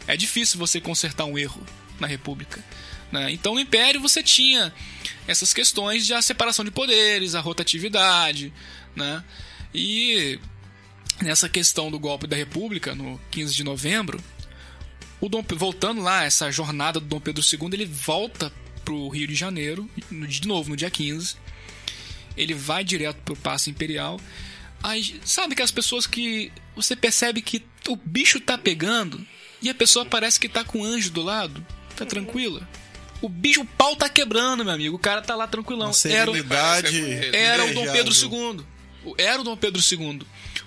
É 0.07 0.17
difícil 0.17 0.59
você 0.59 0.81
consertar 0.81 1.25
um 1.25 1.39
erro 1.39 1.65
na 2.01 2.07
República. 2.07 2.65
né? 3.11 3.31
Então 3.31 3.55
no 3.55 3.61
Império 3.61 4.01
você 4.01 4.23
tinha 4.23 4.73
essas 5.27 5.53
questões 5.53 6.07
de 6.07 6.15
a 6.15 6.23
separação 6.23 6.65
de 6.65 6.71
poderes, 6.71 7.35
a 7.35 7.41
rotatividade, 7.41 8.53
né? 8.95 9.23
E 9.75 10.39
nessa 11.21 11.49
questão 11.49 11.91
do 11.91 11.99
golpe 11.99 12.27
da 12.27 12.37
República, 12.37 12.95
no 12.95 13.21
15 13.31 13.55
de 13.55 13.65
novembro, 13.65 14.23
o 15.21 15.29
Dom, 15.29 15.45
voltando 15.57 16.01
lá, 16.01 16.25
essa 16.25 16.51
jornada 16.51 17.01
do 17.01 17.07
Dom 17.07 17.21
Pedro 17.21 17.43
II, 17.43 17.69
ele 17.73 17.85
volta 17.85 18.53
pro 18.85 19.09
Rio 19.09 19.27
de 19.27 19.35
Janeiro, 19.35 19.89
de 20.11 20.47
novo, 20.47 20.71
no 20.71 20.77
dia 20.77 20.91
15. 20.91 21.37
Ele 22.39 22.55
vai 22.55 22.83
direto 22.85 23.17
pro 23.25 23.37
Paço 23.37 23.69
Imperial. 23.71 24.21
Aí, 24.83 25.21
sabe 25.25 25.53
aquelas 25.55 25.71
pessoas 25.73 26.07
que 26.07 26.53
você 26.77 26.95
percebe 26.95 27.43
que 27.43 27.65
o 27.89 27.97
bicho 27.97 28.39
tá 28.41 28.57
pegando 28.57 29.27
e 29.61 29.69
a 29.69 29.75
pessoa 29.75 30.07
parece 30.07 30.39
que 30.39 30.49
tá 30.49 30.63
com 30.63 30.81
um 30.81 30.85
anjo 30.85 31.11
do 31.11 31.23
lado? 31.23 31.67
Tá 31.97 32.07
tranquila? 32.07 32.67
O 33.21 33.29
bicho, 33.29 33.63
o 33.63 33.67
pau 33.67 33.97
tá 33.97 34.09
quebrando, 34.09 34.65
meu 34.65 34.73
amigo. 34.73 34.95
O 34.95 34.99
cara 34.99 35.21
tá 35.21 35.35
lá 35.35 35.49
tranquilão. 35.49 35.93
Era. 36.15 36.31
Parece- 36.45 37.37
era 37.37 37.65
o 37.65 37.75
Dom 37.75 37.93
Pedro. 37.93 38.15
II. 38.15 38.65
O- 39.05 39.15
Era 39.19 39.41
o 39.41 39.45
Dom 39.45 39.57
Pedro 39.57 39.83
II. 39.83 40.23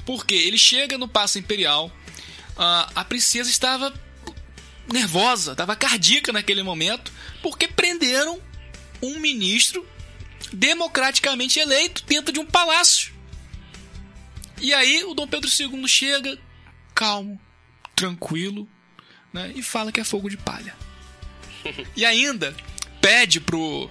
Porque 0.06 0.34
ele 0.36 0.58
chega 0.58 0.98
no 0.98 1.08
Paço 1.08 1.40
Imperial, 1.40 1.90
a, 2.58 2.90
a 2.96 3.06
princesa 3.06 3.50
estava 3.50 3.94
nervosa, 4.92 5.52
estava 5.54 5.76
cardíaca 5.76 6.32
naquele 6.34 6.64
momento, 6.64 7.12
porque 7.42 7.68
prenderam 7.68 8.40
um 9.02 9.20
ministro 9.20 9.86
democraticamente 10.52 11.60
eleito 11.60 12.04
dentro 12.06 12.34
de 12.34 12.40
um 12.40 12.46
palácio. 12.46 13.14
E 14.60 14.74
aí 14.74 15.04
o 15.04 15.14
Dom 15.14 15.28
Pedro 15.28 15.50
II 15.50 15.88
chega 15.88 16.38
calmo, 16.94 17.40
tranquilo, 17.96 18.70
né, 19.34 19.52
e 19.56 19.64
fala 19.64 19.92
que 19.92 20.00
é 20.00 20.04
fogo 20.04 20.30
de 20.30 20.38
palha. 20.38 20.76
E 21.96 22.04
ainda 22.04 22.56
pede 23.00 23.40
pro 23.40 23.90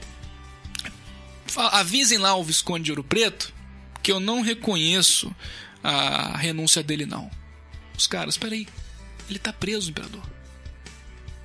avisem 1.57 2.19
lá 2.19 2.35
o 2.35 2.45
Visconde 2.45 2.85
de 2.85 2.91
Ouro 2.93 3.05
Preto 3.05 3.53
que 4.03 4.11
eu 4.11 4.21
não 4.21 4.41
reconheço 4.41 5.35
a 5.83 6.37
renúncia 6.37 6.83
dele, 6.83 7.07
não. 7.07 7.31
Os 7.97 8.07
caras, 8.07 8.37
peraí, 8.37 8.67
ele 9.29 9.39
tá 9.39 9.53
preso, 9.53 9.91
imperador. 9.91 10.23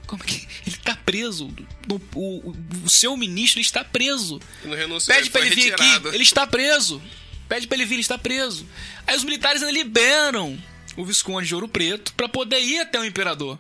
Como 0.06 0.24
é 0.24 0.26
que. 0.28 0.48
Ele 0.66 0.78
tá 0.78 0.96
preso. 0.96 1.48
O, 1.90 1.96
o- 2.20 2.56
o 2.84 2.90
seu 2.90 3.16
ministro 3.18 3.60
está 3.62 3.84
preso. 3.84 4.40
Renunciou, 4.64 5.16
Pede 5.16 5.30
pra 5.30 5.42
ele 5.46 5.56
vir 5.56 5.70
retirado. 5.72 6.08
aqui, 6.10 6.16
ele 6.18 6.24
está 6.24 6.46
preso. 6.48 7.02
Pede 7.48 7.68
pra 7.68 7.76
ele 7.78 7.86
vir, 7.86 7.96
ele 7.96 8.02
está 8.02 8.18
preso. 8.18 8.66
Aí 9.06 9.16
os 9.16 9.24
militares 9.24 9.62
ainda 9.62 9.72
liberam 9.74 10.58
o 10.98 11.06
Visconde 11.06 11.48
de 11.48 11.54
Ouro 11.56 11.68
Preto 11.68 12.14
pra 12.14 12.28
poder 12.30 12.60
ir 12.60 12.80
até 12.80 13.00
o 13.00 13.06
imperador. 13.06 13.60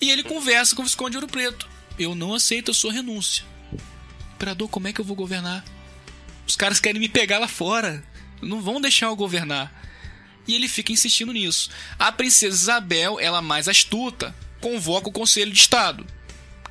E 0.00 0.10
ele 0.10 0.22
conversa 0.22 0.74
com 0.74 0.82
o 0.82 0.84
Visconde 0.84 1.12
de 1.12 1.16
Ouro 1.18 1.28
Preto. 1.28 1.68
Eu 1.98 2.14
não 2.14 2.34
aceito 2.34 2.70
a 2.70 2.74
sua 2.74 2.92
renúncia. 2.92 3.44
Imperador, 4.34 4.68
como 4.68 4.88
é 4.88 4.92
que 4.92 5.00
eu 5.00 5.04
vou 5.04 5.14
governar? 5.14 5.64
Os 6.46 6.56
caras 6.56 6.80
querem 6.80 7.00
me 7.00 7.08
pegar 7.08 7.38
lá 7.38 7.46
fora. 7.48 8.02
Não 8.42 8.60
vão 8.60 8.80
deixar 8.80 9.06
eu 9.06 9.16
governar. 9.16 9.70
E 10.48 10.54
ele 10.54 10.66
fica 10.68 10.90
insistindo 10.92 11.32
nisso. 11.32 11.70
A 11.98 12.10
princesa 12.10 12.56
Isabel, 12.56 13.20
ela 13.20 13.42
mais 13.42 13.68
astuta, 13.68 14.34
convoca 14.60 15.08
o 15.08 15.12
Conselho 15.12 15.52
de 15.52 15.58
Estado, 15.60 16.06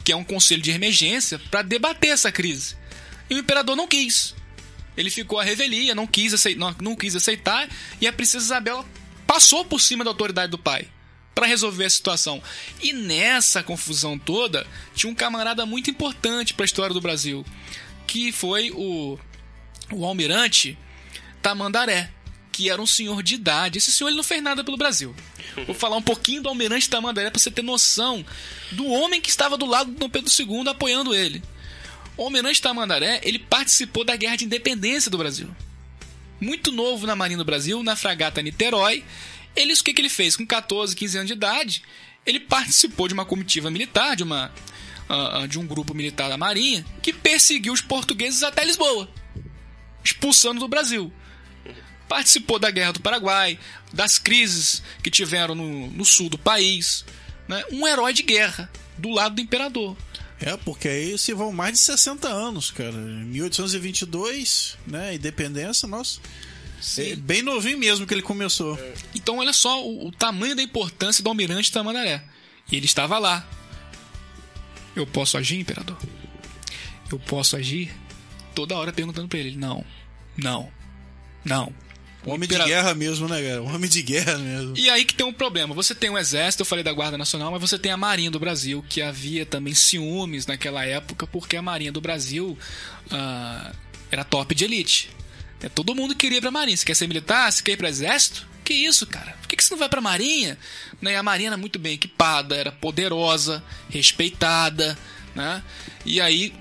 que 0.04 0.12
é 0.12 0.16
um 0.16 0.24
conselho 0.24 0.62
de 0.62 0.72
emergência, 0.72 1.40
para 1.52 1.62
debater 1.62 2.12
essa 2.12 2.32
crise. 2.32 2.76
E 3.30 3.36
o 3.36 3.40
imperador 3.40 3.76
não 3.76 3.88
quis. 3.88 4.36
Ele 4.98 5.10
ficou 5.10 5.40
à 5.40 5.44
revelia, 5.44 5.94
não 5.96 6.08
quis, 6.08 6.34
acei- 6.34 6.56
não, 6.56 6.76
não 6.82 6.96
quis 6.96 7.16
aceitar, 7.16 7.70
e 8.02 8.08
a 8.08 8.14
princesa 8.14 8.46
Isabel 8.46 8.86
passou 9.28 9.64
por 9.64 9.80
cima 9.80 10.04
da 10.04 10.10
autoridade 10.10 10.52
do 10.52 10.58
pai 10.58 10.88
para 11.36 11.46
resolver 11.48 11.86
a 11.86 11.90
situação. 11.90 12.42
E 12.82 12.92
nessa 12.92 13.64
confusão 13.64 14.18
toda, 14.18 14.66
tinha 14.96 15.10
um 15.12 15.16
camarada 15.16 15.66
muito 15.66 15.90
importante 15.90 16.54
para 16.54 16.64
a 16.64 16.66
história 16.66 16.94
do 16.94 17.00
Brasil, 17.00 17.46
que 18.08 18.32
foi 18.32 18.72
o, 18.72 19.18
o 19.92 20.06
almirante 20.06 20.78
Tamandaré, 21.42 22.12
que 22.60 22.70
era 22.70 22.82
um 22.82 22.86
senhor 22.86 23.24
de 23.24 23.36
idade. 23.36 23.78
Esse 23.78 23.90
senhor 23.90 24.10
ele 24.10 24.18
não 24.18 24.24
fez 24.24 24.44
nada 24.44 24.66
pelo 24.66 24.76
Brasil. 24.76 25.16
Vou 25.66 25.74
falar 25.74 25.96
um 25.96 26.02
pouquinho 26.02 26.44
do 26.44 26.50
almirante 26.50 26.90
Tamandaré 26.90 27.30
para 27.30 27.40
você 27.40 27.50
ter 27.50 27.62
noção 27.62 28.26
do 28.74 28.86
homem 28.86 29.22
que 29.22 29.30
estava 29.30 29.58
do 29.58 29.66
lado 29.66 29.92
do 29.92 29.98
Dom 29.98 30.10
Pedro 30.10 30.30
II 30.30 30.68
apoiando 30.68 31.16
ele. 31.16 31.42
O 32.18 32.24
almirante 32.24 32.62
Tamandaré 32.62 33.22
ele 33.24 33.40
participou 33.40 34.04
da 34.04 34.14
Guerra 34.18 34.36
de 34.36 34.44
Independência 34.44 35.10
do 35.10 35.18
Brasil. 35.18 35.50
Muito 36.42 36.70
novo 36.70 37.08
na 37.08 37.16
Marinha 37.16 37.38
do 37.38 37.46
Brasil, 37.46 37.82
na 37.82 37.96
fragata 37.96 38.42
Niterói. 38.42 39.06
Ele, 39.56 39.72
o 39.72 39.82
que, 39.82 39.94
que 39.94 40.02
ele 40.02 40.10
fez? 40.10 40.36
Com 40.36 40.46
14, 40.46 40.94
15 40.94 41.18
anos 41.18 41.28
de 41.28 41.34
idade, 41.36 41.82
ele 42.26 42.42
participou 42.42 43.08
de 43.08 43.14
uma 43.14 43.24
comitiva 43.24 43.72
militar, 43.72 44.18
de, 44.18 44.24
uma, 44.24 44.52
uh, 45.10 45.48
de 45.48 45.58
um 45.58 45.66
grupo 45.66 45.94
militar 45.94 46.28
da 46.28 46.38
Marinha, 46.38 46.86
que 47.02 47.14
perseguiu 47.14 47.72
os 47.72 47.80
portugueses 47.80 48.44
até 48.44 48.66
Lisboa, 48.66 49.10
expulsando 50.04 50.60
do 50.60 50.68
Brasil 50.68 51.10
participou 52.10 52.60
da 52.60 52.72
Guerra 52.72 52.94
do 52.94 53.00
Paraguai, 53.00 53.58
das 53.94 54.18
crises 54.18 54.82
que 55.02 55.12
tiveram 55.12 55.54
no, 55.56 55.88
no 55.92 56.04
sul 56.04 56.28
do 56.28 56.38
país. 56.38 57.06
Né? 57.48 57.64
Um 57.72 57.88
herói 57.88 58.12
de 58.12 58.24
guerra, 58.24 58.70
do 58.98 59.10
lado 59.10 59.36
do 59.36 59.42
imperador. 59.42 59.96
É, 60.42 60.58
porque 60.58 60.88
aí 60.88 61.18
se 61.18 61.34
vão 61.34 61.52
mais 61.52 61.74
de 61.74 61.80
60 61.80 62.28
anos, 62.28 62.72
cara. 62.72 62.92
1822, 62.92 64.78
né? 64.88 65.16
Independência, 65.16 65.88
nossa. 65.88 66.20
É 66.98 67.16
bem 67.16 67.42
novinho 67.42 67.78
mesmo 67.78 68.08
que 68.08 68.14
ele 68.14 68.22
começou. 68.22 68.78
É. 68.80 68.94
Então, 69.14 69.38
olha 69.40 69.52
só 69.52 69.86
o, 69.86 70.08
o, 70.08 70.12
tamanho 70.12 70.56
da 70.56 70.64
importância 70.64 71.22
do 71.22 71.28
almirante 71.28 71.72
Tamandaré. 71.72 72.24
E 72.72 72.76
ele 72.76 72.86
estava 72.86 73.20
lá. 73.20 73.46
Eu 74.96 75.06
posso 75.06 75.38
agir, 75.38 75.60
imperador? 75.60 75.98
Eu 77.12 77.20
posso 77.20 77.58
agir? 77.58 77.94
Toda 78.56 78.78
hora 78.78 78.94
perguntando 78.94 79.28
para 79.28 79.40
ele: 79.40 79.58
não, 79.58 79.84
não, 80.38 80.72
não. 81.44 81.74
Homem 82.30 82.48
de 82.48 82.58
guerra 82.58 82.94
mesmo, 82.94 83.28
né, 83.28 83.42
cara? 83.42 83.62
Homem 83.62 83.90
de 83.90 84.02
guerra 84.02 84.38
mesmo. 84.38 84.78
E 84.78 84.90
aí 84.90 85.06
que 85.06 85.14
tem 85.14 85.26
um 85.26 85.34
problema. 85.34 85.74
Você 85.74 85.96
tem 85.96 86.10
o 86.10 86.18
exército, 86.18 86.62
eu 86.62 86.66
falei 86.66 86.84
da 86.84 86.94
Guarda 86.94 87.18
Nacional, 87.18 87.52
mas 87.52 87.62
você 87.62 87.78
tem 87.78 87.92
a 87.92 87.98
Marinha 87.98 88.32
do 88.32 88.40
Brasil, 88.40 88.84
que 88.88 89.02
havia 89.02 89.46
também 89.46 89.74
ciúmes 89.74 90.46
naquela 90.46 90.86
época, 90.86 91.28
porque 91.28 91.58
a 91.58 91.62
Marinha 91.62 91.92
do 91.92 92.02
Brasil 92.02 92.58
uh, 93.12 93.76
era 94.12 94.24
top 94.24 94.54
de 94.54 94.66
elite. 94.66 95.10
É, 95.62 95.68
todo 95.68 95.96
mundo 95.96 96.16
queria 96.16 96.38
ir 96.38 96.42
pra 96.42 96.52
Marinha. 96.52 96.78
Você 96.78 96.86
quer 96.86 96.96
ser 96.96 97.08
militar? 97.08 97.52
Você 97.52 97.62
quer 97.62 97.74
ir 97.74 97.78
pro 97.78 97.88
exército? 97.88 98.48
Que 98.64 98.74
isso, 98.74 99.06
cara? 99.08 99.32
Por 99.42 99.48
que, 99.48 99.56
que 99.56 99.64
você 99.64 99.74
não 99.74 99.80
vai 99.80 99.90
pra 99.90 100.00
Marinha? 100.00 100.58
Né? 101.02 101.16
A 101.16 101.24
Marinha 101.24 101.50
era 101.50 101.58
muito 101.58 101.80
bem 101.80 101.94
equipada, 101.94 102.56
era 102.56 102.72
poderosa, 102.72 103.64
respeitada, 103.90 104.98
né? 105.36 105.64
E 106.06 106.22
aí, 106.22 106.54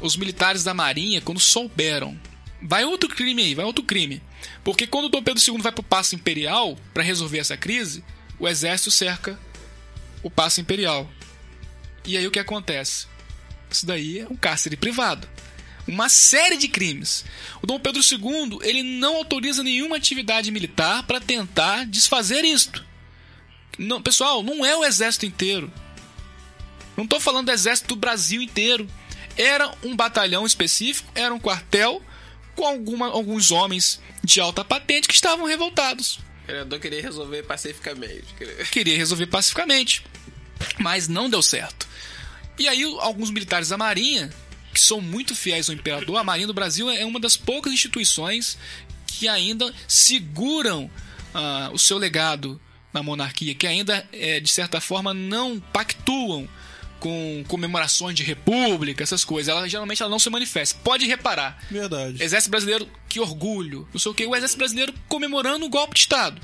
os 0.00 0.16
militares 0.16 0.64
da 0.64 0.72
Marinha, 0.72 1.20
quando 1.20 1.38
souberam... 1.38 2.18
Vai 2.62 2.84
outro 2.84 3.08
crime 3.08 3.42
aí, 3.42 3.54
vai 3.54 3.64
outro 3.64 3.82
crime 3.82 4.20
porque 4.62 4.86
quando 4.86 5.08
Dom 5.08 5.22
Pedro 5.22 5.42
II 5.42 5.60
vai 5.60 5.72
para 5.72 5.80
o 5.80 5.84
Paço 5.84 6.14
Imperial 6.14 6.76
para 6.92 7.02
resolver 7.02 7.38
essa 7.38 7.56
crise, 7.56 8.04
o 8.38 8.48
exército 8.48 8.90
cerca 8.90 9.38
o 10.22 10.30
Paço 10.30 10.60
Imperial. 10.60 11.10
E 12.04 12.16
aí 12.16 12.26
o 12.26 12.30
que 12.30 12.38
acontece? 12.38 13.06
Isso 13.70 13.86
daí 13.86 14.20
é 14.20 14.26
um 14.28 14.36
cárcere 14.36 14.76
privado. 14.76 15.28
Uma 15.86 16.08
série 16.08 16.56
de 16.56 16.68
crimes. 16.68 17.24
O 17.62 17.66
Dom 17.66 17.78
Pedro 17.78 18.00
II 18.00 18.58
ele 18.62 18.82
não 18.82 19.16
autoriza 19.16 19.62
nenhuma 19.62 19.96
atividade 19.96 20.50
militar 20.50 21.02
para 21.04 21.20
tentar 21.20 21.86
desfazer 21.86 22.44
isto. 22.44 22.84
Não, 23.78 24.02
pessoal, 24.02 24.42
não 24.42 24.64
é 24.64 24.76
o 24.76 24.84
exército 24.84 25.26
inteiro. 25.26 25.72
Não 26.96 27.04
estou 27.04 27.18
falando 27.18 27.46
do 27.46 27.52
exército 27.52 27.88
do 27.88 27.96
Brasil 27.96 28.42
inteiro. 28.42 28.86
Era 29.36 29.72
um 29.82 29.96
batalhão 29.96 30.44
específico, 30.44 31.10
era 31.14 31.32
um 31.32 31.40
quartel 31.40 32.02
com 32.60 32.66
alguma, 32.66 33.06
alguns 33.06 33.50
homens 33.50 33.98
de 34.22 34.38
alta 34.38 34.62
patente 34.62 35.08
que 35.08 35.14
estavam 35.14 35.46
revoltados. 35.46 36.18
O 36.44 36.46
vereador 36.46 36.78
queria 36.78 37.00
resolver 37.00 37.42
pacificamente. 37.44 38.26
Queria 38.70 38.98
resolver 38.98 39.26
pacificamente, 39.28 40.04
mas 40.78 41.08
não 41.08 41.30
deu 41.30 41.40
certo. 41.40 41.88
E 42.58 42.68
aí 42.68 42.82
alguns 43.00 43.30
militares 43.30 43.70
da 43.70 43.78
Marinha, 43.78 44.28
que 44.74 44.80
são 44.80 45.00
muito 45.00 45.34
fiéis 45.34 45.70
ao 45.70 45.74
imperador, 45.74 46.18
a 46.18 46.24
Marinha 46.24 46.46
do 46.46 46.52
Brasil 46.52 46.90
é 46.90 47.02
uma 47.06 47.18
das 47.18 47.34
poucas 47.34 47.72
instituições 47.72 48.58
que 49.06 49.26
ainda 49.26 49.72
seguram 49.88 50.84
uh, 50.84 51.72
o 51.72 51.78
seu 51.78 51.96
legado 51.96 52.60
na 52.92 53.02
monarquia, 53.02 53.54
que 53.54 53.66
ainda, 53.66 54.06
é, 54.12 54.38
de 54.38 54.50
certa 54.50 54.82
forma, 54.82 55.14
não 55.14 55.58
pactuam 55.58 56.46
com 57.00 57.42
comemorações 57.48 58.14
de 58.14 58.22
república, 58.22 59.02
essas 59.02 59.24
coisas. 59.24 59.48
Ela 59.48 59.68
geralmente 59.68 60.02
ela 60.02 60.10
não 60.10 60.18
se 60.18 60.30
manifesta. 60.30 60.78
Pode 60.84 61.06
reparar. 61.06 61.58
Verdade. 61.70 62.22
Exército 62.22 62.50
brasileiro, 62.50 62.88
que 63.08 63.18
orgulho. 63.18 63.88
Não 63.92 63.98
sei 63.98 64.12
o 64.12 64.14
que. 64.14 64.26
O 64.26 64.36
exército 64.36 64.58
brasileiro 64.58 64.94
comemorando 65.08 65.64
o 65.64 65.68
golpe 65.68 65.94
de 65.94 66.00
Estado. 66.00 66.40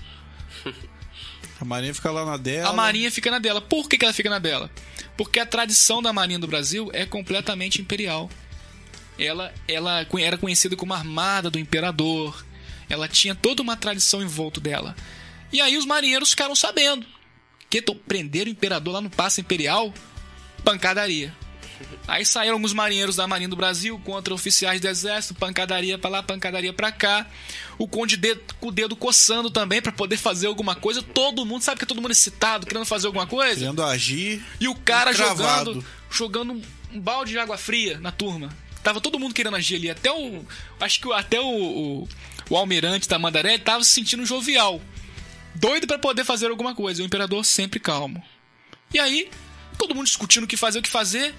A 1.61 1.65
Marinha 1.65 1.95
fica 1.95 2.11
lá 2.11 2.25
na 2.25 2.37
dela. 2.37 2.69
A 2.69 2.73
Marinha 2.73 3.11
fica 3.11 3.31
na 3.31 3.39
dela. 3.39 3.61
Por 3.61 3.89
que, 3.89 3.97
que 3.97 4.05
ela 4.05 4.13
fica 4.13 4.29
na 4.29 4.39
dela? 4.39 4.71
Porque 5.17 5.41
a 5.41 5.47
tradição 5.47 6.03
da 6.03 6.13
Marinha 6.13 6.39
do 6.39 6.47
Brasil 6.47 6.91
é 6.93 7.07
completamente 7.07 7.81
imperial. 7.81 8.29
Ela, 9.19 9.55
ela 9.67 10.07
era 10.19 10.37
conhecida 10.37 10.77
como 10.77 10.93
Armada 10.93 11.51
do 11.51 11.59
Imperador. 11.59 12.45
Ela 12.89 13.09
tinha 13.09 13.35
toda 13.35 13.63
uma 13.63 13.77
tradição 13.77 14.23
em 14.23 14.27
volta 14.27 14.61
dela. 14.61 14.95
E 15.53 15.61
aí 15.61 15.77
os 15.79 15.87
marinheiros 15.87 16.31
ficaram 16.31 16.55
sabendo 16.55 17.07
que 17.71 17.83
prenderam 18.07 18.51
o 18.51 18.53
imperador 18.53 18.95
lá 18.95 19.01
no 19.01 19.11
Paço 19.11 19.41
Imperial 19.41 19.93
pancadaria. 20.67 21.33
Aí 22.09 22.27
saíram 22.27 22.55
alguns 22.55 22.73
marinheiros 22.73 23.14
da 23.14 23.27
Marinha 23.27 23.49
do 23.49 23.55
Brasil 23.55 24.01
contra 24.05 24.35
oficiais 24.35 24.81
do 24.81 24.89
exército, 24.89 25.35
pancadaria 25.35 25.97
para 25.97 26.11
lá, 26.11 26.23
pancadaria 26.23 26.73
para 26.73 26.91
cá. 26.91 27.25
O 27.79 27.87
conde 27.87 28.17
de, 28.17 28.35
com 28.61 28.69
o 28.69 28.73
dedo 28.73 28.97
coçando 28.97 29.49
também 29.49 29.81
para 29.81 29.93
poder 29.93 30.17
fazer 30.17 30.49
alguma 30.49 30.75
coisa. 30.75 31.03
Todo 31.03 31.47
mundo, 31.47 31.62
sabe 31.62 31.79
que 31.79 31.87
todo 31.87 32.03
mundo 32.03 32.11
excitado, 32.11 32.67
querendo 32.67 32.85
fazer 32.85 33.07
alguma 33.07 33.27
coisa? 33.27 33.61
Querendo 33.61 33.83
agir. 33.83 34.43
E 34.61 34.67
o 34.67 34.75
cara 34.75 35.12
jogando, 35.12 35.85
jogando 36.11 36.61
um 36.93 37.01
balde 37.01 37.33
de 37.33 37.39
água 37.39 37.57
fria 37.57 37.99
na 37.99 38.11
turma. 38.11 38.49
Tava 38.83 39.01
todo 39.01 39.21
mundo 39.21 39.35
querendo 39.35 39.57
agir 39.57 39.77
ali. 39.77 39.91
Até 39.91 40.11
o. 40.11 40.45
Acho 40.81 41.01
que 41.01 41.12
até 41.12 41.41
o, 41.41 41.45
o, 41.45 42.09
o 42.51 42.57
almirante 42.57 43.09
da 43.09 43.19
Mandaré 43.19 43.59
tava 43.59 43.85
se 43.85 43.93
sentindo 43.93 44.27
jovial. 44.27 44.81
Doido 45.55 45.87
para 45.87 45.99
poder 45.99 46.25
fazer 46.25 46.51
alguma 46.51 46.75
coisa. 46.75 47.01
E 47.01 47.05
o 47.05 47.07
imperador 47.07 47.45
sempre 47.45 47.79
calmo. 47.79 48.23
E 48.95 48.99
aí, 48.99 49.29
todo 49.79 49.95
mundo 49.95 50.07
discutindo 50.07 50.45
o 50.45 50.47
que 50.47 50.57
fazer, 50.57 50.79
o 50.79 50.83
que 50.83 50.91
fazer. 50.91 51.35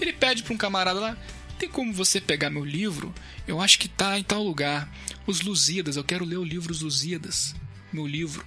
Ele 0.00 0.12
pede 0.12 0.42
para 0.42 0.54
um 0.54 0.58
camarada 0.58 1.00
lá: 1.00 1.16
tem 1.58 1.68
como 1.68 1.92
você 1.92 2.20
pegar 2.20 2.50
meu 2.50 2.64
livro? 2.64 3.14
Eu 3.46 3.60
acho 3.60 3.78
que 3.78 3.88
tá 3.88 4.18
em 4.18 4.22
tal 4.22 4.42
lugar. 4.42 4.88
Os 5.26 5.40
Lusíadas, 5.40 5.96
eu 5.96 6.04
quero 6.04 6.24
ler 6.24 6.36
o 6.36 6.44
livro 6.44 6.72
Os 6.72 6.80
Lusíadas. 6.80 7.54
Meu 7.92 8.06
livro. 8.06 8.44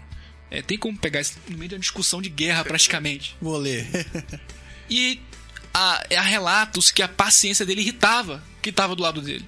É, 0.51 0.62
tem 0.62 0.78
como 0.78 0.97
pegar 0.97 1.22
isso 1.22 1.38
no 1.47 1.57
meio 1.57 1.70
de 1.70 1.76
uma 1.76 1.82
discussão 1.82 2.22
de 2.22 2.30
guerra, 2.30 2.64
praticamente. 2.64 3.36
Vou 3.41 3.57
ler. 3.57 3.88
e 4.89 5.20
há, 5.74 6.03
há 6.18 6.22
relatos 6.22 6.89
que 6.89 7.03
a 7.03 7.07
paciência 7.07 7.66
dele 7.66 7.82
irritava 7.82 8.43
que 8.62 8.70
estava 8.70 8.95
do 8.95 9.03
lado 9.03 9.22
dele. 9.22 9.45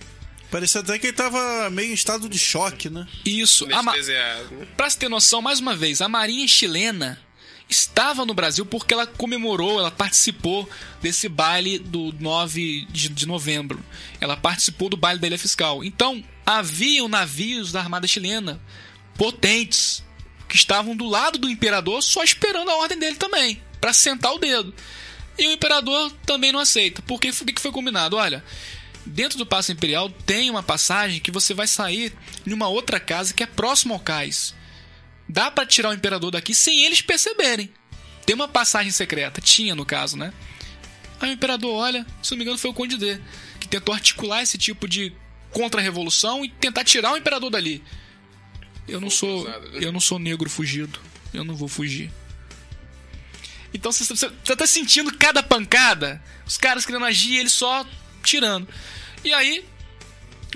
Parecia 0.49 0.82
até 0.82 0.99
que 0.99 1.07
ele 1.07 1.14
estava 1.14 1.70
meio 1.70 1.91
em 1.91 1.93
estado 1.93 2.28
de 2.28 2.38
choque, 2.38 2.89
né? 2.89 3.07
Isso. 3.26 3.66
Ma... 3.68 3.93
Pra 4.76 4.89
se 4.89 4.97
ter 4.97 5.07
noção, 5.07 5.41
mais 5.41 5.59
uma 5.59 5.76
vez, 5.76 6.01
a 6.01 6.09
marinha 6.09 6.47
chilena 6.47 7.20
estava 7.72 8.26
no 8.26 8.34
Brasil 8.34 8.65
porque 8.65 8.93
ela 8.93 9.07
comemorou, 9.07 9.80
ela 9.80 9.89
participou 9.89 10.69
desse 11.01 11.30
baile 11.30 11.80
do 11.80 12.13
9 12.19 12.86
de, 12.91 13.09
de 13.09 13.26
novembro. 13.26 13.84
Ela 14.19 14.36
participou 14.36 14.89
do 14.89 14.97
baile 14.97 15.19
da 15.19 15.28
Ilha 15.28 15.39
Fiscal. 15.39 15.84
Então, 15.84 16.24
haviam 16.45 17.07
navios 17.07 17.72
da 17.72 17.80
Armada 17.80 18.07
Chilena 18.07 18.61
potentes 19.17 20.03
que 20.49 20.55
estavam 20.55 20.95
do 20.95 21.07
lado 21.07 21.38
do 21.38 21.49
imperador 21.49 22.03
só 22.03 22.24
esperando 22.24 22.69
a 22.69 22.76
ordem 22.76 22.99
dele 22.99 23.15
também, 23.15 23.61
para 23.80 23.93
sentar 23.93 24.34
o 24.34 24.39
dedo. 24.39 24.74
E 25.38 25.47
o 25.47 25.51
imperador 25.51 26.11
também 26.26 26.51
não 26.51 26.59
aceita. 26.59 27.01
Porque 27.03 27.30
o 27.30 27.45
que 27.45 27.61
foi 27.61 27.72
combinado? 27.72 28.17
Olha, 28.17 28.43
dentro 29.05 29.38
do 29.38 29.45
Paço 29.45 29.72
Imperial 29.72 30.09
tem 30.26 30.49
uma 30.49 30.61
passagem 30.61 31.22
que 31.22 31.32
você 31.32 31.53
vai 31.53 31.67
sair 31.67 32.13
em 32.45 32.51
uma 32.51 32.67
outra 32.67 32.99
casa 32.99 33.34
que 33.34 33.43
é 33.43 33.47
próximo 33.47 33.93
ao 33.93 33.99
cais. 33.99 34.53
Dá 35.32 35.50
para 35.50 35.66
tirar 35.66 35.90
o 35.90 35.94
imperador 35.94 36.30
daqui 36.30 36.54
sem 36.54 36.84
eles 36.84 37.02
perceberem. 37.02 37.72
Tem 38.26 38.36
uma 38.36 38.50
passagem 38.50 38.92
secreta, 38.92 39.40
tinha 39.40 39.74
no 39.74 39.86
caso, 39.86 40.18
né? 40.18 40.34
Aí 41.22 41.30
o 41.30 41.34
imperador 41.34 41.74
olha, 41.74 42.06
se 42.22 42.32
não 42.32 42.38
me 42.38 42.44
engano 42.44 42.58
foi 42.58 42.70
o 42.70 42.74
Conde 42.74 42.98
D, 42.98 43.18
que 43.58 43.68
tentou 43.68 43.96
articular 43.96 44.42
esse 44.42 44.58
tipo 44.58 44.90
de 44.90 45.14
contra-revolução 45.52 46.44
e 46.44 46.50
tentar 46.50 46.84
tirar 46.84 47.14
o 47.14 47.18
imperador 47.18 47.50
dali. 47.50 47.82
Eu 48.90 49.00
não 49.00 49.10
sou, 49.10 49.48
eu 49.74 49.92
não 49.94 50.02
sou 50.02 50.20
negro 50.20 50.50
fugido. 50.50 51.00
Eu 51.34 51.46
não 51.46 51.56
vou 51.56 51.70
fugir. 51.70 52.12
Então 53.74 53.90
você, 53.90 54.14
tá 54.54 54.68
sentindo 54.68 55.18
cada 55.18 55.42
pancada, 55.42 56.22
os 56.46 56.58
caras 56.58 56.86
querendo 56.86 57.06
agir, 57.06 57.38
ele 57.38 57.48
só 57.48 57.86
tirando. 58.22 58.68
E 59.24 59.32
aí, 59.32 59.64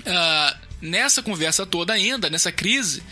uh, 0.00 0.58
nessa 0.82 1.22
conversa 1.22 1.64
toda 1.64 1.94
ainda, 1.94 2.28
nessa 2.28 2.52
crise, 2.52 3.02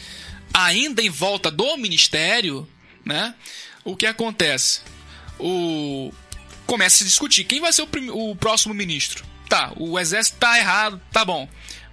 ainda 0.55 1.03
em 1.03 1.11
volta 1.11 1.51
do 1.51 1.77
ministério, 1.77 2.69
né? 3.05 3.35
O 3.85 3.97
que 3.97 4.07
acontece? 4.07 4.81
O 5.39 6.13
começa 6.65 6.97
a 6.97 6.99
se 6.99 7.05
discutir 7.05 7.45
quem 7.45 7.61
vai 7.61 7.73
ser 7.73 7.83
o, 7.83 7.87
prim... 7.87 8.09
o 8.09 8.35
próximo 8.37 8.73
ministro. 8.73 9.25
Tá, 9.49 9.73
o 9.77 9.99
exército 9.99 10.39
tá 10.39 10.57
errado, 10.57 11.01
tá 11.13 11.25
bom. 11.25 11.49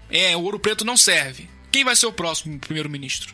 É, 0.09 0.35
o 0.37 0.41
ouro 0.41 0.59
preto 0.59 0.85
não 0.85 0.95
serve. 0.95 1.49
Quem 1.71 1.83
vai 1.83 1.95
ser 1.95 2.05
o 2.05 2.13
próximo 2.13 2.57
primeiro-ministro? 2.59 3.33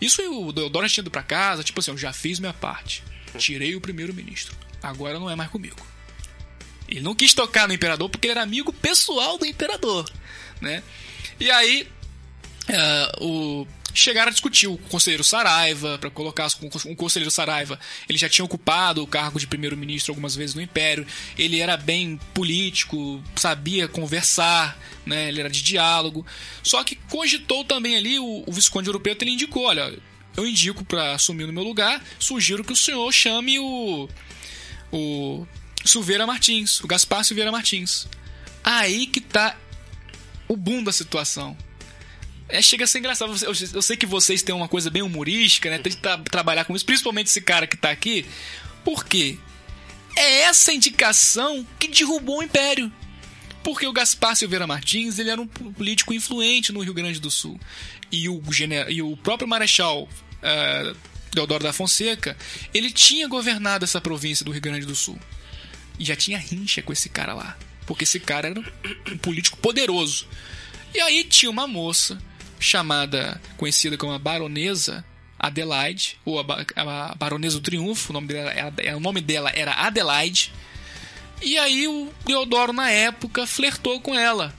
Isso 0.00 0.22
o 0.22 0.52
Deodoro 0.52 0.88
tinha 0.88 1.02
ido 1.02 1.10
pra 1.10 1.22
casa, 1.22 1.64
tipo 1.64 1.80
assim, 1.80 1.90
eu 1.90 1.98
já 1.98 2.12
fiz 2.12 2.38
minha 2.38 2.52
parte. 2.52 3.02
Tirei 3.36 3.74
o 3.74 3.80
primeiro-ministro. 3.80 4.56
Agora 4.82 5.18
não 5.18 5.28
é 5.28 5.34
mais 5.34 5.50
comigo. 5.50 5.86
Ele 6.88 7.00
não 7.00 7.14
quis 7.14 7.34
tocar 7.34 7.68
no 7.68 7.74
imperador 7.74 8.08
porque 8.08 8.26
ele 8.26 8.32
era 8.32 8.42
amigo 8.42 8.72
pessoal 8.72 9.36
do 9.36 9.44
imperador, 9.44 10.10
né? 10.60 10.82
E 11.38 11.50
aí, 11.50 11.86
uh, 12.68 13.24
o 13.24 13.66
chegaram 13.98 14.28
a 14.28 14.32
discutir 14.32 14.66
o 14.66 14.76
conselheiro 14.76 15.24
Saraiva, 15.24 15.98
para 15.98 16.10
colocar 16.10 16.48
um 16.86 16.94
conselheiro 16.94 17.30
Saraiva. 17.30 17.78
Ele 18.08 18.18
já 18.18 18.28
tinha 18.28 18.44
ocupado 18.44 19.02
o 19.02 19.06
cargo 19.06 19.38
de 19.38 19.46
primeiro-ministro 19.46 20.12
algumas 20.12 20.34
vezes 20.34 20.54
no 20.54 20.62
Império. 20.62 21.06
Ele 21.36 21.60
era 21.60 21.76
bem 21.76 22.18
político, 22.32 23.22
sabia 23.36 23.88
conversar, 23.88 24.78
né? 25.04 25.28
Ele 25.28 25.40
era 25.40 25.50
de 25.50 25.62
diálogo. 25.62 26.24
Só 26.62 26.82
que 26.84 26.96
cogitou 26.96 27.64
também 27.64 27.96
ali 27.96 28.18
o, 28.18 28.44
o 28.46 28.52
Visconde 28.52 28.88
Europeu, 28.88 29.16
ele 29.20 29.32
indicou, 29.32 29.64
olha, 29.64 29.98
eu 30.36 30.46
indico 30.46 30.84
para 30.84 31.14
assumir 31.14 31.46
no 31.46 31.52
meu 31.52 31.64
lugar, 31.64 32.02
sugiro 32.18 32.62
que 32.62 32.72
o 32.72 32.76
senhor 32.76 33.10
chame 33.12 33.58
o 33.58 34.08
o 34.90 35.46
Silveira 35.84 36.26
Martins, 36.26 36.80
o 36.80 36.86
Gaspar 36.86 37.24
Silveira 37.24 37.52
Martins. 37.52 38.06
Aí 38.64 39.06
que 39.06 39.20
tá 39.20 39.56
o 40.46 40.56
boom 40.56 40.82
da 40.82 40.92
situação 40.92 41.56
é, 42.48 42.62
chega 42.62 42.84
a 42.84 42.86
ser 42.86 42.98
engraçado. 42.98 43.32
Eu, 43.44 43.52
eu, 43.74 43.82
sei 43.82 43.96
que 43.96 44.06
vocês 44.06 44.42
têm 44.42 44.54
uma 44.54 44.68
coisa 44.68 44.90
bem 44.90 45.02
humorística, 45.02 45.68
né? 45.68 45.78
Tem 45.78 45.92
que 45.92 45.98
tra 45.98 46.16
trabalhar 46.18 46.64
com 46.64 46.74
isso, 46.74 46.84
principalmente 46.84 47.26
esse 47.26 47.40
cara 47.40 47.66
que 47.66 47.76
tá 47.76 47.90
aqui. 47.90 48.24
Por 48.82 49.04
quê? 49.04 49.38
É 50.16 50.42
essa 50.42 50.72
indicação 50.72 51.66
que 51.78 51.88
derrubou 51.88 52.38
o 52.38 52.42
Império. 52.42 52.90
Porque 53.62 53.86
o 53.86 53.92
Gaspar 53.92 54.34
Silveira 54.34 54.66
Martins 54.66 55.18
ele 55.18 55.30
era 55.30 55.40
um 55.40 55.46
político 55.46 56.14
influente 56.14 56.72
no 56.72 56.80
Rio 56.80 56.94
Grande 56.94 57.20
do 57.20 57.30
Sul. 57.30 57.60
E 58.10 58.28
o, 58.28 58.42
e 58.88 59.02
o 59.02 59.16
próprio 59.18 59.46
Marechal 59.46 60.04
uh, 60.04 60.96
Deodoro 61.34 61.64
da 61.64 61.72
Fonseca, 61.72 62.34
ele 62.72 62.90
tinha 62.90 63.28
governado 63.28 63.84
essa 63.84 64.00
província 64.00 64.44
do 64.44 64.52
Rio 64.52 64.62
Grande 64.62 64.86
do 64.86 64.94
Sul. 64.94 65.18
E 65.98 66.04
já 66.04 66.16
tinha 66.16 66.38
rincha 66.38 66.80
com 66.80 66.92
esse 66.92 67.10
cara 67.10 67.34
lá. 67.34 67.58
Porque 67.84 68.04
esse 68.04 68.18
cara 68.18 68.48
era 68.48 68.58
um 68.58 69.18
político 69.18 69.58
poderoso. 69.58 70.26
E 70.94 71.00
aí 71.00 71.24
tinha 71.24 71.50
uma 71.50 71.66
moça 71.66 72.18
chamada, 72.58 73.40
conhecida 73.56 73.96
como 73.96 74.12
a 74.12 74.18
Baronesa 74.18 75.04
Adelaide, 75.38 76.18
ou 76.24 76.40
a, 76.40 76.44
a 76.76 77.14
Baronesa 77.14 77.58
do 77.58 77.62
Triunfo, 77.62 78.10
o 78.10 78.12
nome, 78.12 78.26
dela, 78.28 78.50
era, 78.50 78.72
é, 78.78 78.96
o 78.96 79.00
nome 79.00 79.20
dela 79.20 79.50
era 79.54 79.72
Adelaide. 79.72 80.52
E 81.40 81.56
aí 81.56 81.86
o 81.86 82.12
Deodoro, 82.26 82.72
na 82.72 82.90
época, 82.90 83.46
flertou 83.46 84.00
com 84.00 84.18
ela, 84.18 84.52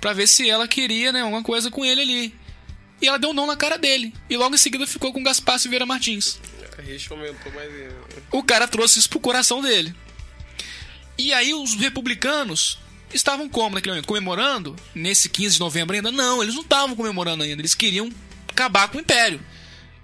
para 0.00 0.12
ver 0.12 0.26
se 0.26 0.50
ela 0.50 0.66
queria 0.66 1.12
né, 1.12 1.20
alguma 1.20 1.42
coisa 1.42 1.70
com 1.70 1.84
ele 1.84 2.00
ali. 2.00 2.34
E 3.00 3.06
ela 3.06 3.18
deu 3.18 3.30
um 3.30 3.34
não 3.34 3.46
na 3.46 3.56
cara 3.56 3.76
dele. 3.78 4.12
E 4.28 4.36
logo 4.36 4.54
em 4.54 4.58
seguida 4.58 4.86
ficou 4.86 5.12
com 5.12 5.22
Gaspar 5.22 5.58
Silveira 5.58 5.86
Martins. 5.86 6.38
O 8.30 8.42
cara 8.42 8.66
trouxe 8.66 8.98
isso 8.98 9.08
pro 9.08 9.20
coração 9.20 9.60
dele. 9.60 9.94
E 11.18 11.32
aí 11.32 11.52
os 11.52 11.74
republicanos 11.74 12.78
estavam 13.12 13.48
como 13.48 13.74
naquele 13.74 13.92
momento? 13.92 14.06
Comemorando? 14.06 14.76
Nesse 14.94 15.28
15 15.28 15.54
de 15.54 15.60
novembro 15.60 15.94
ainda? 15.94 16.10
Não, 16.10 16.42
eles 16.42 16.54
não 16.54 16.62
estavam 16.62 16.96
comemorando 16.96 17.42
ainda. 17.42 17.60
Eles 17.60 17.74
queriam 17.74 18.10
acabar 18.48 18.88
com 18.88 18.98
o 18.98 19.00
Império. 19.00 19.40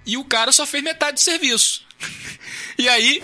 E 0.05 0.17
o 0.17 0.25
cara 0.25 0.53
só 0.53 0.67
fez 0.67 0.83
metade 0.83 1.15
do 1.15 1.21
serviço. 1.21 1.83
e 2.79 2.89
aí, 2.89 3.23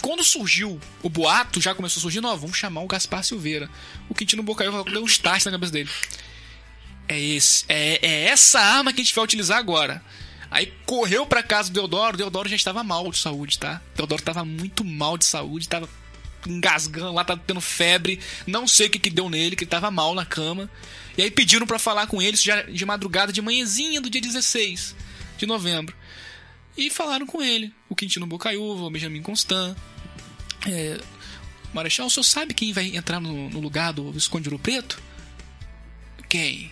quando 0.00 0.24
surgiu 0.24 0.80
o 1.02 1.08
boato, 1.08 1.60
já 1.60 1.74
começou 1.74 2.00
a 2.00 2.02
surgir, 2.02 2.20
nós 2.20 2.40
vamos 2.40 2.56
chamar 2.56 2.82
o 2.82 2.86
Gaspar 2.86 3.24
Silveira. 3.24 3.68
O 4.08 4.14
Quintino 4.14 4.42
Bocaiúva 4.42 4.84
deu 4.84 5.02
um 5.02 5.06
start 5.06 5.44
na 5.44 5.52
cabeça 5.52 5.72
dele. 5.72 5.90
É 7.08 7.18
esse, 7.18 7.64
é, 7.68 7.98
é 8.02 8.24
essa 8.24 8.60
arma 8.60 8.92
que 8.92 9.00
a 9.00 9.04
gente 9.04 9.14
vai 9.14 9.24
utilizar 9.24 9.58
agora. 9.58 10.02
Aí 10.50 10.72
correu 10.86 11.26
pra 11.26 11.42
casa 11.42 11.70
do 11.70 11.74
Deodoro, 11.74 12.14
o 12.14 12.16
Deodoro 12.16 12.48
já 12.48 12.56
estava 12.56 12.82
mal 12.82 13.10
de 13.10 13.18
saúde, 13.18 13.58
tá? 13.58 13.82
O 13.92 13.96
Deodoro 13.96 14.20
estava 14.20 14.44
muito 14.44 14.84
mal 14.84 15.18
de 15.18 15.24
saúde, 15.24 15.66
estava 15.66 15.88
engasgando 16.46 17.12
lá, 17.12 17.24
tava 17.24 17.42
tendo 17.46 17.60
febre. 17.60 18.20
Não 18.46 18.66
sei 18.66 18.86
o 18.86 18.90
que, 18.90 18.98
que 18.98 19.10
deu 19.10 19.28
nele, 19.28 19.56
que 19.56 19.64
ele 19.64 19.70
tava 19.70 19.90
mal 19.90 20.14
na 20.14 20.24
cama. 20.24 20.70
E 21.16 21.22
aí 21.22 21.30
pediram 21.30 21.66
para 21.66 21.78
falar 21.78 22.06
com 22.06 22.22
ele 22.22 22.36
já 22.36 22.62
de 22.62 22.84
madrugada, 22.86 23.32
de 23.32 23.42
manhãzinha 23.42 24.00
do 24.00 24.10
dia 24.10 24.20
16 24.20 24.94
de 25.36 25.46
novembro. 25.46 25.96
E 26.76 26.90
falaram 26.90 27.26
com 27.26 27.42
ele. 27.42 27.74
O 27.88 27.96
Quintino 27.96 28.26
Bocaiúva, 28.26 28.84
o 28.84 28.90
Benjamin 28.90 29.22
Constant. 29.22 29.76
É, 30.66 31.00
Marechal, 31.72 32.06
o 32.06 32.10
senhor 32.10 32.24
sabe 32.24 32.54
quem 32.54 32.72
vai 32.72 32.96
entrar 32.96 33.20
no, 33.20 33.50
no 33.50 33.60
lugar 33.60 33.92
do 33.92 34.12
Visconde 34.12 34.48
Ouro 34.48 34.58
Preto? 34.58 35.00
Quem? 36.28 36.70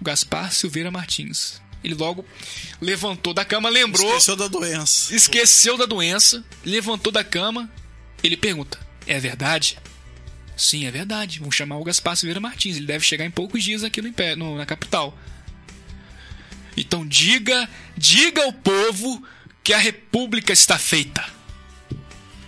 O 0.00 0.04
Gaspar 0.04 0.52
Silveira 0.52 0.90
Martins. 0.90 1.60
Ele 1.82 1.94
logo 1.94 2.24
levantou 2.80 3.34
da 3.34 3.44
cama, 3.44 3.68
lembrou. 3.68 4.08
Esqueceu 4.08 4.36
da 4.36 4.48
doença. 4.48 5.14
Esqueceu 5.14 5.76
da 5.76 5.84
doença, 5.84 6.42
levantou 6.64 7.12
da 7.12 7.22
cama, 7.22 7.70
ele 8.26 8.36
pergunta: 8.36 8.78
É 9.06 9.18
verdade? 9.18 9.78
Sim, 10.56 10.86
é 10.86 10.90
verdade. 10.90 11.40
Vamos 11.40 11.54
chamar 11.54 11.78
o 11.78 11.84
Gaspar 11.84 12.16
Silveira 12.16 12.40
Martins. 12.40 12.76
Ele 12.76 12.86
deve 12.86 13.04
chegar 13.04 13.24
em 13.24 13.30
poucos 13.30 13.62
dias 13.62 13.84
aqui 13.84 14.00
no, 14.00 14.12
no, 14.36 14.56
na 14.56 14.66
capital. 14.66 15.16
Então 16.76 17.06
diga, 17.06 17.68
diga 17.96 18.44
ao 18.44 18.52
povo 18.52 19.22
que 19.62 19.72
a 19.72 19.78
república 19.78 20.52
está 20.52 20.78
feita. 20.78 21.24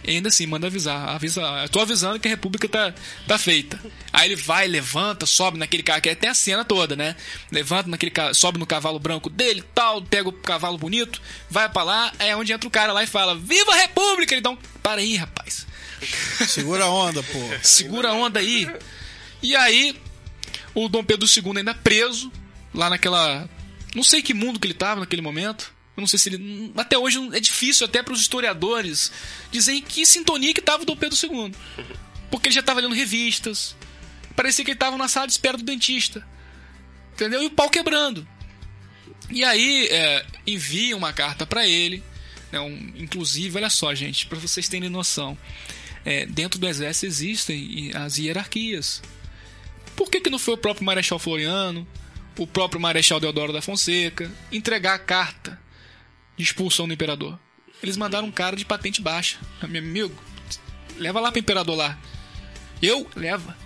E 0.07 0.13
ainda 0.13 0.29
assim, 0.29 0.47
manda 0.47 0.69
avisar. 0.69 1.09
Avisa, 1.09 1.41
eu 1.41 1.69
tô 1.69 1.81
avisando 1.81 2.21
que 2.21 2.29
a 2.29 2.31
república 2.31 2.69
tá, 2.69 2.95
tá 3.27 3.37
feita. 3.37 3.79
Aí 4.13 4.29
ele 4.29 4.37
vai, 4.37 4.69
levanta, 4.69 5.27
sobe 5.27 5.59
naquele 5.59 5.83
carro, 5.83 6.01
que 6.01 6.15
tem 6.15 6.31
a 6.31 6.35
cena 6.35 6.65
toda, 6.65 6.95
né? 6.95 7.17
Levanta 7.51 7.91
naquele 7.91 8.13
sobe 8.33 8.59
no 8.59 8.67
cavalo 8.67 9.01
branco 9.01 9.29
dele, 9.29 9.65
tal, 9.75 10.01
pega 10.03 10.29
o 10.29 10.33
cavalo 10.33 10.79
bonito, 10.79 11.21
vai 11.51 11.69
para 11.69 11.83
lá, 11.83 12.13
é 12.21 12.37
onde 12.37 12.53
entra 12.53 12.69
o 12.69 12.71
cara 12.71 12.93
lá 12.93 13.03
e 13.03 13.07
fala: 13.07 13.35
Viva 13.35 13.73
a 13.73 13.77
república! 13.77 14.33
Ele 14.33 14.41
dá 14.41 14.51
um. 14.51 14.59
Para 14.81 15.01
aí, 15.01 15.17
rapaz. 15.17 15.67
Segura 16.47 16.85
a 16.85 16.91
onda, 16.91 17.23
pô. 17.25 17.39
Segura 17.63 18.11
a 18.11 18.13
onda 18.13 18.39
aí. 18.39 18.71
E 19.43 19.57
aí, 19.57 20.01
o 20.73 20.89
Dom 20.89 21.03
Pedro 21.03 21.27
II 21.27 21.59
ainda 21.59 21.75
preso, 21.75 22.31
lá 22.73 22.89
naquela. 22.89 23.49
Não 23.95 24.05
sei 24.05 24.23
que 24.23 24.33
mundo 24.33 24.61
que 24.61 24.67
ele 24.67 24.75
tava 24.75 25.01
naquele 25.01 25.23
momento. 25.23 25.75
Eu 25.97 26.03
não 26.03 26.07
sei 26.07 26.19
se 26.19 26.29
ele. 26.29 26.73
Até 26.77 26.99
hoje 26.99 27.19
é 27.33 27.41
difícil, 27.41 27.87
até 27.87 28.03
para 28.03 28.13
os 28.13 28.21
historiadores, 28.21 29.11
dizer 29.51 29.73
em 29.73 29.81
que 29.81 30.05
sintonia 30.05 30.53
que 30.53 30.61
estava 30.61 30.83
o 30.83 30.87
Dom 30.87 30.97
Pedro 30.97 31.17
II. 31.21 31.53
Porque 32.31 32.49
ele 32.49 32.55
já 32.55 32.61
estava 32.61 32.81
lendo 32.81 32.95
revistas. 32.95 33.75
Parecia 34.35 34.63
que 34.63 34.73
ele 34.73 34.77
estava 34.77 34.99
na 34.99 35.09
sala 35.09 35.27
de 35.27 35.33
espera 35.33 35.57
do 35.57 35.65
dentista. 35.65 36.27
Entendeu? 37.15 37.43
E 37.43 37.47
o 37.47 37.51
pau 37.51 37.71
quebrando. 37.71 38.29
E 39.31 39.43
aí 39.43 39.89
é, 39.91 40.27
envia 40.47 40.95
uma 40.95 41.15
carta 41.15 41.47
para 41.47 41.67
ele. 41.67 42.03
Né, 42.53 42.61
um, 42.61 42.93
inclusive, 42.97 43.57
olha 43.57 43.71
só, 43.71 43.95
gente, 43.95 44.27
para 44.27 44.39
vocês 44.39 44.69
terem 44.69 44.91
noção. 44.91 45.37
É, 46.05 46.27
dentro 46.27 46.61
do 46.61 46.69
exército 46.69 47.07
existem 47.07 47.91
as 47.95 48.19
hierarquias. 48.19 49.03
Por 49.97 50.11
que, 50.11 50.21
que 50.21 50.29
não 50.29 50.39
foi 50.39 50.55
o 50.55 50.59
próprio 50.59 50.85
Marechal 50.85 51.19
Floriano, 51.19 51.89
o 52.39 52.47
próprio 52.47 52.79
Marechal 52.79 53.19
Deodoro 53.19 53.53
da 53.53 53.63
Fonseca, 53.63 54.31
entregar 54.53 54.95
a 54.95 54.99
carta 54.99 55.59
de 56.37 56.43
expulsão 56.43 56.87
do 56.87 56.95
imperador. 56.95 57.39
Eles 57.83 57.97
mandaram 57.97 58.27
um 58.27 58.33
cara 58.33 58.57
de 58.57 58.65
patente 58.65 59.01
baixa. 59.01 59.39
Meu 59.69 59.83
amigo, 59.83 60.15
leva 60.97 61.21
lá 61.21 61.31
pro 61.31 61.41
imperador 61.41 61.77
lá. 61.77 61.99
Eu? 62.81 63.09
Leva. 63.15 63.57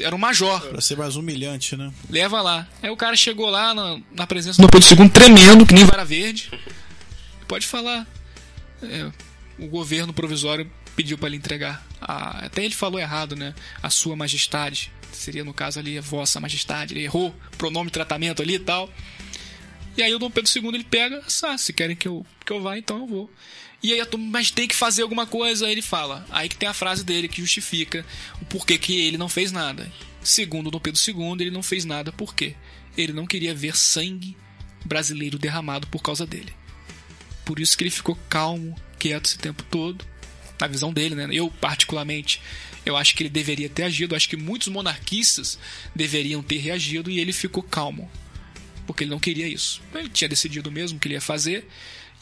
Era 0.00 0.14
um 0.14 0.18
major. 0.18 0.60
Pra 0.60 0.80
ser 0.80 0.96
mais 0.96 1.16
humilhante, 1.16 1.76
né? 1.76 1.92
Leva 2.10 2.42
lá. 2.42 2.66
Aí 2.82 2.90
o 2.90 2.96
cara 2.96 3.16
chegou 3.16 3.48
lá 3.48 3.72
na, 3.72 4.00
na 4.12 4.26
presença 4.26 4.60
do 4.60 4.68
Pedro 4.68 4.88
II, 4.88 5.08
tremendo, 5.08 5.64
que 5.64 5.74
nem 5.74 5.84
vara 5.84 6.04
verde. 6.04 6.50
Pode 7.46 7.66
falar. 7.66 8.06
É, 8.82 9.10
o 9.58 9.66
governo 9.68 10.12
provisório 10.12 10.70
pediu 10.94 11.16
para 11.16 11.28
ele 11.28 11.36
entregar. 11.36 11.86
A, 12.00 12.46
até 12.46 12.64
ele 12.64 12.74
falou 12.74 12.98
errado, 12.98 13.36
né? 13.36 13.54
A 13.82 13.88
sua 13.88 14.16
majestade. 14.16 14.92
Seria, 15.12 15.44
no 15.44 15.54
caso 15.54 15.78
ali, 15.78 15.96
a 15.96 16.02
vossa 16.02 16.40
majestade. 16.40 16.94
Ele 16.94 17.04
errou 17.04 17.34
pronome 17.56 17.90
tratamento 17.90 18.42
ali 18.42 18.54
e 18.54 18.58
tal. 18.58 18.90
E 19.96 20.02
aí 20.02 20.14
o 20.14 20.18
Dom 20.18 20.30
Pedro 20.30 20.50
II 20.54 20.74
ele 20.74 20.84
pega, 20.84 21.22
ah, 21.44 21.56
se 21.56 21.72
querem 21.72 21.96
que 21.96 22.06
eu, 22.06 22.24
que 22.44 22.52
eu 22.52 22.60
vá, 22.60 22.76
então 22.76 22.98
eu 22.98 23.06
vou. 23.06 23.30
E 23.82 23.92
aí, 23.92 24.02
mas 24.18 24.50
tem 24.50 24.68
que 24.68 24.76
fazer 24.76 25.02
alguma 25.02 25.26
coisa, 25.26 25.66
aí 25.66 25.72
ele 25.72 25.82
fala. 25.82 26.26
Aí 26.30 26.48
que 26.48 26.56
tem 26.56 26.68
a 26.68 26.74
frase 26.74 27.04
dele 27.04 27.28
que 27.28 27.40
justifica 27.40 28.04
o 28.40 28.44
porquê 28.44 28.76
que 28.76 28.98
ele 28.98 29.16
não 29.16 29.28
fez 29.28 29.52
nada. 29.52 29.90
Segundo 30.22 30.70
Dom 30.70 30.80
Pedro 30.80 31.00
II, 31.00 31.36
ele 31.40 31.50
não 31.50 31.62
fez 31.62 31.84
nada 31.84 32.12
por 32.12 32.34
quê? 32.34 32.54
Ele 32.96 33.12
não 33.12 33.26
queria 33.26 33.54
ver 33.54 33.76
sangue 33.76 34.36
brasileiro 34.84 35.38
derramado 35.38 35.86
por 35.86 36.02
causa 36.02 36.26
dele. 36.26 36.52
Por 37.44 37.58
isso 37.58 37.76
que 37.76 37.84
ele 37.84 37.90
ficou 37.90 38.18
calmo, 38.28 38.74
quieto 38.98 39.26
esse 39.26 39.38
tempo 39.38 39.62
todo. 39.62 40.04
Na 40.60 40.66
visão 40.66 40.92
dele, 40.92 41.14
né? 41.14 41.28
Eu, 41.30 41.50
particularmente, 41.50 42.40
eu 42.84 42.96
acho 42.96 43.14
que 43.14 43.22
ele 43.22 43.30
deveria 43.30 43.68
ter 43.68 43.84
agido. 43.84 44.16
Acho 44.16 44.28
que 44.28 44.36
muitos 44.36 44.68
monarquistas 44.68 45.58
deveriam 45.94 46.42
ter 46.42 46.58
reagido 46.58 47.10
e 47.10 47.20
ele 47.20 47.32
ficou 47.32 47.62
calmo 47.62 48.10
porque 48.86 49.04
ele 49.04 49.10
não 49.10 49.18
queria 49.18 49.48
isso. 49.48 49.82
Ele 49.94 50.08
tinha 50.08 50.28
decidido 50.28 50.70
mesmo 50.70 50.98
que 50.98 51.08
ele 51.08 51.14
ia 51.14 51.20
fazer. 51.20 51.68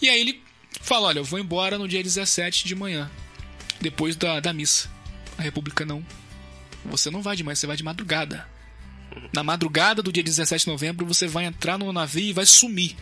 E 0.01 0.09
aí 0.09 0.21
ele 0.21 0.43
fala: 0.81 1.09
Olha, 1.09 1.19
eu 1.19 1.25
vou 1.25 1.39
embora 1.39 1.79
no 1.79 1.87
dia 1.87 2.03
17 2.03 2.67
de 2.67 2.75
manhã, 2.75 3.11
depois 3.81 4.17
da, 4.17 4.41
da 4.41 4.53
missa. 4.53 4.91
A 5.37 5.43
República 5.43 5.85
não. 5.85 6.05
Você 6.87 7.11
não 7.11 7.23
vai 7.23 7.37
de 7.37 7.43
manhã, 7.43 7.55
você 7.55 7.67
vai 7.67 7.77
de 7.77 7.83
madrugada. 7.83 8.49
Na 9.33 9.45
madrugada 9.45 10.03
do 10.03 10.13
dia 10.13 10.23
17 10.23 10.65
de 10.65 10.71
novembro, 10.71 11.07
você 11.07 11.27
vai 11.27 11.45
entrar 11.45 11.79
no 11.79 11.93
navio 11.93 12.25
e 12.25 12.33
vai 12.33 12.47
sumir. 12.47 12.97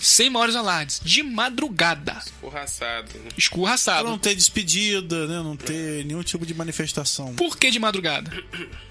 Sem 0.00 0.30
maiores 0.30 0.56
alardes. 0.56 1.00
De 1.04 1.22
madrugada. 1.22 2.16
Escorraçado. 2.24 3.08
Pra 3.10 3.32
Escorraçado. 3.36 4.08
não 4.08 4.18
ter 4.18 4.34
despedida, 4.34 5.26
né? 5.26 5.36
Não 5.42 5.56
ter 5.56 6.04
nenhum 6.06 6.22
tipo 6.22 6.46
de 6.46 6.54
manifestação. 6.54 7.34
Por 7.34 7.56
que 7.58 7.70
de 7.70 7.78
madrugada? 7.78 8.32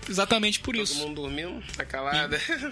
Exatamente 0.08 0.60
por 0.60 0.76
Todo 0.76 0.84
isso. 0.84 0.96
mundo 1.00 1.22
dormindo, 1.24 1.64
tá 1.76 1.84
calada. 1.84 2.40
Pra 2.40 2.72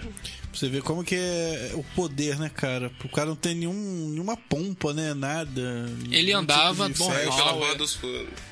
você 0.52 0.68
ver 0.68 0.82
como 0.82 1.04
que 1.04 1.14
é 1.16 1.72
o 1.74 1.82
poder, 1.94 2.38
né, 2.38 2.48
cara? 2.48 2.90
O 3.04 3.08
cara 3.08 3.26
não 3.28 3.36
tem 3.36 3.54
nenhum, 3.54 4.08
nenhuma 4.10 4.36
pompa, 4.36 4.94
né? 4.94 5.12
Nada. 5.14 5.86
Ele 6.10 6.22
nenhum 6.26 6.38
andava 6.38 6.88
tipo 6.88 7.00
normal. 7.04 7.18
festa. 7.20 7.36
Pela 7.36 7.50
é. 7.50 7.54
rua 7.54 7.74
dos. 7.74 7.98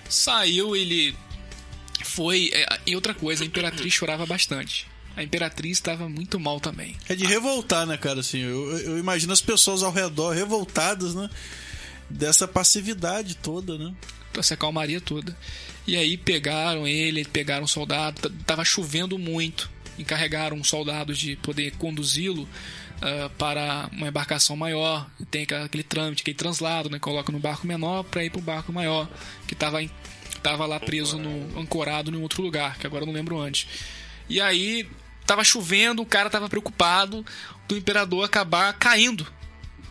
Saiu, 0.08 0.74
ele 0.76 1.16
foi. 2.04 2.50
é, 2.52 2.66
E 2.86 2.94
outra 2.94 3.14
coisa, 3.14 3.44
a 3.44 3.46
Imperatriz 3.46 3.92
chorava 3.94 4.26
bastante. 4.26 4.86
A 5.16 5.22
Imperatriz 5.22 5.78
estava 5.78 6.08
muito 6.08 6.38
mal 6.38 6.60
também. 6.60 6.94
É 7.08 7.14
de 7.14 7.24
revoltar, 7.24 7.86
né, 7.86 7.96
cara? 7.96 8.20
Assim, 8.20 8.40
eu, 8.40 8.78
eu 8.80 8.98
imagino 8.98 9.32
as 9.32 9.40
pessoas 9.40 9.82
ao 9.82 9.90
redor 9.90 10.30
revoltadas, 10.34 11.14
né? 11.14 11.30
Dessa 12.08 12.46
passividade 12.46 13.34
toda, 13.36 13.78
né? 13.78 13.94
Pra 14.32 14.42
se 14.42 14.52
acalmaria 14.52 15.00
toda. 15.00 15.36
E 15.86 15.96
aí 15.96 16.16
pegaram 16.18 16.86
ele, 16.86 17.24
pegaram 17.24 17.64
um 17.64 17.68
soldado, 17.68 18.28
tava 18.46 18.64
chovendo 18.64 19.18
muito. 19.18 19.70
Encarregaram 19.98 20.56
um 20.58 20.64
soldado 20.64 21.14
de 21.14 21.36
poder 21.36 21.70
conduzi-lo 21.78 22.46
ah, 23.00 23.30
para 23.38 23.88
uma 23.92 24.08
embarcação 24.08 24.54
maior. 24.54 25.08
Tem 25.30 25.44
aquele 25.64 25.82
trâmite, 25.82 26.20
aquele 26.20 26.36
translado, 26.36 26.90
né? 26.90 26.98
Coloca 26.98 27.32
no 27.32 27.38
barco 27.38 27.66
menor 27.66 28.02
para 28.04 28.22
ir 28.22 28.30
pro 28.30 28.40
barco 28.42 28.70
maior, 28.72 29.08
que 29.48 29.54
tava, 29.54 29.82
em- 29.82 29.90
tava 30.42 30.66
lá 30.66 30.78
preso, 30.78 31.16
no, 31.18 31.58
ancorado 31.58 32.10
em 32.10 32.20
outro 32.20 32.42
lugar, 32.42 32.76
que 32.78 32.86
agora 32.86 33.02
eu 33.02 33.06
não 33.06 33.14
lembro 33.14 33.40
antes. 33.40 33.66
E 34.28 34.40
aí 34.40 34.86
tava 35.26 35.44
chovendo, 35.44 36.02
o 36.02 36.06
cara 36.06 36.30
tava 36.30 36.48
preocupado 36.48 37.24
do 37.68 37.76
imperador 37.76 38.24
acabar 38.24 38.72
caindo 38.74 39.26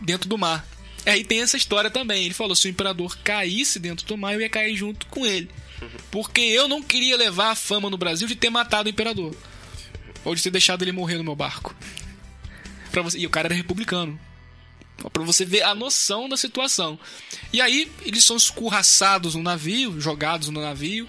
dentro 0.00 0.28
do 0.28 0.38
mar. 0.38 0.66
Aí 1.04 1.22
tem 1.24 1.42
essa 1.42 1.56
história 1.56 1.90
também. 1.90 2.24
Ele 2.24 2.34
falou: 2.34 2.56
se 2.56 2.66
o 2.66 2.70
imperador 2.70 3.16
caísse 3.18 3.78
dentro 3.78 4.06
do 4.06 4.16
mar, 4.16 4.34
eu 4.34 4.40
ia 4.40 4.48
cair 4.48 4.74
junto 4.74 5.06
com 5.06 5.24
ele. 5.24 5.48
Porque 6.10 6.40
eu 6.40 6.66
não 6.66 6.82
queria 6.82 7.16
levar 7.16 7.50
a 7.50 7.54
fama 7.54 7.90
no 7.90 7.98
Brasil 7.98 8.26
de 8.26 8.34
ter 8.34 8.50
matado 8.50 8.88
o 8.88 8.90
imperador. 8.90 9.34
Ou 10.24 10.34
de 10.34 10.42
ter 10.42 10.50
deixado 10.50 10.82
ele 10.82 10.90
morrer 10.90 11.16
no 11.16 11.24
meu 11.24 11.36
barco. 11.36 11.76
Pra 12.90 13.02
você... 13.02 13.18
E 13.18 13.26
o 13.26 13.30
cara 13.30 13.48
era 13.48 13.54
republicano. 13.54 14.18
Pra 15.12 15.22
você 15.22 15.44
ver 15.44 15.62
a 15.62 15.74
noção 15.74 16.28
da 16.28 16.36
situação. 16.36 16.98
E 17.52 17.60
aí, 17.60 17.92
eles 18.02 18.24
são 18.24 18.36
escorraçados 18.36 19.34
no 19.34 19.42
navio, 19.42 20.00
jogados 20.00 20.48
no 20.48 20.60
navio. 20.60 21.06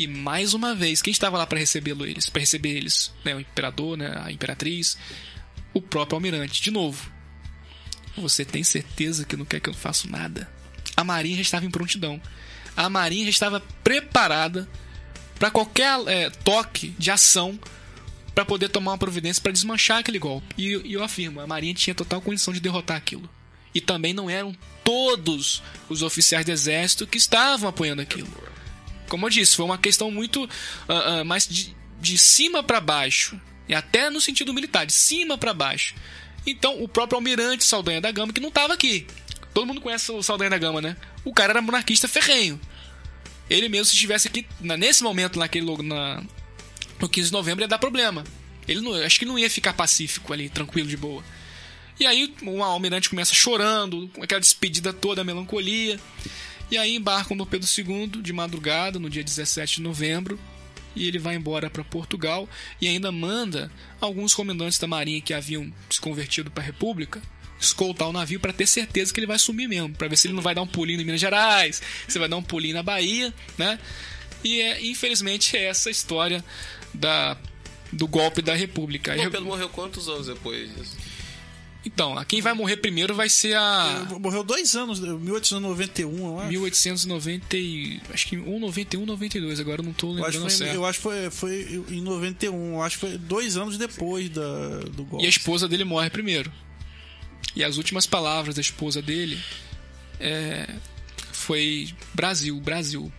E 0.00 0.06
mais 0.06 0.54
uma 0.54 0.74
vez, 0.74 1.02
quem 1.02 1.10
estava 1.10 1.36
lá 1.36 1.46
para 1.46 1.58
recebê-lo 1.58 2.06
eles? 2.06 2.26
Para 2.26 2.40
receber 2.40 2.70
eles, 2.70 3.12
né, 3.22 3.34
o 3.34 3.40
imperador, 3.40 3.98
né, 3.98 4.18
a 4.24 4.32
imperatriz, 4.32 4.96
o 5.74 5.82
próprio 5.82 6.16
almirante. 6.16 6.62
De 6.62 6.70
novo, 6.70 7.12
você 8.16 8.42
tem 8.42 8.64
certeza 8.64 9.26
que 9.26 9.36
não 9.36 9.44
quer 9.44 9.60
que 9.60 9.68
eu 9.68 9.74
faça 9.74 10.08
nada? 10.08 10.50
A 10.96 11.04
marinha 11.04 11.36
já 11.36 11.42
estava 11.42 11.66
em 11.66 11.70
prontidão. 11.70 12.18
A 12.74 12.88
marinha 12.88 13.24
já 13.24 13.30
estava 13.30 13.60
preparada 13.84 14.66
para 15.38 15.50
qualquer 15.50 16.00
é, 16.06 16.30
toque 16.30 16.94
de 16.98 17.10
ação 17.10 17.60
para 18.34 18.46
poder 18.46 18.70
tomar 18.70 18.92
uma 18.92 18.98
providência 18.98 19.42
para 19.42 19.52
desmanchar 19.52 19.98
aquele 19.98 20.18
golpe. 20.18 20.54
E, 20.56 20.80
e 20.82 20.94
eu 20.94 21.04
afirmo, 21.04 21.40
a 21.40 21.46
marinha 21.46 21.74
tinha 21.74 21.94
total 21.94 22.22
condição 22.22 22.54
de 22.54 22.60
derrotar 22.60 22.96
aquilo. 22.96 23.28
E 23.74 23.82
também 23.82 24.14
não 24.14 24.30
eram 24.30 24.56
todos 24.82 25.62
os 25.90 26.00
oficiais 26.00 26.46
do 26.46 26.52
exército 26.52 27.06
que 27.06 27.18
estavam 27.18 27.68
apoiando 27.68 28.00
aquilo. 28.00 28.49
Como 29.10 29.26
eu 29.26 29.30
disse, 29.30 29.54
foi 29.56 29.64
uma 29.66 29.76
questão 29.76 30.10
muito 30.10 30.48
ah, 30.88 31.18
ah, 31.20 31.24
mais 31.24 31.46
de, 31.46 31.76
de 32.00 32.16
cima 32.16 32.62
para 32.62 32.80
baixo. 32.80 33.38
E 33.68 33.74
até 33.74 34.08
no 34.08 34.20
sentido 34.20 34.54
militar, 34.54 34.86
de 34.86 34.92
cima 34.94 35.36
para 35.36 35.52
baixo. 35.52 35.94
Então, 36.46 36.82
o 36.82 36.88
próprio 36.88 37.16
almirante 37.16 37.64
Saldanha 37.64 38.00
da 38.00 38.10
Gama, 38.10 38.32
que 38.32 38.40
não 38.40 38.48
estava 38.48 38.72
aqui. 38.72 39.06
Todo 39.52 39.66
mundo 39.66 39.80
conhece 39.80 40.10
o 40.10 40.22
Saldanha 40.22 40.50
da 40.50 40.58
Gama, 40.58 40.80
né? 40.80 40.96
O 41.24 41.32
cara 41.34 41.52
era 41.52 41.60
monarquista 41.60 42.08
ferrenho. 42.08 42.58
Ele 43.50 43.68
mesmo, 43.68 43.86
se 43.86 43.94
estivesse 43.94 44.28
aqui, 44.28 44.46
nesse 44.60 45.02
momento, 45.02 45.38
naquele, 45.38 45.66
lo- 45.66 45.82
na, 45.82 46.22
no 46.98 47.08
15 47.08 47.26
de 47.28 47.32
novembro, 47.32 47.62
ia 47.64 47.68
dar 47.68 47.78
problema. 47.78 48.24
Ele 48.66 48.80
não, 48.80 48.94
acho 48.94 49.18
que 49.18 49.24
não 49.26 49.38
ia 49.38 49.50
ficar 49.50 49.72
pacífico 49.74 50.32
ali, 50.32 50.48
tranquilo, 50.48 50.88
de 50.88 50.96
boa. 50.96 51.22
E 51.98 52.06
aí 52.06 52.32
o 52.42 52.62
almirante 52.62 53.10
começa 53.10 53.34
chorando, 53.34 54.08
com 54.14 54.22
aquela 54.22 54.40
despedida 54.40 54.92
toda, 54.92 55.20
a 55.20 55.24
melancolia. 55.24 56.00
E 56.70 56.78
aí 56.78 56.94
embarcam 56.94 57.36
no 57.36 57.46
Pedro 57.46 57.68
II 57.68 58.22
de 58.22 58.32
madrugada, 58.32 58.98
no 58.98 59.10
dia 59.10 59.24
17 59.24 59.76
de 59.76 59.82
novembro, 59.82 60.38
e 60.94 61.06
ele 61.06 61.18
vai 61.18 61.34
embora 61.34 61.70
para 61.70 61.84
Portugal 61.84 62.48
e 62.80 62.88
ainda 62.88 63.12
manda 63.12 63.70
alguns 64.00 64.34
comandantes 64.34 64.78
da 64.78 64.86
marinha 64.86 65.20
que 65.20 65.34
haviam 65.34 65.72
se 65.88 66.00
convertido 66.00 66.50
para 66.50 66.62
a 66.62 66.66
República 66.66 67.22
escoltar 67.60 68.08
o 68.08 68.12
navio 68.12 68.40
para 68.40 68.52
ter 68.52 68.66
certeza 68.66 69.12
que 69.12 69.20
ele 69.20 69.26
vai 69.26 69.38
sumir 69.38 69.68
mesmo, 69.68 69.94
para 69.94 70.08
ver 70.08 70.16
se 70.16 70.26
ele 70.26 70.34
não 70.34 70.42
vai 70.42 70.54
dar 70.54 70.62
um 70.62 70.66
pulinho 70.66 71.00
em 71.00 71.04
Minas 71.04 71.20
Gerais, 71.20 71.82
se 72.08 72.18
vai 72.18 72.28
dar 72.28 72.36
um 72.36 72.42
pulinho 72.42 72.74
na 72.74 72.82
Bahia, 72.82 73.32
né? 73.58 73.78
E 74.42 74.60
é, 74.60 74.86
infelizmente 74.86 75.56
é 75.56 75.64
essa 75.64 75.90
a 75.90 75.92
história 75.92 76.42
da 76.94 77.36
do 77.92 78.06
golpe 78.06 78.40
da 78.40 78.54
República. 78.54 79.14
O 79.14 79.16
Pedro 79.16 79.44
morreu 79.44 79.68
quantos 79.68 80.08
anos 80.08 80.26
depois 80.26 80.74
disso? 80.74 80.96
Então, 81.84 82.18
a 82.18 82.24
quem 82.24 82.42
vai 82.42 82.52
morrer 82.52 82.76
primeiro 82.76 83.14
vai 83.14 83.28
ser 83.28 83.56
a 83.56 84.06
Morreu 84.20 84.44
dois 84.44 84.74
anos, 84.76 85.00
1891, 85.00 86.26
eu 86.26 86.38
acho. 86.38 86.48
1890 86.48 87.56
e... 87.56 88.00
Acho 88.12 88.26
que 88.26 88.36
ou 88.36 88.60
91 88.60 89.06
92, 89.06 89.60
agora 89.60 89.80
eu 89.80 89.86
não 89.86 89.92
tô 89.92 90.08
Eu 90.08 90.24
acho, 90.24 90.24
lembrando 90.24 90.42
foi, 90.42 90.50
certo. 90.50 90.74
eu 90.74 90.84
acho 90.84 90.98
que 90.98 91.02
foi, 91.02 91.30
foi 91.30 91.84
em 91.88 92.02
91, 92.02 92.74
eu 92.74 92.82
acho 92.82 92.96
que 92.96 93.00
foi 93.00 93.18
dois 93.18 93.56
anos 93.56 93.78
depois 93.78 94.28
da, 94.28 94.80
do 94.94 95.04
golpe. 95.04 95.24
E 95.24 95.26
a 95.26 95.30
esposa 95.30 95.66
dele 95.66 95.84
morre 95.84 96.10
primeiro. 96.10 96.52
E 97.56 97.64
as 97.64 97.78
últimas 97.78 98.06
palavras 98.06 98.54
da 98.54 98.60
esposa 98.60 99.00
dele 99.00 99.40
é, 100.20 100.68
foi 101.32 101.88
Brasil, 102.12 102.60
Brasil. 102.60 103.10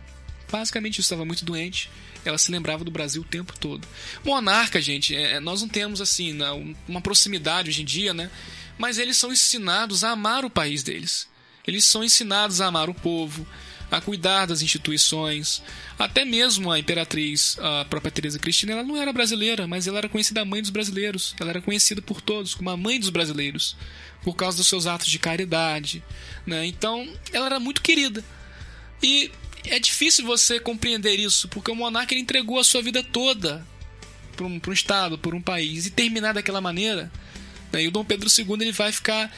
Basicamente 0.51 0.93
isso 0.93 1.01
estava 1.01 1.25
muito 1.25 1.43
doente. 1.43 1.89
Ela 2.23 2.37
se 2.37 2.51
lembrava 2.51 2.83
do 2.83 2.91
Brasil 2.91 3.21
o 3.21 3.25
tempo 3.25 3.57
todo. 3.59 3.87
Monarca, 4.23 4.81
gente, 4.81 5.15
é, 5.15 5.39
nós 5.39 5.61
não 5.61 5.67
temos 5.69 6.01
assim 6.01 6.33
na- 6.33 6.53
uma 6.87 7.01
proximidade 7.01 7.69
hoje 7.69 7.81
em 7.81 7.85
dia, 7.85 8.13
né? 8.13 8.29
Mas 8.77 8.97
eles 8.97 9.17
são 9.17 9.31
ensinados 9.31 10.03
a 10.03 10.11
amar 10.11 10.45
o 10.45 10.49
país 10.49 10.83
deles. 10.83 11.27
Eles 11.67 11.85
são 11.85 12.03
ensinados 12.03 12.61
a 12.61 12.67
amar 12.67 12.89
o 12.89 12.93
povo, 12.93 13.45
a 13.91 13.99
cuidar 14.01 14.45
das 14.45 14.61
instituições. 14.61 15.61
Até 15.99 16.23
mesmo 16.25 16.71
a 16.71 16.79
imperatriz, 16.79 17.57
a 17.59 17.85
própria 17.85 18.11
Teresa 18.11 18.39
Cristina, 18.39 18.71
ela 18.73 18.83
não 18.83 18.97
era 18.97 19.11
brasileira, 19.13 19.67
mas 19.67 19.85
ela 19.87 19.97
era 19.99 20.09
conhecida 20.09 20.45
mãe 20.45 20.61
dos 20.61 20.71
brasileiros. 20.71 21.35
Ela 21.39 21.49
era 21.51 21.61
conhecida 21.61 22.01
por 22.01 22.21
todos 22.21 22.55
como 22.55 22.69
a 22.69 22.77
mãe 22.77 22.99
dos 22.99 23.09
brasileiros, 23.09 23.75
por 24.23 24.35
causa 24.35 24.57
dos 24.57 24.67
seus 24.67 24.87
atos 24.87 25.07
de 25.07 25.19
caridade. 25.19 26.03
Né? 26.45 26.65
Então, 26.65 27.07
ela 27.33 27.45
era 27.47 27.59
muito 27.59 27.81
querida. 27.81 28.23
E 29.03 29.31
é 29.65 29.79
difícil 29.79 30.25
você 30.25 30.59
compreender 30.59 31.15
isso, 31.15 31.47
porque 31.47 31.71
o 31.71 31.75
monarca 31.75 32.13
ele 32.13 32.21
entregou 32.21 32.59
a 32.59 32.63
sua 32.63 32.81
vida 32.81 33.03
toda 33.03 33.65
para 34.35 34.45
um, 34.45 34.59
um 34.65 34.73
estado, 34.73 35.17
por 35.17 35.35
um 35.35 35.41
país, 35.41 35.85
e 35.85 35.91
terminar 35.91 36.33
daquela 36.33 36.61
maneira. 36.61 37.11
Né? 37.71 37.83
E 37.83 37.87
o 37.87 37.91
Dom 37.91 38.03
Pedro 38.03 38.29
II 38.35 38.45
ele 38.61 38.71
vai 38.71 38.91
ficar. 38.91 39.31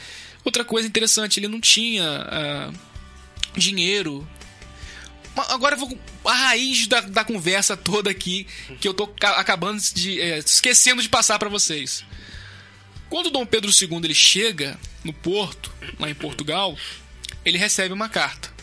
Outra 0.44 0.64
coisa 0.64 0.86
interessante, 0.86 1.40
ele 1.40 1.48
não 1.48 1.60
tinha 1.60 2.04
ah, 2.04 2.72
dinheiro. 3.56 4.26
Agora 5.48 5.74
vou. 5.74 5.98
A 6.24 6.32
raiz 6.32 6.86
da, 6.86 7.00
da 7.00 7.24
conversa 7.24 7.76
toda 7.76 8.10
aqui, 8.10 8.46
que 8.80 8.86
eu 8.86 8.94
tô 8.94 9.06
ca- 9.08 9.36
acabando 9.40 9.80
de. 9.94 10.20
eh, 10.20 10.38
esquecendo 10.38 11.02
de 11.02 11.08
passar 11.08 11.38
para 11.38 11.48
vocês. 11.48 12.04
Quando 13.10 13.30
Dom 13.30 13.44
Pedro 13.44 13.70
II 13.70 14.00
ele 14.04 14.14
chega 14.14 14.78
no 15.02 15.12
porto, 15.12 15.72
lá 15.98 16.08
em 16.08 16.14
Portugal, 16.14 16.76
ele 17.44 17.58
recebe 17.58 17.92
uma 17.92 18.08
carta. 18.08 18.53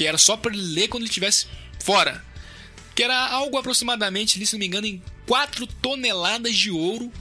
Que 0.00 0.06
era 0.06 0.16
só 0.16 0.34
para 0.34 0.54
ele 0.54 0.62
ler 0.62 0.88
quando 0.88 1.02
ele 1.02 1.10
estivesse 1.10 1.46
fora. 1.78 2.24
Que 2.94 3.02
era 3.02 3.28
algo 3.28 3.58
aproximadamente, 3.58 4.42
se 4.46 4.54
não 4.54 4.58
me 4.58 4.66
engano, 4.66 4.86
em 4.86 5.02
4 5.26 5.66
toneladas 5.66 6.56
de 6.56 6.70
ouro 6.70 7.12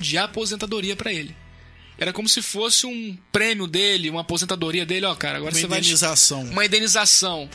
de 0.00 0.18
aposentadoria 0.18 0.96
para 0.96 1.12
ele. 1.12 1.36
Era 1.96 2.12
como 2.12 2.28
se 2.28 2.42
fosse 2.42 2.86
um 2.86 3.16
prêmio 3.30 3.68
dele, 3.68 4.10
uma 4.10 4.22
aposentadoria 4.22 4.84
dele, 4.84 5.06
ó, 5.06 5.14
cara, 5.14 5.38
agora 5.38 5.54
Uma 5.54 5.60
você 5.60 5.68
vai 5.68 5.78
indenização. 5.78 6.42
uma 6.42 6.66
indenização. 6.66 7.48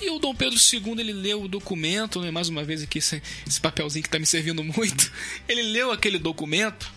E 0.00 0.08
o 0.08 0.18
Dom 0.18 0.34
Pedro 0.34 0.58
II, 0.58 0.98
ele 0.98 1.12
leu 1.12 1.42
o 1.42 1.46
documento, 1.48 2.18
né? 2.22 2.30
mais 2.30 2.48
uma 2.48 2.64
vez 2.64 2.82
aqui 2.82 2.96
esse, 2.96 3.22
esse 3.46 3.60
papelzinho 3.60 4.02
que 4.02 4.08
tá 4.08 4.18
me 4.18 4.24
servindo 4.24 4.64
muito. 4.64 5.12
Ele 5.46 5.64
leu 5.64 5.92
aquele 5.92 6.18
documento 6.18 6.90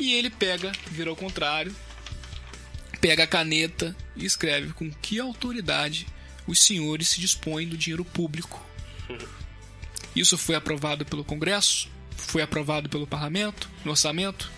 e 0.00 0.14
ele 0.14 0.30
pega, 0.30 0.72
vira 0.90 1.10
ao 1.10 1.16
contrário, 1.16 1.76
pega 3.00 3.24
a 3.24 3.26
caneta 3.26 3.94
e 4.14 4.24
escreve 4.24 4.72
com 4.72 4.90
que 4.90 5.18
autoridade 5.20 6.06
os 6.46 6.62
senhores 6.62 7.08
se 7.08 7.20
dispõem 7.20 7.68
do 7.68 7.76
dinheiro 7.76 8.04
público. 8.04 8.64
Isso 10.14 10.38
foi 10.38 10.54
aprovado 10.54 11.04
pelo 11.04 11.24
Congresso? 11.24 11.88
Foi 12.16 12.40
aprovado 12.42 12.88
pelo 12.88 13.06
Parlamento? 13.06 13.68
No 13.84 13.90
orçamento? 13.90 14.50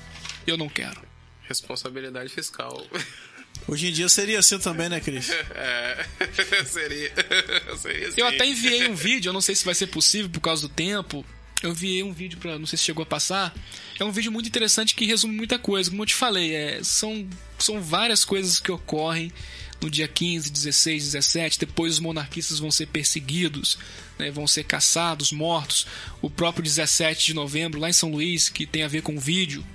Eu 0.47 0.57
não 0.57 0.69
quero. 0.69 1.03
Responsabilidade 1.43 2.29
fiscal. 2.31 2.87
Hoje 3.67 3.89
em 3.89 3.93
dia 3.93 4.09
seria 4.09 4.39
assim 4.39 4.59
também, 4.59 4.89
né, 4.89 5.01
Cris? 5.01 5.31
É, 5.31 6.07
seria. 6.65 7.13
seria 7.77 8.13
Eu 8.17 8.27
assim. 8.27 8.37
até 8.37 8.47
enviei 8.47 8.89
um 8.89 8.95
vídeo, 8.95 9.31
eu 9.31 9.33
não 9.33 9.41
sei 9.41 9.55
se 9.55 9.65
vai 9.65 9.75
ser 9.75 9.89
possível 9.89 10.31
por 10.31 10.41
causa 10.41 10.63
do 10.63 10.69
tempo. 10.69 11.25
Eu 11.63 11.75
vi 11.75 12.03
um 12.03 12.13
vídeo 12.13 12.39
para 12.39 12.59
não 12.59 12.67
sei 12.67 12.77
se 12.77 12.85
chegou 12.85 13.03
a 13.03 13.07
passar. 13.07 13.55
É 13.99 14.05
um 14.05 14.13
vídeo 14.13 14.31
muito 14.31 14.49
interessante 14.49 14.95
que 14.95 15.05
resume 15.05 15.35
muita 15.35 15.59
coisa. 15.59 15.91
Como 15.91 16.03
eu 16.03 16.07
te 16.07 16.15
falei, 16.15 16.55
é, 16.55 16.81
são, 16.83 17.29
são 17.59 17.81
várias 17.81 18.25
coisas 18.25 18.61
que 18.61 18.71
ocorrem 18.71 19.33
no 19.81 19.91
dia 19.91 20.07
15, 20.07 20.51
16, 20.51 21.05
17. 21.05 21.59
Depois 21.59 21.95
os 21.95 22.01
monarquistas 22.01 22.61
vão 22.61 22.71
ser 22.71 22.87
perseguidos, 22.87 23.77
né, 24.19 24.31
vão 24.31 24.47
ser 24.47 24.65
caçados, 24.65 25.33
mortos. 25.33 25.87
O 26.23 26.31
próprio 26.31 26.63
17 26.63 27.27
de 27.27 27.35
novembro, 27.35 27.81
lá 27.81 27.89
em 27.91 27.93
São 27.93 28.11
Luís, 28.11 28.49
que 28.49 28.65
tem 28.65 28.85
a 28.85 28.89
ver 28.89 29.03
com 29.03 29.17
o 29.17 29.21
vídeo 29.21 29.67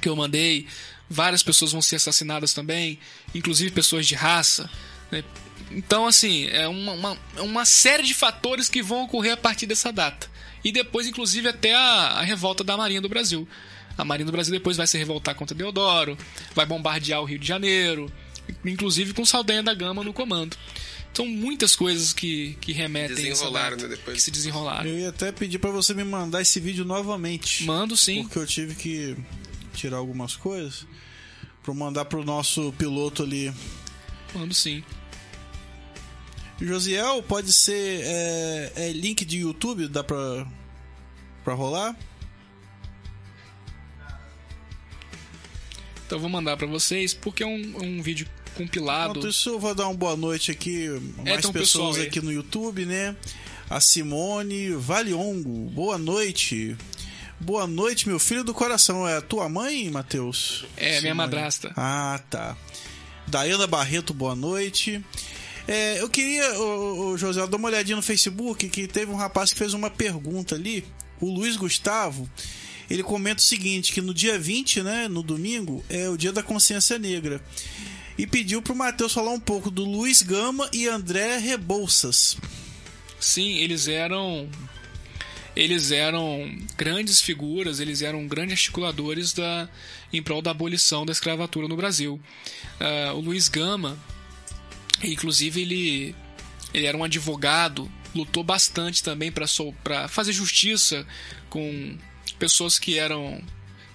que 0.00 0.08
eu 0.08 0.14
mandei, 0.14 0.68
várias 1.08 1.42
pessoas 1.42 1.72
vão 1.72 1.82
ser 1.82 1.96
assassinadas 1.96 2.54
também, 2.54 3.00
inclusive 3.34 3.72
pessoas 3.72 4.06
de 4.06 4.14
raça. 4.14 4.70
Né? 5.10 5.24
Então, 5.72 6.06
assim, 6.06 6.46
é 6.46 6.68
uma, 6.68 6.92
uma, 6.92 7.18
é 7.36 7.42
uma 7.42 7.64
série 7.64 8.04
de 8.04 8.14
fatores 8.14 8.68
que 8.68 8.80
vão 8.80 9.02
ocorrer 9.02 9.32
a 9.32 9.36
partir 9.36 9.66
dessa 9.66 9.92
data 9.92 10.30
e 10.64 10.72
depois, 10.72 11.06
inclusive, 11.06 11.48
até 11.48 11.74
a, 11.74 12.18
a 12.18 12.22
revolta 12.22 12.62
da 12.62 12.76
Marinha 12.76 13.00
do 13.00 13.08
Brasil. 13.08 13.46
A 13.96 14.04
Marinha 14.04 14.26
do 14.26 14.32
Brasil 14.32 14.52
depois 14.52 14.76
vai 14.76 14.86
se 14.86 14.96
revoltar 14.96 15.34
contra 15.34 15.54
Deodoro, 15.54 16.16
vai 16.54 16.64
bombardear 16.64 17.20
o 17.20 17.24
Rio 17.24 17.38
de 17.38 17.46
Janeiro, 17.46 18.10
inclusive 18.64 19.12
com 19.12 19.24
Saldanha 19.24 19.62
da 19.62 19.74
Gama 19.74 20.02
no 20.02 20.12
comando. 20.12 20.56
São 21.12 21.26
muitas 21.26 21.74
coisas 21.74 22.12
que, 22.12 22.56
que 22.60 22.72
remetem 22.72 23.28
a 23.28 23.32
essa 23.32 23.50
data, 23.50 23.76
né, 23.76 23.88
depois. 23.88 24.16
que 24.16 24.22
se 24.22 24.30
desenrolaram. 24.30 24.88
Eu 24.88 24.98
ia 24.98 25.08
até 25.08 25.32
pedir 25.32 25.58
para 25.58 25.70
você 25.70 25.92
me 25.92 26.04
mandar 26.04 26.40
esse 26.40 26.60
vídeo 26.60 26.84
novamente. 26.84 27.64
Mando 27.64 27.96
sim. 27.96 28.22
Porque 28.22 28.38
eu 28.38 28.46
tive 28.46 28.74
que 28.74 29.16
tirar 29.74 29.96
algumas 29.96 30.36
coisas 30.36 30.86
para 31.62 31.74
mandar 31.74 32.04
pro 32.04 32.24
nosso 32.24 32.72
piloto 32.78 33.22
ali. 33.22 33.52
Mando 34.34 34.54
sim. 34.54 34.84
Josiel, 36.60 37.22
pode 37.22 37.52
ser 37.52 38.02
é, 38.02 38.72
é 38.76 38.92
link 38.92 39.24
de 39.24 39.38
YouTube, 39.38 39.88
dá 39.88 40.04
pra, 40.04 40.46
pra 41.42 41.54
rolar? 41.54 41.96
Então 46.06 46.18
vou 46.18 46.28
mandar 46.28 46.56
para 46.56 46.66
vocês, 46.66 47.14
porque 47.14 47.42
é 47.42 47.46
um, 47.46 47.74
um 47.82 48.02
vídeo 48.02 48.28
compilado. 48.56 49.12
Enquanto 49.12 49.28
isso, 49.28 49.50
eu 49.50 49.60
vou 49.60 49.74
dar 49.74 49.86
uma 49.86 49.94
boa 49.94 50.16
noite 50.16 50.50
aqui. 50.50 50.88
Mais 51.24 51.40
tem 51.40 51.50
um 51.50 51.52
pessoas 51.52 51.54
pessoal 51.54 51.94
aí. 51.94 52.02
aqui 52.02 52.20
no 52.20 52.32
YouTube, 52.32 52.84
né? 52.84 53.16
A 53.68 53.80
Simone 53.80 54.70
Valiongo, 54.70 55.70
boa 55.70 55.96
noite. 55.96 56.76
Boa 57.38 57.66
noite, 57.66 58.08
meu 58.08 58.18
filho 58.18 58.42
do 58.44 58.52
coração. 58.52 59.06
É 59.08 59.16
a 59.16 59.20
tua 59.22 59.48
mãe, 59.48 59.88
Matheus? 59.88 60.66
É, 60.76 60.88
minha 60.88 61.00
Simone. 61.00 61.16
madrasta. 61.16 61.72
Ah, 61.76 62.20
tá. 62.28 62.56
Daiana 63.26 63.66
Barreto, 63.66 64.12
boa 64.12 64.34
noite. 64.34 65.02
É, 65.70 66.02
eu 66.02 66.08
queria, 66.10 66.58
ô, 66.58 67.16
José, 67.16 67.46
dar 67.46 67.56
uma 67.56 67.68
olhadinha 67.68 67.94
no 67.94 68.02
Facebook, 68.02 68.68
que 68.68 68.88
teve 68.88 69.12
um 69.12 69.14
rapaz 69.14 69.52
que 69.52 69.58
fez 69.60 69.72
uma 69.72 69.88
pergunta 69.88 70.56
ali. 70.56 70.84
O 71.20 71.30
Luiz 71.30 71.56
Gustavo, 71.56 72.28
ele 72.90 73.04
comenta 73.04 73.40
o 73.40 73.44
seguinte, 73.44 73.92
que 73.92 74.00
no 74.00 74.12
dia 74.12 74.36
20, 74.36 74.82
né, 74.82 75.06
no 75.06 75.22
domingo, 75.22 75.84
é 75.88 76.08
o 76.08 76.16
dia 76.16 76.32
da 76.32 76.42
consciência 76.42 76.98
negra. 76.98 77.40
E 78.18 78.26
pediu 78.26 78.60
pro 78.60 78.74
Matheus 78.74 79.12
falar 79.12 79.30
um 79.30 79.38
pouco 79.38 79.70
do 79.70 79.84
Luiz 79.84 80.22
Gama 80.22 80.68
e 80.72 80.88
André 80.88 81.38
Rebouças. 81.38 82.36
Sim, 83.20 83.58
eles 83.58 83.86
eram 83.86 84.48
eles 85.54 85.92
eram 85.92 86.52
grandes 86.76 87.20
figuras, 87.20 87.78
eles 87.78 88.02
eram 88.02 88.26
grandes 88.26 88.54
articuladores 88.54 89.32
da 89.32 89.68
em 90.12 90.20
prol 90.20 90.42
da 90.42 90.50
abolição 90.50 91.06
da 91.06 91.12
escravatura 91.12 91.68
no 91.68 91.76
Brasil. 91.76 92.20
Ah, 92.80 93.12
o 93.14 93.20
Luiz 93.20 93.48
Gama, 93.48 93.96
inclusive 95.02 95.60
ele 95.62 96.14
ele 96.72 96.86
era 96.86 96.96
um 96.96 97.04
advogado, 97.04 97.90
lutou 98.14 98.44
bastante 98.44 99.02
também 99.02 99.32
para 99.32 100.08
fazer 100.08 100.32
justiça 100.32 101.06
com 101.48 101.96
pessoas 102.38 102.78
que 102.78 102.98
eram 102.98 103.42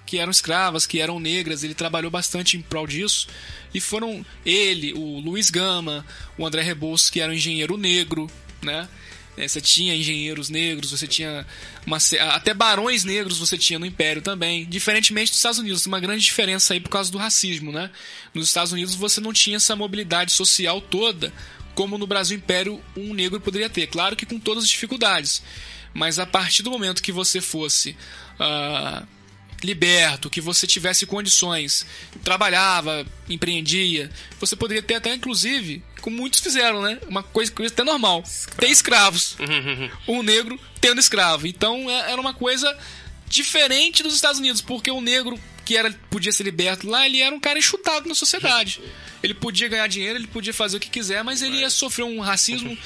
que 0.04 0.18
eram 0.18 0.30
escravas, 0.30 0.86
que 0.86 1.00
eram 1.00 1.18
negras, 1.18 1.64
ele 1.64 1.74
trabalhou 1.74 2.10
bastante 2.10 2.56
em 2.56 2.62
prol 2.62 2.86
disso. 2.86 3.26
E 3.74 3.80
foram 3.80 4.24
ele, 4.44 4.92
o 4.92 5.18
Luiz 5.18 5.50
Gama, 5.50 6.06
o 6.38 6.46
André 6.46 6.62
Rebouças, 6.62 7.10
que 7.10 7.20
era 7.20 7.32
um 7.32 7.34
engenheiro 7.34 7.76
negro, 7.76 8.30
né? 8.62 8.88
É, 9.36 9.46
Você 9.46 9.60
tinha 9.60 9.94
engenheiros 9.94 10.48
negros, 10.48 10.90
você 10.90 11.06
tinha 11.06 11.46
uma, 11.86 11.98
até 12.32 12.54
barões 12.54 13.04
negros 13.04 13.38
você 13.38 13.58
tinha 13.58 13.78
no 13.78 13.86
Império 13.86 14.22
também. 14.22 14.64
Diferentemente 14.64 15.30
dos 15.30 15.38
Estados 15.38 15.58
Unidos, 15.58 15.86
uma 15.86 16.00
grande 16.00 16.24
diferença 16.24 16.74
aí 16.74 16.80
por 16.80 16.88
causa 16.88 17.10
do 17.12 17.18
racismo, 17.18 17.70
né? 17.70 17.90
Nos 18.32 18.46
Estados 18.46 18.72
Unidos 18.72 18.94
você 18.94 19.20
não 19.20 19.32
tinha 19.32 19.56
essa 19.56 19.76
mobilidade 19.76 20.32
social 20.32 20.80
toda 20.80 21.32
como 21.76 21.98
no 21.98 22.06
Brasil 22.06 22.38
Império 22.38 22.82
um 22.96 23.12
negro 23.12 23.38
poderia 23.38 23.68
ter. 23.68 23.86
Claro 23.86 24.16
que 24.16 24.24
com 24.24 24.40
todas 24.40 24.64
as 24.64 24.70
dificuldades. 24.70 25.42
Mas 25.92 26.18
a 26.18 26.26
partir 26.26 26.62
do 26.62 26.70
momento 26.70 27.02
que 27.02 27.12
você 27.12 27.40
fosse 27.40 27.94
ah, 28.40 29.04
liberto, 29.66 30.30
que 30.30 30.40
você 30.40 30.66
tivesse 30.66 31.04
condições, 31.04 31.84
trabalhava, 32.24 33.04
empreendia, 33.28 34.10
você 34.40 34.56
poderia 34.56 34.82
ter 34.82 34.94
até, 34.94 35.12
inclusive, 35.14 35.82
como 36.00 36.16
muitos 36.16 36.40
fizeram, 36.40 36.80
né? 36.82 36.98
Uma 37.08 37.22
coisa, 37.22 37.50
coisa 37.52 37.72
até 37.72 37.84
normal, 37.84 38.22
ter 38.58 38.68
escravos. 38.70 39.36
um 40.08 40.22
negro 40.22 40.58
tendo 40.80 41.00
escravo. 41.00 41.46
Então 41.46 41.90
é- 41.90 42.12
era 42.12 42.20
uma 42.20 42.32
coisa 42.32 42.74
diferente 43.28 44.02
dos 44.02 44.14
Estados 44.14 44.38
Unidos, 44.38 44.60
porque 44.60 44.90
o 44.90 45.00
negro 45.00 45.38
que 45.64 45.76
era 45.76 45.92
podia 46.10 46.30
ser 46.30 46.44
liberto 46.44 46.88
lá, 46.88 47.04
ele 47.06 47.20
era 47.20 47.34
um 47.34 47.40
cara 47.40 47.58
enxutado 47.58 48.08
na 48.08 48.14
sociedade. 48.14 48.80
Ele 49.20 49.34
podia 49.34 49.66
ganhar 49.66 49.88
dinheiro, 49.88 50.16
ele 50.16 50.28
podia 50.28 50.54
fazer 50.54 50.76
o 50.76 50.80
que 50.80 50.88
quiser, 50.88 51.24
mas 51.24 51.42
ele 51.42 51.56
ia 51.58 51.70
sofrer 51.70 52.04
um 52.04 52.20
racismo. 52.20 52.78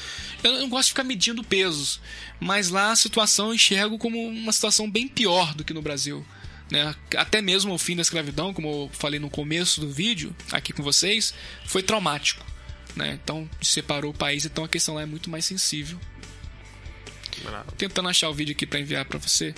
Eu 0.43 0.53
não 0.53 0.67
gosto 0.69 0.85
de 0.87 0.91
ficar 0.93 1.03
medindo 1.03 1.43
pesos, 1.43 2.01
mas 2.39 2.69
lá 2.69 2.91
a 2.91 2.95
situação 2.95 3.49
eu 3.49 3.53
enxergo 3.53 3.99
como 3.99 4.19
uma 4.27 4.51
situação 4.51 4.89
bem 4.89 5.07
pior 5.07 5.53
do 5.53 5.63
que 5.63 5.75
no 5.75 5.81
Brasil. 5.83 6.25
Né? 6.71 6.95
Até 7.17 7.41
mesmo 7.41 7.73
o 7.73 7.77
fim 7.77 7.97
da 7.97 8.01
escravidão, 8.01 8.53
como 8.53 8.67
eu 8.67 8.89
falei 8.93 9.19
no 9.19 9.29
começo 9.29 9.81
do 9.81 9.91
vídeo 9.91 10.33
aqui 10.51 10.71
com 10.71 10.81
vocês, 10.81 11.33
foi 11.65 11.83
traumático. 11.83 12.45
Né? 12.95 13.19
Então 13.21 13.47
separou 13.61 14.11
o 14.11 14.17
país, 14.17 14.45
então 14.45 14.63
a 14.63 14.69
questão 14.69 14.95
lá 14.95 15.01
é 15.01 15.05
muito 15.05 15.29
mais 15.29 15.45
sensível. 15.45 15.99
Bravo. 17.43 17.71
Tentando 17.73 18.07
achar 18.07 18.29
o 18.29 18.33
vídeo 18.33 18.53
aqui 18.53 18.65
pra 18.65 18.79
enviar 18.79 19.03
pra 19.05 19.19
você. 19.19 19.53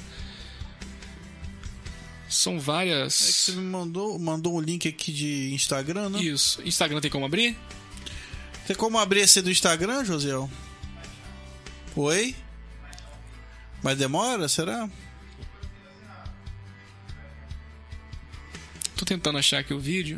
São 2.27 2.53
É 2.53 2.57
que 2.57 2.63
várias. 2.63 3.13
você 3.13 3.51
me 3.51 3.61
mandou, 3.61 4.17
mandou 4.17 4.55
um 4.57 4.61
link 4.61 4.87
aqui 4.87 5.11
de 5.11 5.53
Instagram, 5.53 6.09
né? 6.09 6.19
Isso. 6.19 6.61
Instagram 6.63 6.99
tem 6.99 7.11
como 7.11 7.25
abrir? 7.25 7.55
Tem 8.65 8.75
como 8.75 8.97
abrir 8.97 9.19
esse 9.21 9.41
do 9.41 9.51
Instagram, 9.51 10.03
Josiel? 10.03 10.49
Oi? 11.95 12.35
Mas 13.83 13.97
demora, 13.99 14.47
será? 14.47 14.89
Tô 19.03 19.05
tentando 19.05 19.37
achar 19.37 19.59
aqui 19.59 19.73
o 19.73 19.79
vídeo. 19.79 20.17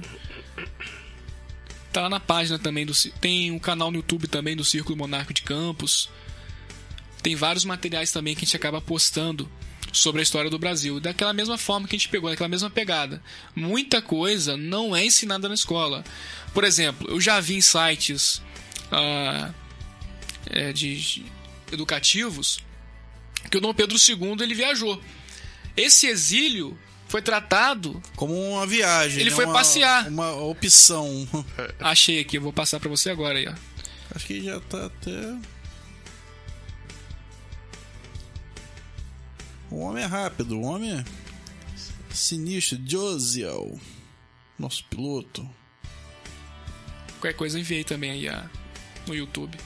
Tá 1.92 2.02
lá 2.02 2.10
na 2.10 2.20
página 2.20 2.60
também 2.60 2.86
do. 2.86 2.94
Tem 3.20 3.50
um 3.50 3.58
canal 3.58 3.90
no 3.90 3.98
YouTube 3.98 4.28
também 4.28 4.56
do 4.56 4.64
Círculo 4.64 4.96
Monarco 4.96 5.34
de 5.34 5.42
Campos. 5.42 6.08
Tem 7.24 7.36
vários 7.36 7.66
materiais 7.66 8.12
também 8.12 8.36
que 8.36 8.42
a 8.42 8.46
gente 8.46 8.56
acaba 8.56 8.80
postando 8.80 9.52
sobre 9.92 10.20
a 10.20 10.24
história 10.24 10.52
do 10.52 10.60
Brasil. 10.60 11.00
Daquela 11.00 11.34
mesma 11.34 11.58
forma 11.58 11.88
que 11.88 11.96
a 11.96 11.98
gente 11.98 12.10
pegou, 12.10 12.30
daquela 12.30 12.48
mesma 12.48 12.70
pegada. 12.70 13.24
Muita 13.56 14.04
coisa 14.04 14.56
não 14.56 14.96
é 14.96 15.04
ensinada 15.04 15.48
na 15.48 15.56
escola. 15.56 16.04
Por 16.54 16.64
exemplo, 16.64 17.10
eu 17.10 17.20
já 17.20 17.40
vi 17.40 17.56
em 17.56 17.62
sites 17.62 18.40
ah, 18.92 19.52
é, 20.46 20.72
de 20.72 21.26
educativos 21.72 22.60
que 23.50 23.58
o 23.58 23.62
Dom 23.62 23.74
Pedro 23.74 23.98
II 23.98 24.44
ele 24.44 24.54
viajou. 24.54 25.02
Esse 25.76 26.06
exílio 26.06 26.78
foi 27.08 27.22
tratado 27.22 28.02
Como 28.16 28.34
uma 28.34 28.66
viagem. 28.66 29.22
Ele 29.22 29.30
né? 29.30 29.36
foi 29.36 29.46
Uma- 29.46 29.54
passear. 29.54 30.08
Uma 30.08 30.34
opção. 30.36 31.28
Achei 31.80 32.20
aqui, 32.20 32.38
eu 32.38 32.42
vou 32.42 32.54
passar 32.54 32.80
pra 32.80 32.90
você 32.90 33.10
agora 33.10 33.38
aí, 33.38 33.48
ó. 33.48 33.54
Acho 34.14 34.26
que 34.28 34.44
já 34.44 34.60
tá 34.60 34.86
até. 34.86 35.38
O 39.70 39.80
homem 39.80 40.04
é 40.04 40.08
rápido, 40.08 40.58
o 40.60 40.64
homem 40.64 40.92
é 40.92 41.04
sinistro. 42.14 42.80
Josiel, 42.86 43.80
nosso 44.58 44.84
piloto. 44.86 45.48
Qualquer 47.20 47.34
coisa 47.34 47.58
eu 47.58 47.62
enviei 47.62 47.84
também 47.84 48.12
aí 48.12 48.30
no 49.08 49.16
YouTube. 49.16 49.58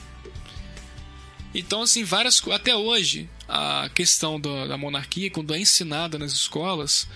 Então, 1.54 1.82
assim, 1.82 2.04
várias 2.04 2.40
Até 2.48 2.74
hoje, 2.74 3.28
a 3.50 3.88
questão 3.94 4.38
do- 4.40 4.68
da 4.68 4.76
monarquia, 4.78 5.30
quando 5.30 5.52
é 5.54 5.58
ensinada 5.58 6.18
nas 6.18 6.32
escolas, 6.32 7.08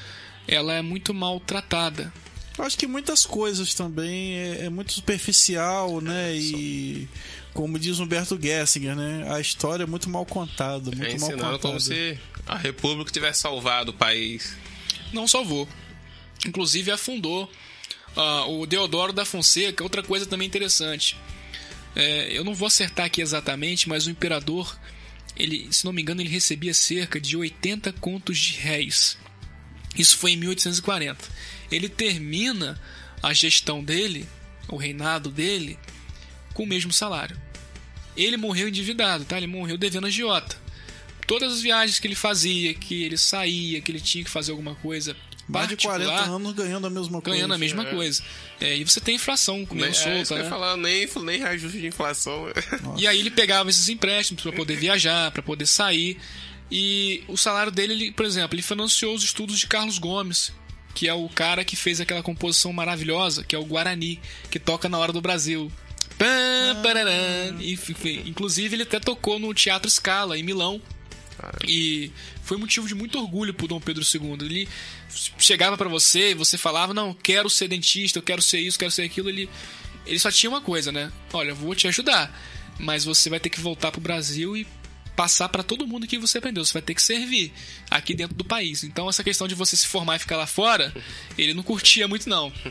ela 0.49 0.75
é 0.75 0.83
muito 0.83 1.15
mal 1.15 1.39
tratada. 1.41 2.13
Eu 2.59 2.65
acho 2.65 2.77
que 2.79 2.87
muitas 2.87 3.25
coisas 3.27 3.75
também 3.75 4.35
é, 4.35 4.65
é 4.67 4.69
muito 4.71 4.93
superficial, 4.93 6.01
né? 6.01 6.35
E 6.37 7.09
como 7.53 7.79
diz 7.79 7.99
Humberto 8.01 8.39
Gessinger, 8.41 8.95
né? 8.95 9.27
A 9.33 9.41
história 9.41 9.85
é 9.85 9.87
muito 9.87 10.09
mal 10.11 10.25
contada, 10.27 10.91
muito 10.91 11.05
É 11.05 11.19
mal 11.19 11.31
contada. 11.31 11.59
como 11.59 11.81
se 11.81 12.19
a 12.47 12.57
República 12.57 13.11
tivesse 13.11 13.41
salvado 13.41 13.91
o 13.91 13.95
país. 13.95 14.57
Não 15.13 15.27
salvou. 15.27 15.69
Inclusive 16.47 16.91
afundou. 16.91 17.51
Ah, 18.17 18.47
o 18.47 18.67
Deodoro 18.67 19.13
da 19.13 19.25
Fonseca, 19.25 19.83
outra 19.83 20.03
coisa 20.03 20.25
também 20.27 20.47
interessante. 20.47 21.17
É, 21.97 22.37
eu 22.37 22.45
não 22.45 22.55
vou 22.55 22.67
acertar 22.67 23.07
aqui 23.07 23.21
exatamente, 23.21 23.89
mas 23.89 24.07
o 24.07 24.11
imperador 24.11 24.77
ele, 25.37 25.69
se 25.73 25.85
não 25.85 25.93
me 25.93 26.03
engano, 26.03 26.21
ele 26.21 26.31
recebia 26.31 26.73
cerca 26.73 27.21
de 27.21 27.37
80 27.37 27.93
contos 27.95 28.39
de 28.39 28.53
réis. 28.55 29.19
Isso 29.97 30.17
foi 30.17 30.33
em 30.33 30.37
1840. 30.37 31.25
Ele 31.71 31.89
termina 31.89 32.81
a 33.23 33.33
gestão 33.33 33.83
dele, 33.83 34.29
o 34.69 34.77
reinado 34.77 35.31
dele, 35.31 35.79
com 36.53 36.65
o 36.65 36.67
mesmo 36.67 36.93
salário. 36.93 37.41
Ele 38.17 38.37
morreu 38.37 38.69
endividado, 38.69 39.25
tá? 39.25 39.37
Ele 39.37 39.47
morreu 39.47 39.77
devendo 39.77 40.07
agiota. 40.07 40.57
Todas 41.27 41.55
as 41.55 41.63
viagens 41.63 41.99
que 41.99 42.07
ele 42.07 42.15
fazia, 42.15 42.75
que 42.75 43.03
ele 43.03 43.17
saía, 43.17 43.81
que 43.81 43.91
ele 43.91 44.01
tinha 44.01 44.23
que 44.23 44.31
fazer 44.31 44.53
alguma 44.53 44.75
coisa 44.77 45.17
Mais 45.49 45.69
de 45.69 45.77
40 45.77 46.11
anos 46.13 46.53
ganhando 46.55 46.87
a 46.87 46.91
mesma 46.91 47.21
coisa. 47.21 47.37
ganhando 47.37 47.55
a 47.55 47.59
mesma 47.59 47.83
É. 47.87 47.91
coisa. 47.91 48.23
É, 48.61 48.77
e 48.77 48.85
você 48.85 49.01
tem 49.01 49.17
inflação 49.17 49.65
comendo 49.67 49.87
Nem, 49.91 49.95
é, 50.13 50.21
isso 50.23 50.27
solta, 50.29 50.43
né? 50.45 50.49
falar, 50.49 50.77
nem, 50.77 51.09
nem 51.23 51.39
reajuste 51.39 51.79
de 51.81 51.87
inflação. 51.87 52.47
E 52.97 53.07
aí 53.07 53.19
ele 53.19 53.31
pegava 53.31 53.69
esses 53.71 53.89
empréstimos 53.89 54.43
para 54.43 54.53
poder 54.53 54.77
viajar, 54.77 55.31
para 55.31 55.43
poder 55.43 55.67
sair. 55.67 56.19
E 56.71 57.23
o 57.29 57.37
salário 57.37 57.71
dele, 57.71 57.93
ele, 57.93 58.13
por 58.13 58.25
exemplo, 58.25 58.55
ele 58.55 58.63
financiou 58.63 59.15
os 59.15 59.23
estudos 59.23 59.59
de 59.59 59.67
Carlos 59.67 59.99
Gomes, 59.99 60.51
que 60.95 61.07
é 61.09 61.13
o 61.15 61.29
cara 61.29 61.65
que 61.65 61.77
fez 61.77 62.01
aquela 62.01 62.23
composição 62.23 62.73
maravilhosa, 62.73 63.45
que 63.45 63.55
é 63.55 63.59
o 63.59 63.65
Guarani, 63.65 64.21
que 64.51 64.59
toca 64.59 64.89
na 64.89 64.97
hora 64.99 65.13
do 65.13 65.21
Brasil. 65.21 65.71
Pam, 66.17 66.81
pararam. 66.83 67.61
E, 67.61 67.79
inclusive, 68.25 68.77
ele 68.77 68.85
até 68.85 68.99
tocou 69.01 69.39
no 69.39 69.53
Teatro 69.53 69.91
Scala, 69.91 70.39
em 70.39 70.43
Milão. 70.43 70.81
E 71.67 72.11
foi 72.45 72.57
motivo 72.59 72.87
de 72.87 72.95
muito 72.95 73.19
orgulho 73.19 73.55
pro 73.55 73.67
Dom 73.67 73.81
Pedro 73.81 74.05
II. 74.05 74.35
Ele 74.43 74.69
chegava 75.39 75.77
pra 75.79 75.89
você 75.89 76.31
e 76.33 76.35
você 76.35 76.59
falava: 76.59 76.93
Não, 76.93 77.15
quero 77.15 77.49
ser 77.49 77.69
dentista, 77.69 78.19
eu 78.19 78.23
quero 78.23 78.43
ser 78.43 78.61
isso, 78.61 78.79
quero 78.79 78.91
ser 78.91 79.03
aquilo. 79.03 79.31
Ele, 79.31 79.49
ele 80.07 80.19
só 80.19 80.31
tinha 80.31 80.51
uma 80.51 80.61
coisa, 80.61 80.93
né? 80.93 81.11
Olha, 81.33 81.51
eu 81.51 81.57
vou 81.57 81.75
te 81.75 81.89
ajudar, 81.89 82.39
mas 82.79 83.05
você 83.05 83.31
vai 83.31 83.41
ter 83.41 83.49
que 83.49 83.61
voltar 83.61 83.91
pro 83.91 84.01
Brasil 84.01 84.55
e 84.57 84.67
passar 85.17 85.49
pra 85.49 85.63
todo 85.63 85.87
mundo 85.87 86.07
que 86.07 86.19
você 86.19 86.37
aprendeu. 86.37 86.63
Você 86.65 86.75
vai 86.75 86.83
ter 86.83 86.95
que 86.95 87.03
servir 87.03 87.51
aqui 87.91 88.15
dentro 88.15 88.37
do 88.37 88.45
país. 88.45 88.85
Então, 88.85 89.09
essa 89.09 89.25
questão 89.25 89.49
de 89.49 89.55
você 89.55 89.75
se 89.75 89.87
formar 89.87 90.17
e 90.17 90.19
ficar 90.19 90.37
lá 90.37 90.47
fora, 90.47 90.95
ele 91.39 91.55
não 91.55 91.63
curtia 91.63 92.07
muito, 92.07 92.29
não. 92.29 92.53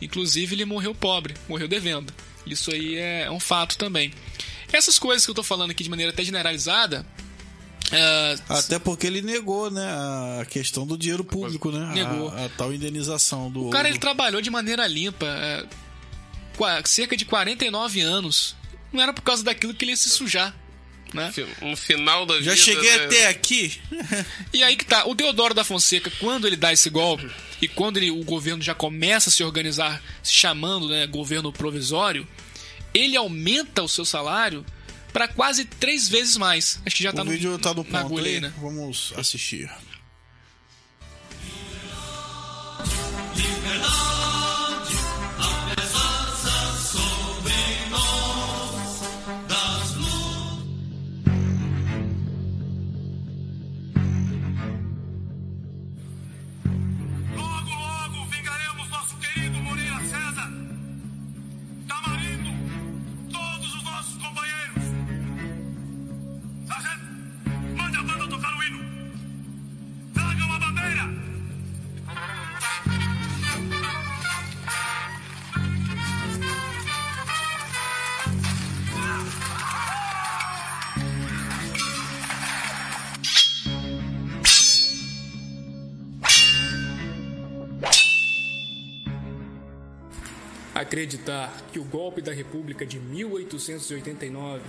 Inclusive, 0.00 0.54
ele 0.54 0.64
morreu 0.64 0.94
pobre, 0.94 1.34
morreu 1.48 1.66
devendo. 1.66 2.14
Isso 2.46 2.70
aí 2.72 2.96
é 2.96 3.28
um 3.30 3.40
fato 3.40 3.76
também. 3.76 4.12
Essas 4.72 4.98
coisas 4.98 5.24
que 5.24 5.30
eu 5.30 5.34
tô 5.34 5.42
falando 5.42 5.70
aqui 5.70 5.82
de 5.84 5.90
maneira 5.90 6.10
até 6.12 6.24
generalizada. 6.24 7.04
é, 7.90 8.36
Até 8.48 8.78
porque 8.78 9.06
ele 9.06 9.20
negou, 9.22 9.70
né, 9.70 9.84
a 10.40 10.44
questão 10.46 10.86
do 10.86 10.96
dinheiro 10.96 11.22
público, 11.24 11.70
né? 11.70 11.84
a- 11.84 11.92
Negou. 11.92 12.28
A, 12.28 12.48
tal 12.56 12.72
indenização 12.72 13.50
do 13.50 13.68
o 13.68 13.70
cara 13.70 13.86
ele 13.88 13.94
ouro. 13.96 14.00
trabalhou 14.00 14.40
de 14.40 14.50
maneira 14.50 14.86
limpa. 14.86 15.26
é, 15.26 15.66
cerca 16.86 17.16
de 17.16 17.24
49 17.24 18.00
anos. 18.00 18.54
Não 18.92 19.02
era 19.02 19.12
por 19.12 19.22
causa 19.22 19.42
daquilo 19.42 19.74
que 19.74 19.84
ele 19.84 19.92
ia 19.92 19.96
se 19.96 20.08
sujar. 20.08 20.54
Né? 21.12 21.30
No 21.60 21.76
final 21.76 22.24
da 22.24 22.34
Já 22.40 22.52
vida. 22.54 22.56
cheguei 22.56 22.96
né? 22.96 23.04
até 23.04 23.26
aqui. 23.28 23.78
E 24.52 24.62
aí 24.62 24.76
que 24.76 24.84
tá, 24.86 25.04
o 25.06 25.14
Deodoro 25.14 25.52
da 25.52 25.62
Fonseca, 25.64 26.10
quando 26.18 26.46
ele 26.46 26.56
dá 26.56 26.72
esse 26.72 26.88
golpe, 26.88 27.30
e 27.60 27.68
quando 27.68 27.98
ele- 27.98 28.10
o 28.10 28.24
governo 28.24 28.62
já 28.62 28.74
começa 28.74 29.28
a 29.28 29.32
se 29.32 29.44
organizar, 29.44 30.02
se 30.22 30.32
chamando 30.32 30.88
né, 30.88 31.06
governo 31.06 31.52
provisório, 31.52 32.26
ele 32.94 33.16
aumenta 33.16 33.82
o 33.82 33.88
seu 33.88 34.04
salário 34.04 34.64
para 35.12 35.28
quase 35.28 35.64
três 35.64 36.08
vezes 36.08 36.36
mais. 36.36 36.80
Acho 36.86 36.96
que 36.96 37.02
já 37.02 37.12
tá 37.12 37.22
o 37.22 37.24
no, 37.24 37.30
vídeo 37.30 37.58
tá 37.58 37.70
na 37.70 37.84
ponto 37.84 37.96
agulha 37.96 38.30
aí, 38.30 38.40
né? 38.40 38.52
Vamos 38.60 39.12
assistir. 39.16 39.70
Acreditar 90.92 91.64
que 91.72 91.78
o 91.78 91.84
golpe 91.84 92.20
da 92.20 92.34
República 92.34 92.84
de 92.84 93.00
1889 93.00 94.60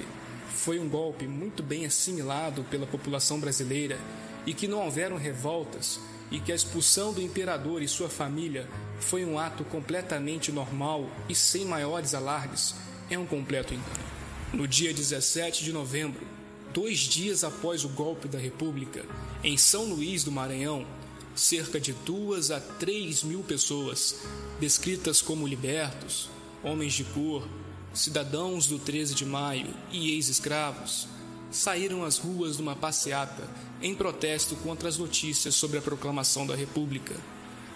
foi 0.48 0.80
um 0.80 0.88
golpe 0.88 1.28
muito 1.28 1.62
bem 1.62 1.86
assimilado 1.86 2.64
pela 2.64 2.88
população 2.88 3.42
brasileira 3.42 4.00
e 4.46 4.54
que 4.54 4.66
não 4.66 4.86
houveram 4.86 5.18
revoltas 5.18 6.00
e 6.32 6.40
que 6.40 6.54
a 6.54 6.56
expulsão 6.56 7.12
do 7.12 7.22
imperador 7.22 7.82
e 7.82 7.90
sua 7.90 8.08
família 8.08 8.70
foi 9.02 9.26
um 9.26 9.38
ato 9.38 9.66
completamente 9.66 10.50
normal 10.50 11.12
e 11.28 11.36
sem 11.36 11.66
maiores 11.66 12.14
alardes 12.14 12.74
é 13.10 13.20
um 13.20 13.26
completo 13.26 13.74
engano. 13.74 14.06
No 14.54 14.66
dia 14.66 14.94
17 14.94 15.62
de 15.62 15.74
novembro, 15.74 16.26
dois 16.74 17.00
dias 17.00 17.44
após 17.44 17.84
o 17.84 17.90
golpe 17.90 18.30
da 18.30 18.40
República, 18.40 19.04
em 19.44 19.58
São 19.58 19.84
Luís 19.90 20.24
do 20.24 20.32
Maranhão, 20.32 20.88
cerca 21.36 21.80
de 21.80 21.94
duas 21.94 22.52
a 22.52 22.60
três 22.60 23.24
mil 23.24 23.42
pessoas, 23.42 24.16
descritas 24.60 25.22
como 25.22 25.48
libertos, 25.48 26.30
homens 26.64 26.94
de 26.94 27.04
cor, 27.04 27.48
cidadãos 27.94 28.66
do 28.68 28.80
13 28.80 29.16
de 29.16 29.26
maio 29.26 29.74
e 29.92 30.12
ex-escravos, 30.12 31.08
saíram 31.52 32.04
às 32.04 32.18
ruas 32.18 32.58
numa 32.58 32.76
passeata 32.76 33.48
em 33.82 33.94
protesto 33.94 34.56
contra 34.58 34.90
as 34.90 34.98
notícias 34.98 35.56
sobre 35.56 35.78
a 35.78 35.82
proclamação 35.82 36.48
da 36.48 36.56
República. 36.56 37.16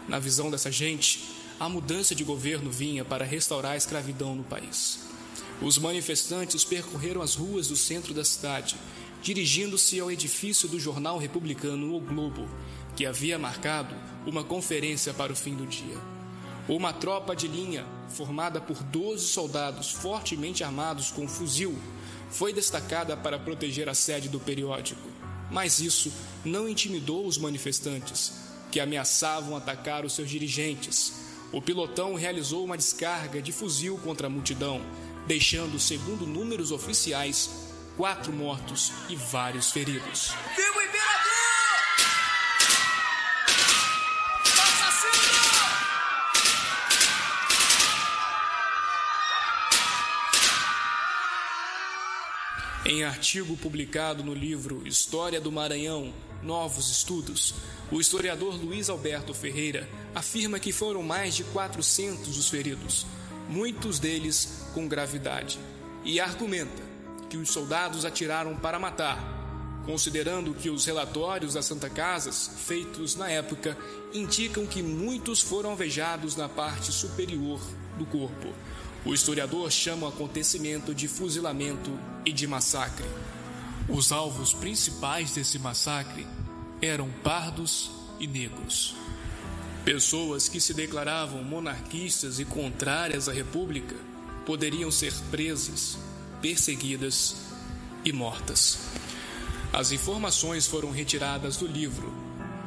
Na 0.08 0.20
visão 0.20 0.50
dessa 0.50 0.72
gente, 0.72 1.24
a 1.60 1.68
mudança 1.68 2.16
de 2.16 2.24
governo 2.24 2.72
vinha 2.72 3.04
para 3.04 3.26
restaurar 3.26 3.74
a 3.74 3.78
escravidão 3.78 4.36
no 4.36 4.44
país. 4.44 5.00
Os 5.62 5.78
manifestantes 5.78 6.64
percorreram 6.64 7.22
as 7.22 7.36
ruas 7.36 7.68
do 7.68 7.76
centro 7.76 8.14
da 8.14 8.24
cidade, 8.24 8.76
dirigindo-se 9.22 10.00
ao 10.00 10.12
edifício 10.12 10.68
do 10.68 10.80
jornal 10.80 11.18
republicano 11.18 11.96
O 11.96 12.00
Globo, 12.00 12.48
que 12.98 13.06
havia 13.06 13.38
marcado 13.38 13.96
uma 14.26 14.44
conferência 14.44 15.14
para 15.14 15.32
o 15.32 15.36
fim 15.36 15.54
do 15.54 15.68
dia. 15.68 15.96
Uma 16.68 16.92
tropa 16.92 17.36
de 17.36 17.48
linha, 17.48 17.86
formada 18.10 18.60
por 18.60 18.82
12 18.82 19.24
soldados 19.24 19.92
fortemente 19.92 20.64
armados 20.64 21.12
com 21.12 21.28
fuzil, 21.28 21.78
foi 22.32 22.52
destacada 22.52 23.16
para 23.16 23.38
proteger 23.38 23.88
a 23.88 23.94
sede 23.94 24.28
do 24.28 24.40
periódico. 24.40 25.08
Mas 25.52 25.80
isso 25.80 26.12
não 26.44 26.68
intimidou 26.68 27.28
os 27.28 27.38
manifestantes, 27.38 28.34
que 28.72 28.80
ameaçavam 28.80 29.56
atacar 29.56 30.04
os 30.04 30.14
seus 30.14 30.30
dirigentes. 30.30 31.14
O 31.54 31.62
pilotão 31.62 32.16
realizou 32.16 32.66
uma 32.66 32.76
descarga 32.76 33.42
de 33.44 33.52
fuzil 33.52 33.98
contra 34.00 34.26
a 34.26 34.30
multidão, 34.30 34.82
deixando, 35.28 35.80
segundo 35.80 36.26
números 36.26 36.72
oficiais, 36.72 37.50
quatro 37.96 38.34
mortos 38.34 38.92
e 39.08 39.16
vários 39.16 39.72
feridos. 39.72 40.34
Viva 40.56 40.80
o 40.80 40.82
imperador! 40.82 41.47
Em 52.90 53.04
artigo 53.04 53.58
publicado 53.58 54.24
no 54.24 54.34
livro 54.34 54.88
História 54.88 55.42
do 55.42 55.52
Maranhão 55.52 56.14
Novos 56.42 56.90
Estudos, 56.90 57.54
o 57.92 58.00
historiador 58.00 58.56
Luiz 58.56 58.90
Alberto 58.90 59.34
Ferreira 59.34 59.90
afirma 60.16 60.58
que 60.58 60.72
foram 60.72 61.04
mais 61.04 61.36
de 61.36 61.44
400 61.44 62.38
os 62.38 62.48
feridos, 62.48 63.06
muitos 63.50 64.00
deles 64.00 64.70
com 64.74 64.88
gravidade, 64.88 65.60
e 66.06 66.18
argumenta 66.18 66.82
que 67.30 67.36
os 67.36 67.50
soldados 67.50 68.06
atiraram 68.06 68.56
para 68.56 68.80
matar, 68.80 69.84
considerando 69.86 70.54
que 70.54 70.70
os 70.70 70.86
relatórios 70.86 71.56
das 71.56 71.66
Santa 71.66 71.90
Casas, 71.90 72.52
feitos 72.66 73.18
na 73.18 73.30
época, 73.30 73.78
indicam 74.14 74.66
que 74.66 74.82
muitos 74.82 75.42
foram 75.42 75.72
alvejados 75.72 76.38
na 76.38 76.48
parte 76.48 76.94
superior 76.94 77.60
do 77.98 78.06
corpo. 78.06 78.54
O 79.08 79.14
historiador 79.14 79.72
chama 79.72 80.06
o 80.06 80.10
acontecimento 80.10 80.94
de 80.94 81.08
fuzilamento 81.08 81.98
e 82.26 82.34
de 82.34 82.46
massacre. 82.46 83.08
Os 83.88 84.12
alvos 84.12 84.54
principais 84.54 85.32
desse 85.32 85.58
massacre 85.58 86.28
eram 86.82 87.10
pardos 87.24 87.90
e 88.20 88.28
negros. 88.28 88.98
Pessoas 89.86 90.50
que 90.50 90.60
se 90.60 90.74
declaravam 90.74 91.42
monarquistas 91.42 92.38
e 92.38 92.44
contrárias 92.44 93.30
à 93.30 93.32
República 93.32 93.96
poderiam 94.46 94.92
ser 94.92 95.14
presas, 95.32 95.98
perseguidas 96.42 97.38
e 98.04 98.12
mortas. 98.12 98.78
As 99.72 99.94
informações 99.94 100.68
foram 100.68 100.92
retiradas 100.92 101.56
do 101.56 101.66
livro 101.66 102.14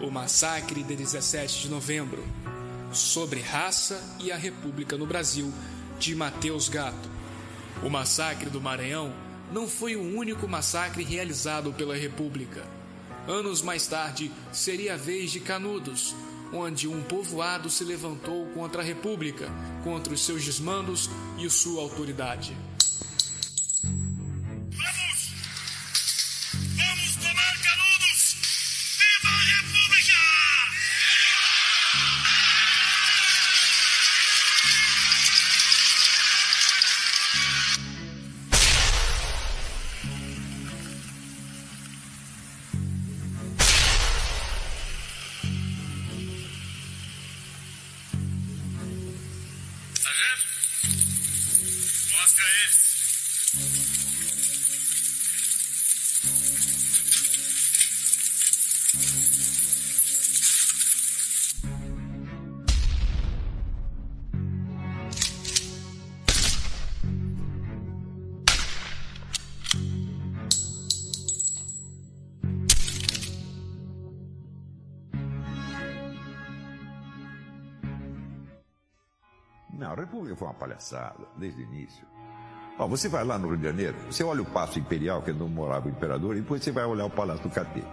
O 0.01 0.11
Massacre 0.11 0.83
de 0.83 0.97
17 0.97 1.65
de 1.65 1.69
Novembro 1.69 2.25
sobre 2.95 3.41
raça 3.41 4.03
e 4.19 4.33
a 4.33 4.37
República 4.37 4.97
no 4.97 5.07
Brasil, 5.07 5.53
de 6.01 6.15
Mateus 6.15 6.71
Gato. 6.71 7.11
O 7.83 7.91
massacre 7.91 8.49
do 8.49 8.59
Maranhão 8.59 9.13
não 9.53 9.69
foi 9.69 9.97
o 9.97 10.17
único 10.17 10.49
massacre 10.49 11.05
realizado 11.05 11.75
pela 11.75 11.95
República. 11.95 12.67
Anos 13.29 13.61
mais 13.61 13.87
tarde, 13.87 14.33
seria 14.51 14.95
a 14.95 14.97
vez 14.97 15.31
de 15.31 15.41
Canudos, 15.41 16.17
onde 16.55 16.89
um 16.89 17.03
povoado 17.03 17.69
se 17.69 17.85
levantou 17.85 18.47
contra 18.55 18.81
a 18.81 18.85
República, 18.85 19.51
contra 19.85 20.15
os 20.15 20.25
seus 20.25 20.43
desmandos 20.43 21.11
e 21.39 21.49
sua 21.51 21.83
autoridade. 21.83 22.57
Foi 80.41 80.49
uma 80.49 80.55
palhaçada, 80.55 81.19
desde 81.37 81.61
o 81.61 81.65
início. 81.65 82.03
Você 82.89 83.11
vai 83.11 83.23
lá 83.25 83.39
no 83.39 83.49
Rio 83.49 83.59
de 83.59 83.65
Janeiro, 83.65 83.95
você 84.11 84.25
olha 84.25 84.41
o 84.41 84.47
Paço 84.47 84.79
Imperial, 84.79 85.21
que 85.21 85.31
onde 85.31 85.45
morava 85.45 85.87
o 85.87 85.91
imperador, 85.91 86.35
e 86.35 86.41
depois 86.41 86.65
você 86.65 86.73
vai 86.73 86.87
olhar 86.87 87.05
o 87.05 87.11
Palácio 87.11 87.43
do 87.43 87.51
Catete. 87.51 87.87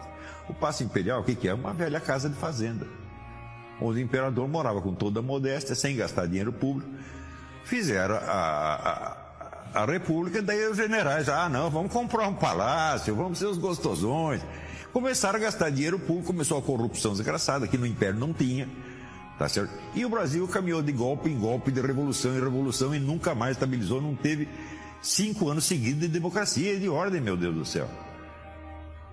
O 0.48 0.54
Paço 0.54 0.82
Imperial, 0.82 1.20
o 1.20 1.24
que, 1.26 1.36
que 1.36 1.50
é? 1.50 1.54
Uma 1.54 1.74
velha 1.74 2.00
casa 2.00 2.30
de 2.30 2.36
fazenda, 2.38 2.88
onde 3.82 4.00
o 4.00 4.02
imperador 4.02 4.48
morava 4.48 4.82
com 4.82 4.94
toda 4.94 5.20
a 5.20 5.22
modéstia, 5.22 5.76
sem 5.76 5.98
gastar 5.98 6.26
dinheiro 6.26 6.54
público. 6.54 6.90
Fizeram 7.66 8.16
a, 8.16 9.18
a, 9.74 9.82
a 9.82 9.86
República, 9.86 10.42
daí 10.42 10.66
os 10.70 10.78
generais, 10.78 11.28
ah, 11.28 11.50
não, 11.50 11.70
vamos 11.70 11.92
comprar 11.92 12.30
um 12.30 12.36
palácio, 12.36 13.14
vamos 13.14 13.40
ser 13.40 13.48
os 13.48 13.58
gostosões. 13.58 14.42
Começaram 14.94 15.38
a 15.38 15.42
gastar 15.42 15.70
dinheiro 15.70 16.00
público, 16.00 16.28
começou 16.28 16.58
a 16.58 16.62
corrupção 16.62 17.12
desgraçada, 17.12 17.68
que 17.68 17.78
no 17.78 17.86
Império 17.86 18.18
não 18.18 18.32
tinha. 18.32 18.70
Tá 19.38 19.48
certo? 19.48 19.72
E 19.94 20.04
o 20.04 20.10
Brasil 20.10 20.48
caminhou 20.48 20.82
de 20.82 20.92
golpe 20.92 21.30
em 21.30 21.38
golpe, 21.38 21.72
de 21.72 21.80
revolução 21.80 22.36
em 22.36 22.42
revolução 22.42 22.96
e 22.96 23.00
nunca 23.00 23.36
mais 23.36 23.52
estabilizou, 23.52 24.02
não 24.02 24.16
teve 24.16 24.48
cinco 25.02 25.50
anos 25.50 25.66
seguidos 25.66 26.02
de 26.02 26.08
democracia 26.08 26.74
e 26.74 26.80
de 26.80 26.90
ordem, 26.90 27.22
meu 27.22 27.38
Deus 27.38 27.54
do 27.54 27.66
céu. 27.66 27.90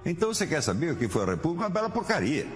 Então 0.04 0.32
você 0.32 0.46
quer 0.46 0.62
saber 0.62 0.92
o 0.92 0.96
que 0.96 1.08
foi 1.08 1.22
a 1.22 1.26
República? 1.26 1.64
Uma 1.64 1.70
bela 1.70 1.90
porcaria. 1.90 2.46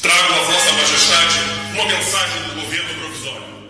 Trago 0.00 0.32
a 0.32 0.42
Vossa 0.44 0.72
Majestade 0.72 1.66
uma 1.76 1.84
mensagem 1.84 2.42
do 2.42 2.54
governo 2.54 3.00
provisório. 3.00 3.65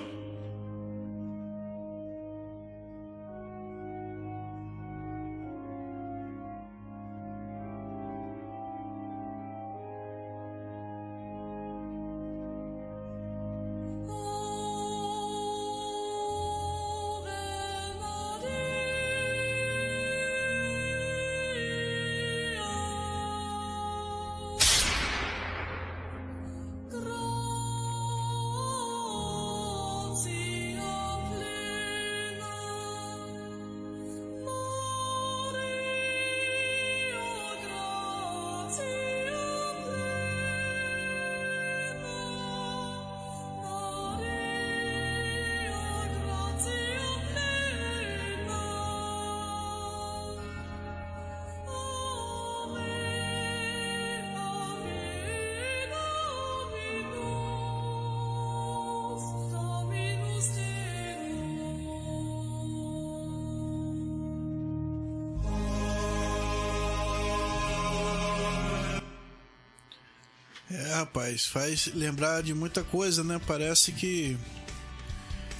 Rapaz, 71.16 71.46
faz 71.46 71.86
lembrar 71.94 72.42
de 72.42 72.52
muita 72.52 72.84
coisa, 72.84 73.24
né? 73.24 73.40
Parece 73.46 73.90
que 73.92 74.36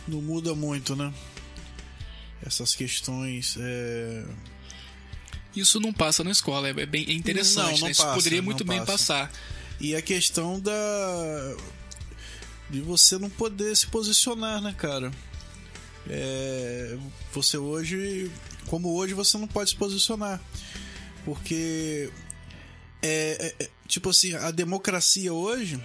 não 0.06 0.20
muda 0.20 0.54
muito, 0.54 0.94
né? 0.94 1.12
Essas 2.44 2.74
questões. 2.74 3.56
É... 3.58 4.24
Isso 5.54 5.80
não 5.80 5.92
passa 5.92 6.22
na 6.22 6.30
escola, 6.30 6.68
é 6.68 6.86
bem 6.86 7.06
é 7.08 7.12
interessante, 7.12 7.72
Não, 7.72 7.78
não 7.78 7.86
né? 7.86 7.90
Isso 7.92 8.02
passa, 8.02 8.14
poderia 8.14 8.42
muito 8.42 8.64
bem 8.64 8.80
passa. 8.80 8.92
passar. 8.92 9.32
E 9.80 9.96
a 9.96 10.02
questão 10.02 10.60
da. 10.60 11.56
de 12.68 12.80
você 12.82 13.18
não 13.18 13.30
poder 13.30 13.74
se 13.74 13.86
posicionar, 13.86 14.60
né, 14.60 14.74
cara? 14.76 15.10
É, 16.08 16.98
Você 17.32 17.56
hoje. 17.56 18.30
Como 18.66 18.94
hoje, 18.94 19.14
você 19.14 19.38
não 19.38 19.48
pode 19.48 19.70
se 19.70 19.76
posicionar. 19.76 20.40
Porque. 21.24 22.10
É, 23.02 23.54
é- 23.60 23.64
é- 23.64 23.68
tipo 23.86 24.10
assim, 24.10 24.34
a 24.34 24.50
democracia 24.50 25.32
hoje 25.32 25.80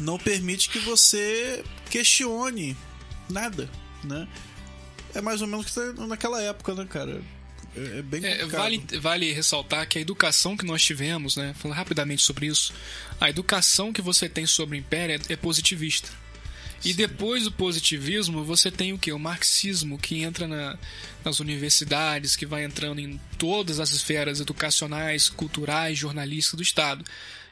não 0.00 0.18
permite 0.18 0.68
que 0.70 0.78
você 0.78 1.62
questione 1.90 2.76
nada, 3.28 3.68
né? 4.04 4.26
É 5.14 5.20
mais 5.20 5.40
ou 5.42 5.46
menos 5.46 5.66
o 5.66 5.68
que 5.68 5.74
tá 5.74 6.06
naquela 6.06 6.40
época, 6.42 6.74
né, 6.74 6.86
cara? 6.88 7.22
É, 7.76 7.98
é 7.98 8.02
bem 8.02 8.24
É, 8.24 8.44
vale, 8.46 8.84
vale 9.00 9.32
ressaltar 9.32 9.86
que 9.88 9.98
a 9.98 10.00
educação 10.00 10.56
que 10.56 10.64
nós 10.64 10.82
tivemos, 10.82 11.36
né, 11.36 11.54
falando 11.58 11.76
rapidamente 11.76 12.22
sobre 12.22 12.46
isso, 12.46 12.72
a 13.20 13.28
educação 13.28 13.92
que 13.92 14.00
você 14.00 14.28
tem 14.28 14.46
sobre 14.46 14.76
o 14.76 14.78
império 14.78 15.14
é, 15.28 15.32
é 15.32 15.36
positivista. 15.36 16.08
E 16.84 16.92
depois 16.94 17.44
do 17.44 17.52
positivismo, 17.52 18.44
você 18.44 18.70
tem 18.70 18.92
o 18.92 18.98
que? 18.98 19.12
O 19.12 19.18
marxismo, 19.18 19.98
que 19.98 20.22
entra 20.22 20.46
na- 20.46 20.78
nas 21.24 21.40
universidades, 21.40 22.36
que 22.36 22.46
vai 22.46 22.64
entrando 22.64 23.00
em 23.00 23.20
todas 23.36 23.80
as 23.80 23.90
esferas 23.90 24.40
educacionais, 24.40 25.28
culturais, 25.28 25.98
jornalísticas 25.98 26.56
do 26.56 26.62
Estado. 26.62 27.04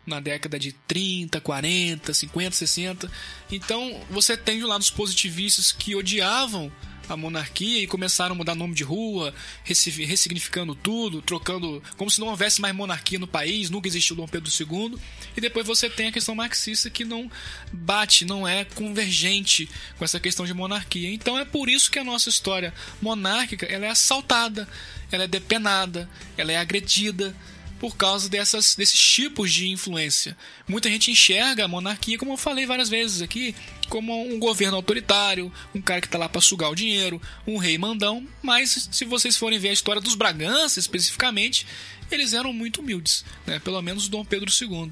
Na 0.06 0.20
década 0.20 0.56
de 0.56 0.70
30, 0.86 1.40
40, 1.40 2.14
50, 2.14 2.54
60. 2.54 3.10
Então, 3.50 4.00
você 4.08 4.36
tem 4.36 4.62
um 4.62 4.68
lado 4.68 4.80
os 4.82 4.90
positivistas 4.90 5.72
que 5.72 5.96
odiavam 5.96 6.70
a 7.08 7.16
monarquia 7.16 7.82
e 7.82 7.86
começaram 7.86 8.34
a 8.34 8.38
mudar 8.38 8.54
nome 8.54 8.74
de 8.74 8.82
rua, 8.82 9.32
ressi- 9.64 10.04
ressignificando 10.04 10.74
tudo, 10.74 11.22
trocando 11.22 11.82
como 11.96 12.10
se 12.10 12.20
não 12.20 12.28
houvesse 12.28 12.60
mais 12.60 12.74
monarquia 12.74 13.18
no 13.18 13.26
país, 13.26 13.70
nunca 13.70 13.88
existiu 13.88 14.16
Dom 14.16 14.26
Pedro 14.26 14.50
II. 14.50 14.98
E 15.36 15.40
depois 15.40 15.66
você 15.66 15.88
tem 15.88 16.08
a 16.08 16.12
questão 16.12 16.34
marxista 16.34 16.90
que 16.90 17.04
não 17.04 17.30
bate, 17.72 18.24
não 18.24 18.46
é 18.46 18.64
convergente 18.64 19.68
com 19.98 20.04
essa 20.04 20.18
questão 20.20 20.46
de 20.46 20.54
monarquia. 20.54 21.10
Então 21.12 21.38
é 21.38 21.44
por 21.44 21.68
isso 21.68 21.90
que 21.90 21.98
a 21.98 22.04
nossa 22.04 22.28
história 22.28 22.72
monárquica 23.00 23.66
ela 23.66 23.86
é 23.86 23.90
assaltada, 23.90 24.68
ela 25.10 25.24
é 25.24 25.28
depenada, 25.28 26.08
ela 26.36 26.52
é 26.52 26.56
agredida, 26.56 27.34
por 27.78 27.96
causa 27.96 28.28
dessas, 28.28 28.74
desses 28.74 28.98
tipos 28.98 29.52
de 29.52 29.68
influência. 29.68 30.36
Muita 30.66 30.88
gente 30.88 31.10
enxerga 31.10 31.64
a 31.64 31.68
monarquia, 31.68 32.18
como 32.18 32.32
eu 32.32 32.36
falei 32.36 32.66
várias 32.66 32.88
vezes 32.88 33.22
aqui, 33.22 33.54
como 33.88 34.12
um 34.22 34.38
governo 34.38 34.76
autoritário, 34.76 35.52
um 35.74 35.80
cara 35.80 36.00
que 36.00 36.06
está 36.06 36.18
lá 36.18 36.28
para 36.28 36.40
sugar 36.40 36.70
o 36.70 36.74
dinheiro, 36.74 37.20
um 37.46 37.58
rei 37.58 37.76
mandão, 37.78 38.26
mas 38.42 38.88
se 38.90 39.04
vocês 39.04 39.36
forem 39.36 39.58
ver 39.58 39.70
a 39.70 39.74
história 39.74 40.00
dos 40.00 40.14
Bragança 40.14 40.80
especificamente, 40.80 41.66
eles 42.10 42.32
eram 42.32 42.52
muito 42.52 42.80
humildes, 42.80 43.24
né? 43.46 43.58
pelo 43.58 43.80
menos 43.82 44.08
Dom 44.08 44.24
Pedro 44.24 44.50
II. 44.50 44.90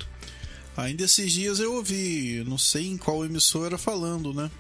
Ainda 0.77 1.05
esses 1.05 1.33
dias 1.33 1.61
eu 1.61 1.75
ouvi, 1.75 2.43
não 2.47 2.59
sei 2.59 2.89
em 2.89 2.97
qual 2.97 3.25
emissora 3.25 3.79
falando, 3.79 4.35
né? 4.35 4.51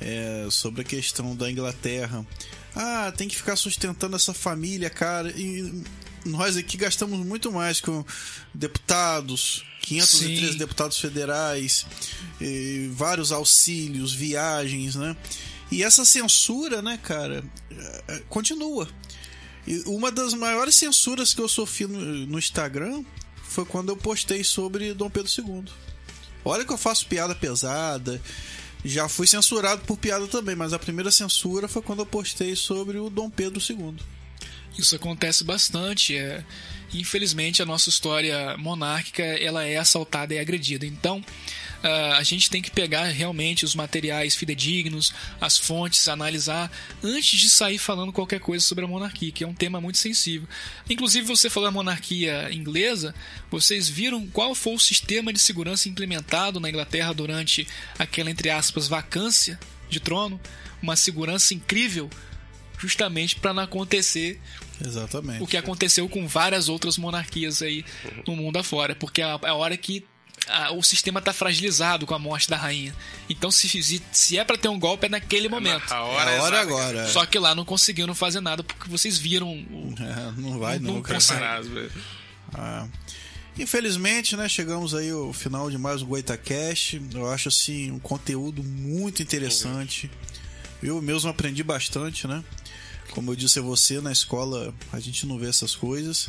É, 0.00 0.48
sobre 0.50 0.82
a 0.82 0.84
questão 0.84 1.36
da 1.36 1.48
Inglaterra. 1.48 2.26
Ah, 2.74 3.12
tem 3.16 3.28
que 3.28 3.36
ficar 3.36 3.54
sustentando 3.54 4.16
essa 4.16 4.34
família, 4.34 4.90
cara. 4.90 5.30
E 5.30 5.84
nós 6.24 6.56
aqui 6.56 6.76
gastamos 6.76 7.24
muito 7.24 7.52
mais 7.52 7.80
com 7.80 8.04
deputados, 8.52 9.64
513 9.82 10.52
Sim. 10.52 10.58
deputados 10.58 10.98
federais, 10.98 11.86
e 12.40 12.90
vários 12.92 13.32
auxílios, 13.32 14.12
viagens, 14.12 14.94
né? 14.94 15.16
E 15.70 15.82
essa 15.82 16.04
censura, 16.04 16.80
né, 16.80 16.98
cara, 17.02 17.44
é, 17.70 18.04
é, 18.08 18.18
continua. 18.28 18.88
E 19.66 19.82
uma 19.86 20.10
das 20.10 20.34
maiores 20.34 20.74
censuras 20.74 21.32
que 21.34 21.40
eu 21.40 21.48
sofri 21.48 21.86
no, 21.86 22.00
no 22.00 22.38
Instagram 22.38 23.02
foi 23.42 23.64
quando 23.64 23.88
eu 23.88 23.96
postei 23.96 24.44
sobre 24.44 24.92
Dom 24.94 25.08
Pedro 25.10 25.30
II. 25.36 25.64
Olha 26.44 26.64
que 26.64 26.72
eu 26.72 26.78
faço 26.78 27.06
piada 27.06 27.34
pesada. 27.34 28.20
Já 28.84 29.08
fui 29.08 29.26
censurado 29.26 29.82
por 29.86 29.96
piada 29.96 30.26
também, 30.26 30.54
mas 30.54 30.74
a 30.74 30.78
primeira 30.78 31.10
censura 31.10 31.66
foi 31.66 31.80
quando 31.80 32.00
eu 32.00 32.06
postei 32.06 32.54
sobre 32.54 32.98
o 32.98 33.08
Dom 33.08 33.30
Pedro 33.30 33.58
II. 33.58 33.96
Isso 34.78 34.96
acontece 34.96 35.44
bastante. 35.44 36.16
É... 36.16 36.44
Infelizmente, 36.92 37.60
a 37.60 37.66
nossa 37.66 37.88
história 37.88 38.56
monárquica 38.56 39.22
ela 39.22 39.64
é 39.64 39.76
assaltada 39.76 40.32
e 40.32 40.38
agredida. 40.38 40.86
Então, 40.86 41.18
uh, 41.18 42.12
a 42.16 42.22
gente 42.22 42.48
tem 42.48 42.62
que 42.62 42.70
pegar 42.70 43.04
realmente 43.06 43.64
os 43.64 43.74
materiais 43.74 44.36
fidedignos, 44.36 45.12
as 45.40 45.58
fontes, 45.58 46.06
analisar 46.06 46.70
antes 47.02 47.40
de 47.40 47.50
sair 47.50 47.78
falando 47.78 48.12
qualquer 48.12 48.38
coisa 48.38 48.64
sobre 48.64 48.84
a 48.84 48.88
monarquia, 48.88 49.32
que 49.32 49.42
é 49.42 49.46
um 49.46 49.54
tema 49.54 49.80
muito 49.80 49.98
sensível. 49.98 50.48
Inclusive, 50.88 51.26
você 51.26 51.50
falou 51.50 51.68
a 51.68 51.72
monarquia 51.72 52.48
inglesa, 52.52 53.12
vocês 53.50 53.88
viram 53.88 54.24
qual 54.28 54.54
foi 54.54 54.74
o 54.74 54.78
sistema 54.78 55.32
de 55.32 55.40
segurança 55.40 55.88
implementado 55.88 56.60
na 56.60 56.68
Inglaterra 56.68 57.12
durante 57.12 57.66
aquela, 57.98 58.30
entre 58.30 58.50
aspas, 58.50 58.86
vacância 58.86 59.58
de 59.90 59.98
trono? 59.98 60.40
Uma 60.80 60.94
segurança 60.94 61.54
incrível 61.54 62.08
justamente 62.78 63.36
para 63.36 63.54
não 63.54 63.62
acontecer 63.62 64.40
Exatamente. 64.84 65.42
o 65.42 65.46
que 65.46 65.56
aconteceu 65.56 66.08
com 66.08 66.26
várias 66.26 66.68
outras 66.68 66.96
monarquias 66.98 67.60
aí 67.62 67.84
no 68.26 68.34
mundo 68.36 68.56
afora, 68.58 68.94
porque 68.94 69.20
é 69.20 69.24
a, 69.24 69.38
é 69.44 69.52
hora 69.52 69.76
que 69.76 70.04
a- 70.48 70.72
o 70.72 70.82
sistema 70.82 71.20
está 71.20 71.32
fragilizado 71.32 72.06
com 72.06 72.14
a 72.14 72.18
morte 72.18 72.48
da 72.50 72.56
rainha. 72.56 72.94
Então, 73.30 73.50
se, 73.50 73.68
se, 73.68 74.02
se 74.12 74.38
é 74.38 74.44
para 74.44 74.58
ter 74.58 74.68
um 74.68 74.78
golpe, 74.78 75.06
é 75.06 75.08
naquele 75.08 75.48
momento. 75.48 75.90
A 75.92 75.96
É 75.96 76.00
hora, 76.00 76.30
a 76.38 76.42
hora 76.42 76.60
agora. 76.60 77.08
Só 77.08 77.24
que 77.24 77.38
lá 77.38 77.54
não 77.54 77.64
conseguiram 77.64 78.14
fazer 78.14 78.40
nada 78.40 78.62
porque 78.62 78.88
vocês 78.88 79.16
viram 79.16 79.48
o, 79.52 79.94
É, 79.98 80.32
não 80.40 80.58
vai 80.58 80.78
Não 80.78 80.94
não, 80.94 81.02
consegue. 81.02 81.68
Velho. 81.68 81.92
Ah. 82.52 82.86
Infelizmente, 83.56 84.36
né, 84.36 84.48
chegamos 84.48 84.94
aí 84.94 85.10
ao 85.10 85.32
final 85.32 85.70
de 85.70 85.78
mais 85.78 86.02
um 86.02 86.06
GoitaCast. 86.06 87.00
Eu 87.14 87.30
acho 87.30 87.48
assim 87.48 87.90
um 87.92 88.00
conteúdo 88.00 88.62
muito 88.64 89.22
interessante. 89.22 90.10
Eu 90.82 91.00
mesmo 91.00 91.30
aprendi 91.30 91.62
bastante, 91.62 92.26
né? 92.26 92.42
Como 93.14 93.30
eu 93.32 93.36
disse 93.36 93.58
a 93.58 93.62
você, 93.62 94.00
na 94.00 94.12
escola 94.12 94.74
a 94.92 95.00
gente 95.00 95.24
não 95.26 95.38
vê 95.38 95.48
essas 95.48 95.74
coisas. 95.74 96.28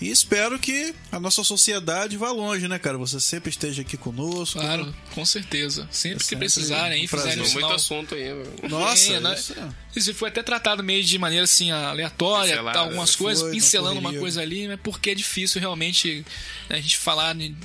E 0.00 0.10
espero 0.10 0.56
que 0.60 0.94
a 1.10 1.18
nossa 1.18 1.42
sociedade 1.42 2.16
vá 2.16 2.30
longe, 2.30 2.68
né, 2.68 2.78
cara? 2.78 2.96
Você 2.98 3.18
sempre 3.18 3.50
esteja 3.50 3.82
aqui 3.82 3.96
conosco. 3.96 4.60
Claro, 4.60 4.94
com 5.12 5.26
certeza. 5.26 5.88
Sempre 5.90 6.18
que 6.18 6.24
sempre 6.24 6.38
precisarem, 6.38 7.00
um 7.00 7.02
e 7.02 7.06
o 7.06 7.36
muito 7.38 7.48
sinal. 7.48 7.72
assunto 7.72 8.14
aí, 8.14 8.22
velho. 8.32 8.52
Nossa, 8.68 9.12
É, 9.14 9.20
né? 9.20 9.34
isso 9.96 10.10
é- 10.10 10.14
foi 10.14 10.28
até 10.28 10.40
tratado 10.40 10.84
meio 10.84 11.02
de 11.02 11.18
maneira 11.18 11.42
assim 11.44 11.72
aleatória, 11.72 12.52
Pincelada. 12.52 12.78
algumas 12.78 13.16
coisas, 13.16 13.42
Foi, 13.42 13.50
na 13.50 13.54
pincelando 13.56 13.98
uma 13.98 14.14
coisa 14.14 14.40
ali, 14.40 14.68
mas 14.68 14.78
porque 14.84 15.10
é 15.10 15.14
difícil 15.16 15.60
realmente 15.60 16.24
né, 16.68 16.76
a 16.76 16.80
gente 16.80 16.96
falar 16.96 17.34
de 17.34 17.56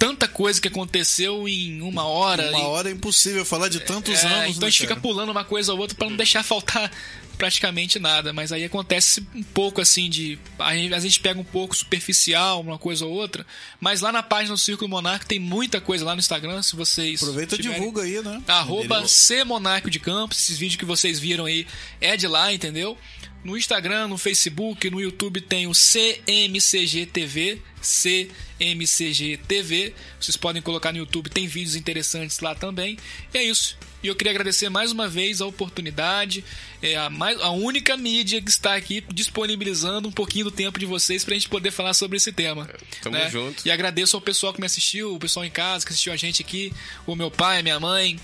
tanta 0.00 0.26
coisa 0.26 0.60
que 0.60 0.66
aconteceu 0.66 1.46
em 1.48 1.80
uma 1.80 2.02
hora. 2.04 2.50
uma 2.50 2.58
e- 2.58 2.62
hora 2.62 2.88
é 2.88 2.92
impossível 2.92 3.44
falar 3.44 3.68
de 3.68 3.78
tantos 3.80 4.14
É, 4.24 4.26
anos. 4.26 4.50
então 4.50 4.62
né, 4.62 4.66
a 4.66 4.70
gente 4.70 4.80
fica 4.80 4.94
cara? 4.96 5.00
pulando 5.00 5.30
uma 5.30 5.44
coisa 5.44 5.72
ou 5.72 5.78
outra 5.78 5.96
pra 5.96 6.08
não 6.10 6.16
deixar 6.16 6.42
faltar 6.42 6.90
praticamente 7.38 7.98
nada, 7.98 8.32
mas 8.32 8.50
aí 8.52 8.64
acontece 8.64 9.24
um 9.34 9.42
pouco 9.42 9.80
assim 9.80 10.10
de 10.10 10.38
a 10.58 10.74
gente, 10.74 10.92
a 10.92 11.00
gente 11.00 11.20
pega 11.20 11.40
um 11.40 11.44
pouco 11.44 11.74
superficial 11.74 12.60
uma 12.60 12.76
coisa 12.76 13.06
ou 13.06 13.12
outra, 13.12 13.46
mas 13.80 14.00
lá 14.00 14.10
na 14.10 14.22
página 14.22 14.54
do 14.54 14.60
Círculo 14.60 14.90
Monarca 14.90 15.24
tem 15.24 15.38
muita 15.38 15.80
coisa 15.80 16.04
lá 16.04 16.14
no 16.14 16.20
Instagram, 16.20 16.60
se 16.62 16.74
vocês 16.74 17.22
Aproveita 17.22 17.54
e 17.54 17.58
divulga 17.58 18.02
aí, 18.02 18.20
né? 18.20 18.42
Arroba 18.48 19.04
Monarco 19.46 19.88
de 19.88 20.00
Campos. 20.00 20.38
Esses 20.38 20.58
vídeos 20.58 20.76
que 20.76 20.84
vocês 20.84 21.18
viram 21.18 21.46
aí 21.46 21.66
é 22.00 22.16
de 22.16 22.26
lá, 22.26 22.52
entendeu? 22.52 22.98
No 23.44 23.56
Instagram, 23.56 24.08
no 24.08 24.18
Facebook, 24.18 24.90
no 24.90 25.00
YouTube 25.00 25.40
tem 25.40 25.66
o 25.66 25.72
CMCG 25.72 27.06
TV. 27.06 27.62
CMCG 27.80 29.38
TV. 29.46 29.94
Vocês 30.20 30.36
podem 30.36 30.60
colocar 30.60 30.92
no 30.92 30.98
YouTube, 30.98 31.30
tem 31.30 31.46
vídeos 31.46 31.76
interessantes 31.76 32.40
lá 32.40 32.54
também. 32.54 32.98
E 33.32 33.38
é 33.38 33.44
isso. 33.44 33.78
E 34.02 34.06
eu 34.06 34.14
queria 34.14 34.30
agradecer 34.30 34.68
mais 34.68 34.92
uma 34.92 35.08
vez 35.08 35.40
a 35.40 35.46
oportunidade. 35.46 36.44
É 36.80 36.96
a, 36.96 37.10
mais, 37.10 37.40
a 37.40 37.50
única 37.50 37.96
mídia 37.96 38.40
que 38.40 38.50
está 38.50 38.74
aqui 38.74 39.04
disponibilizando 39.12 40.08
um 40.08 40.12
pouquinho 40.12 40.44
do 40.44 40.50
tempo 40.50 40.78
de 40.78 40.86
vocês 40.86 41.24
pra 41.24 41.34
gente 41.34 41.48
poder 41.48 41.70
falar 41.72 41.94
sobre 41.94 42.16
esse 42.16 42.32
tema. 42.32 42.68
tamo 43.02 43.16
né? 43.16 43.28
junto. 43.28 43.66
E 43.66 43.70
agradeço 43.70 44.16
ao 44.16 44.22
pessoal 44.22 44.52
que 44.52 44.60
me 44.60 44.66
assistiu, 44.66 45.14
o 45.14 45.18
pessoal 45.18 45.44
em 45.44 45.50
casa 45.50 45.84
que 45.84 45.92
assistiu 45.92 46.12
a 46.12 46.16
gente 46.16 46.42
aqui, 46.42 46.72
o 47.06 47.16
meu 47.16 47.30
pai, 47.30 47.58
a 47.58 47.62
minha 47.62 47.80
mãe, 47.80 48.20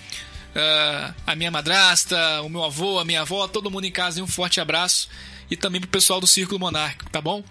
ah, 0.55 1.15
a 1.27 1.35
minha 1.35 1.51
madrasta, 1.51 2.43
o 2.43 2.49
meu 2.49 2.63
avô, 2.63 3.01
a 3.01 3.05
minha 3.05 3.23
avó, 3.23 3.49
todo 3.49 3.71
mundo 3.71 3.85
em 3.85 3.93
casa. 3.93 4.21
E 4.21 4.23
um 4.23 4.29
forte 4.29 4.61
abraço. 4.61 5.09
E 5.51 5.57
também 5.57 5.81
pro 5.81 5.91
pessoal 5.91 6.21
do 6.21 6.27
Círculo 6.27 6.61
Monárquico, 6.61 7.11
tá 7.11 7.21
bom? 7.21 7.43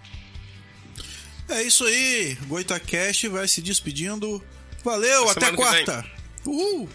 É 1.49 1.61
isso 1.61 1.85
aí. 1.85 2.37
GoitaCast 2.47 3.27
vai 3.27 3.47
se 3.47 3.61
despedindo. 3.61 4.41
Valeu, 4.83 5.29
até 5.29 5.51
quarta. 5.51 6.05
Uhul! 6.45 6.89